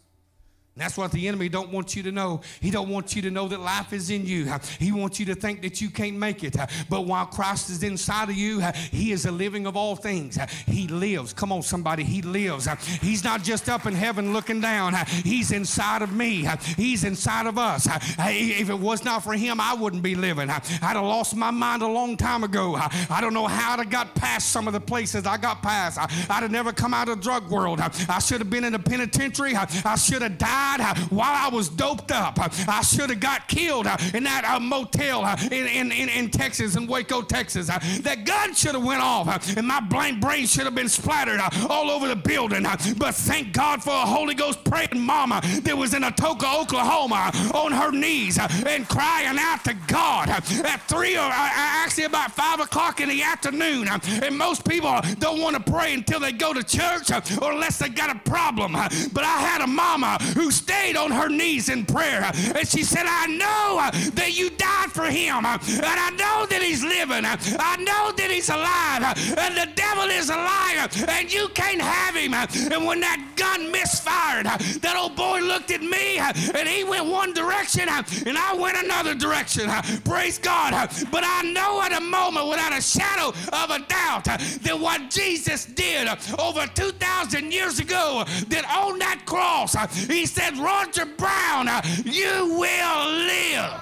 That's 0.78 0.96
what 0.96 1.12
the 1.12 1.28
enemy 1.28 1.50
don't 1.50 1.74
want 1.74 1.94
you 1.98 2.04
to 2.04 2.12
know. 2.12 2.40
He 2.62 2.72
don't 2.72 2.88
want 2.88 3.14
you 3.14 3.22
to 3.24 3.32
know 3.32 3.50
that 3.50 3.60
life 3.60 3.92
is 3.92 4.10
in 4.10 4.26
you. 4.26 4.50
He 4.80 4.94
wants 4.94 5.20
you 5.20 5.26
to 5.26 5.36
think 5.36 5.62
that 5.64 5.82
you 5.82 5.90
can't 5.90 6.16
make 6.16 6.42
it. 6.42 6.56
But 6.90 7.02
while 7.02 7.26
Christ 7.26 7.70
is 7.70 7.84
inside 7.84 8.30
of 8.30 8.36
you, 8.36 8.62
he 8.90 9.12
is 9.12 9.24
the 9.24 9.32
living 9.34 9.68
of 9.68 9.76
all 9.76 9.98
things. 9.98 10.40
He 10.68 10.88
lives. 10.88 11.34
Come 11.34 11.52
on, 11.52 11.64
somebody. 11.64 12.06
He 12.06 12.22
lives. 12.22 12.70
He's 13.02 13.26
not 13.26 13.44
just 13.44 13.68
up 13.68 13.88
in 13.88 13.94
heaven 13.94 14.32
looking 14.32 14.62
down. 14.62 14.94
He's 15.26 15.52
inside 15.52 16.02
of 16.02 16.14
me. 16.14 16.48
He's 16.78 17.04
inside 17.04 17.46
of 17.48 17.58
us. 17.58 17.86
If 18.18 18.70
it 18.70 18.80
was 18.80 19.04
not 19.04 19.22
for 19.22 19.34
him, 19.34 19.60
I 19.60 19.74
wouldn't 19.74 20.02
be 20.02 20.16
living. 20.16 20.50
I'd 20.50 20.64
have 20.82 21.04
lost 21.04 21.36
my 21.36 21.52
mind 21.52 21.82
a 21.82 21.88
long 21.88 22.16
time 22.16 22.46
ago. 22.46 22.76
I 23.10 23.20
don't 23.20 23.34
know 23.34 23.48
how 23.48 23.74
I'd 23.74 23.80
have 23.80 23.90
got 23.90 24.16
past 24.16 24.52
some 24.52 24.66
of 24.66 24.74
the 24.74 24.80
places 24.80 25.26
I 25.26 25.36
got 25.36 25.62
past. 25.62 26.00
I'd 26.00 26.42
have 26.42 26.52
never 26.52 26.72
come 26.72 26.94
out 26.94 27.10
of 27.10 27.18
the 27.18 27.22
drug 27.22 27.50
world. 27.50 27.82
I 27.82 28.20
should 28.20 28.40
have 28.40 28.50
been 28.50 28.64
in 28.64 28.76
a 28.76 28.80
penitentiary. 28.80 29.56
I 29.56 29.98
should 29.98 30.22
have 30.22 30.38
died 30.38 30.69
Uh, 30.80 30.94
while 31.10 31.34
I 31.34 31.50
was 31.50 31.68
doped 31.68 32.12
up. 32.12 32.40
Uh, 32.40 32.48
I 32.68 32.82
should 32.84 33.10
have 33.10 33.20
got 33.20 33.48
killed 33.48 33.88
uh, 33.88 33.98
in 34.14 34.24
that 34.26 34.46
uh, 34.46 34.60
motel 34.60 35.26
in, 35.52 35.66
in, 35.68 35.92
in, 35.92 36.30
Texas, 36.30 36.76
in 36.76 36.86
Waco, 36.86 37.24
Texas. 37.24 37.68
That 37.68 38.24
gun 38.24 38.54
should 38.54 38.76
have 38.76 38.84
went 38.84 39.02
off 39.02 39.58
and 39.58 39.68
my 39.68 39.80
blind 39.80 40.22
brain 40.22 40.46
should 40.46 40.66
have 40.66 40.76
been 40.76 40.88
splattered 40.88 41.40
all 41.70 41.90
over 41.90 42.08
the 42.08 42.16
building. 42.16 42.68
But 42.98 43.16
thank 43.16 43.52
God 43.52 43.82
for 43.82 43.90
a 43.90 44.06
Holy 44.06 44.36
Ghost 44.36 44.64
praying 44.64 45.00
mama 45.00 45.42
that 45.64 45.76
was 45.76 45.94
in 45.94 46.04
Atoka, 46.04 46.62
Oklahoma 46.62 47.32
on 47.56 47.72
her 47.72 47.92
knees 47.92 48.38
and 48.38 48.88
crying 48.88 49.38
out 49.40 49.64
to 49.66 49.74
God 49.88 50.30
at 50.30 50.82
three 50.88 51.18
or 51.18 51.30
actually 51.32 52.04
about 52.04 52.32
five 52.32 52.60
o'clock 52.60 53.02
in 53.02 53.10
the 53.10 53.24
afternoon. 53.24 53.88
And 54.24 54.38
most 54.38 54.68
people 54.68 55.00
don't 55.18 55.42
want 55.42 55.56
to 55.56 55.72
pray 55.72 55.94
until 55.94 56.20
they 56.20 56.32
go 56.32 56.54
to 56.54 56.64
church 56.64 57.12
or 57.42 57.52
unless 57.52 57.80
they 57.80 57.90
got 57.90 58.16
a 58.16 58.20
problem. 58.20 58.74
But 58.74 59.24
I 59.24 59.40
had 59.42 59.62
a 59.62 59.68
mama 59.68 60.18
who 60.36 60.49
stayed 60.52 60.97
on 60.97 61.12
her 61.12 61.30
knees 61.30 61.70
in 61.70 61.86
prayer. 61.86 62.32
And 62.56 62.68
she 62.68 62.84
said, 62.84 63.06
I 63.06 63.28
know 63.28 63.80
uh, 63.80 63.91
that 64.14 64.38
you 64.38 64.50
died 64.52 64.91
for 64.91 65.06
him. 65.06 65.45
Uh, 65.45 65.58
and 65.62 65.86
I 65.86 66.10
know 66.12 66.45
that 66.50 66.62
he's 66.62 66.84
living. 66.84 67.26
Uh, 67.26 67.38
I 67.60 67.78
know 67.78 68.12
that 68.16 68.32
he's 68.32 68.50
alive. 68.50 69.04
And 69.38 69.56
the 69.56 69.70
devil 69.76 70.06
is 70.06 70.30
a 70.30 70.36
liar. 70.36 70.88
And 71.08 71.32
you 71.32 71.50
can't 71.50 71.82
have 71.82 72.16
him. 72.16 72.34
And 72.34 72.86
when 72.86 73.00
that 73.02 73.34
gun 73.36 73.72
misfired, 73.72 74.45
that 74.45 74.95
old 74.97 75.16
boy 75.16 75.39
looked 75.39 75.72
at 75.72 75.82
me 75.82 76.18
and 76.20 76.68
he 76.68 76.84
went 76.84 77.06
one 77.06 77.34
direction 77.34 77.88
and 77.89 78.38
I 78.38 78.54
went 78.56 78.78
another 78.78 79.16
direction. 79.16 79.70
Praise 80.04 80.38
God. 80.38 80.89
But 81.12 81.24
I 81.26 81.43
know 81.52 81.82
at 81.82 81.93
a 81.93 82.02
moment 82.02 82.47
without 82.47 82.78
a 82.78 82.82
shadow 82.82 83.30
of 83.30 83.70
a 83.70 83.80
doubt 83.88 84.26
that 84.26 84.78
what 84.80 85.10
Jesus 85.10 85.66
did 85.66 86.08
over 86.39 86.66
2,000 86.68 87.52
years 87.52 87.80
ago, 87.80 88.24
that 88.47 88.66
on 88.66 89.00
that 89.00 89.24
cross, 89.26 89.74
he 90.08 90.26
said, 90.26 90.39
said, 90.40 90.58
Roger 90.58 91.06
Brown, 91.06 91.68
uh, 91.68 91.82
you 92.06 92.58
will 92.58 93.08
live. 93.10 93.74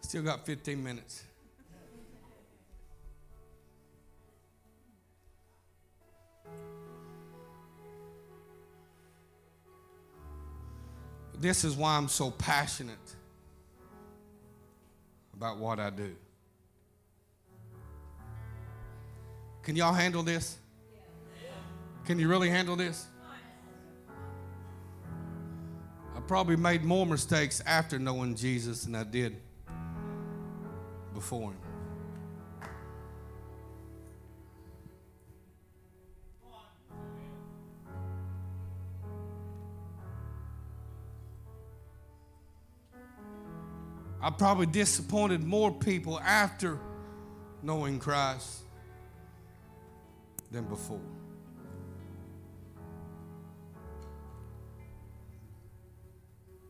Still 0.00 0.22
got 0.22 0.44
15 0.44 0.82
minutes. 0.82 1.24
This 11.38 11.64
is 11.64 11.74
why 11.76 11.96
I'm 11.96 12.08
so 12.08 12.32
passionate 12.32 12.98
about 15.40 15.56
what 15.56 15.80
I 15.80 15.88
do. 15.88 16.14
Can 19.62 19.74
y'all 19.74 19.94
handle 19.94 20.22
this? 20.22 20.58
Can 22.04 22.18
you 22.18 22.28
really 22.28 22.50
handle 22.50 22.76
this? 22.76 23.06
I 26.14 26.20
probably 26.26 26.56
made 26.56 26.84
more 26.84 27.06
mistakes 27.06 27.62
after 27.64 27.98
knowing 27.98 28.34
Jesus 28.34 28.84
than 28.84 28.94
I 28.94 29.04
did 29.04 29.40
before 31.14 31.52
him. 31.52 31.59
I 44.22 44.30
probably 44.30 44.66
disappointed 44.66 45.42
more 45.42 45.72
people 45.72 46.20
after 46.20 46.78
knowing 47.62 47.98
Christ 47.98 48.60
than 50.50 50.64
before. 50.64 51.00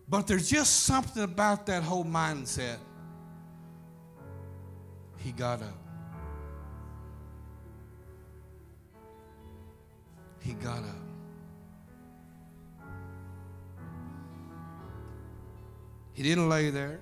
But 0.09 0.27
there's 0.27 0.51
just 0.51 0.85
something 0.85 1.23
about 1.23 1.67
that 1.67 1.83
whole 1.83 2.05
mindset. 2.05 2.79
He 5.19 5.33
got 5.33 5.63
up. 5.63 5.79
He 10.41 10.55
got 10.55 10.79
up. 10.79 10.97
He 16.13 16.23
didn't 16.23 16.49
lay 16.49 16.71
there. 16.71 17.01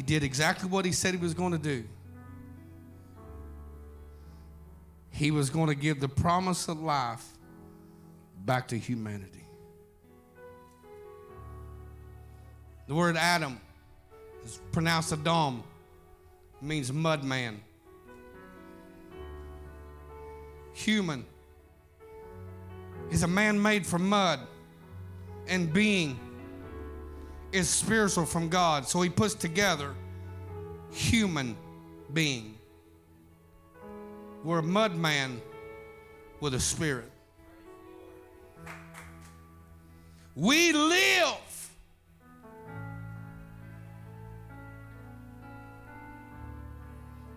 He 0.00 0.02
did 0.02 0.22
exactly 0.22 0.66
what 0.66 0.86
he 0.86 0.92
said 0.92 1.12
he 1.12 1.20
was 1.20 1.34
going 1.34 1.52
to 1.52 1.58
do. 1.58 1.84
He 5.10 5.30
was 5.30 5.50
going 5.50 5.66
to 5.66 5.74
give 5.74 6.00
the 6.00 6.08
promise 6.08 6.68
of 6.68 6.80
life 6.80 7.22
back 8.46 8.68
to 8.68 8.78
humanity. 8.78 9.44
The 12.88 12.94
word 12.94 13.18
Adam 13.18 13.60
is 14.42 14.58
pronounced 14.72 15.12
Adam, 15.12 15.62
means 16.62 16.90
mud 16.90 17.22
man. 17.22 17.60
Human 20.72 21.26
is 23.10 23.22
a 23.22 23.28
man 23.28 23.60
made 23.60 23.84
from 23.84 24.08
mud, 24.08 24.40
and 25.46 25.70
being 25.70 26.18
is 27.52 27.68
spiritual 27.68 28.26
from 28.26 28.48
God. 28.48 28.86
So 28.86 29.00
he 29.02 29.08
puts 29.08 29.34
together 29.34 29.94
human 30.92 31.56
being. 32.12 32.56
We're 34.44 34.58
a 34.58 34.62
mud 34.62 34.96
man 34.96 35.40
with 36.40 36.54
a 36.54 36.60
spirit. 36.60 37.10
We 40.34 40.72
live 40.72 41.36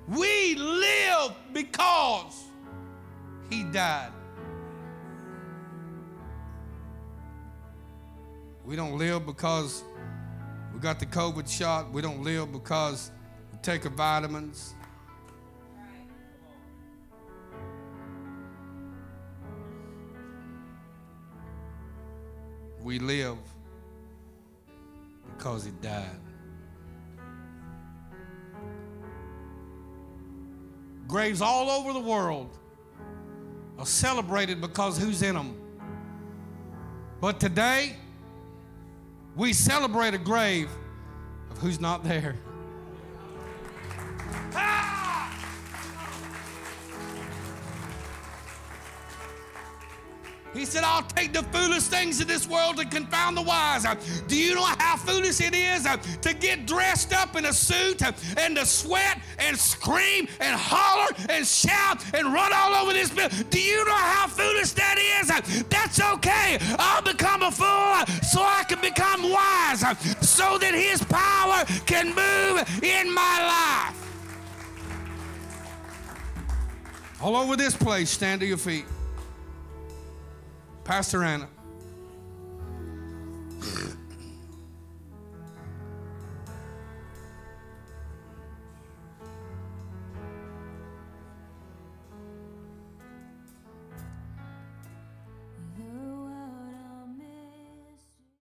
We 0.07 0.55
live 0.55 1.31
because 1.53 2.43
he 3.49 3.63
died. 3.63 4.11
We 8.65 8.77
don't 8.77 8.97
live 8.97 9.25
because 9.25 9.83
we 10.73 10.79
got 10.79 10.99
the 10.99 11.05
COVID 11.05 11.49
shot. 11.49 11.91
We 11.91 12.01
don't 12.01 12.23
live 12.23 12.51
because 12.51 13.11
we 13.51 13.57
take 13.59 13.85
our 13.85 13.91
vitamins. 13.91 14.73
We 22.81 22.99
live 22.99 23.37
because 25.37 25.65
he 25.65 25.71
died. 25.81 26.19
Graves 31.07 31.41
all 31.41 31.69
over 31.69 31.93
the 31.93 31.99
world 31.99 32.57
are 33.77 33.85
celebrated 33.85 34.61
because 34.61 34.97
who's 34.97 35.21
in 35.21 35.35
them. 35.35 35.59
But 37.19 37.39
today, 37.39 37.95
we 39.35 39.53
celebrate 39.53 40.13
a 40.13 40.17
grave 40.17 40.69
of 41.49 41.57
who's 41.57 41.79
not 41.79 42.03
there. 42.03 42.35
He 50.53 50.65
said, 50.65 50.83
I'll 50.83 51.01
take 51.01 51.33
the 51.33 51.41
foolish 51.43 51.83
things 51.85 52.21
of 52.21 52.27
this 52.27 52.47
world 52.47 52.77
to 52.77 52.85
confound 52.85 53.35
the 53.35 53.41
wise. 53.41 53.87
Do 54.27 54.37
you 54.37 54.53
know 54.53 54.61
how 54.93 55.11
foolish 55.13 55.41
it 55.41 55.55
is 55.55 55.85
uh, 55.87 55.97
to 56.21 56.33
get 56.33 56.67
dressed 56.67 57.13
up 57.13 57.35
in 57.35 57.45
a 57.45 57.53
suit 57.53 58.03
uh, 58.03 58.11
and 58.37 58.55
to 58.55 58.65
sweat 58.65 59.19
and 59.39 59.57
scream 59.57 60.27
and 60.39 60.55
holler 60.55 61.07
and 61.29 61.45
shout 61.47 62.03
and 62.13 62.31
run 62.31 62.51
all 62.53 62.73
over 62.75 62.93
this 62.93 63.09
building? 63.09 63.43
Do 63.49 63.59
you 63.59 63.83
know 63.85 63.91
how 63.91 64.27
foolish 64.27 64.71
that 64.73 64.97
is? 65.21 65.31
Uh, 65.31 65.63
that's 65.69 65.99
okay. 65.99 66.59
I'll 66.77 67.01
become 67.01 67.41
a 67.41 67.51
fool 67.51 68.19
so 68.21 68.41
I 68.41 68.63
can 68.67 68.79
become 68.81 69.31
wise 69.31 69.79
so 70.21 70.57
that 70.59 70.73
his 70.75 71.03
power 71.05 71.65
can 71.85 72.09
move 72.09 72.83
in 72.83 73.11
my 73.11 73.89
life. 73.89 73.99
All 77.19 77.35
over 77.35 77.55
this 77.55 77.75
place, 77.75 78.11
stand 78.11 78.41
to 78.41 78.45
your 78.45 78.57
feet. 78.57 78.85
Pastor 80.83 81.23
Anna. 81.23 81.47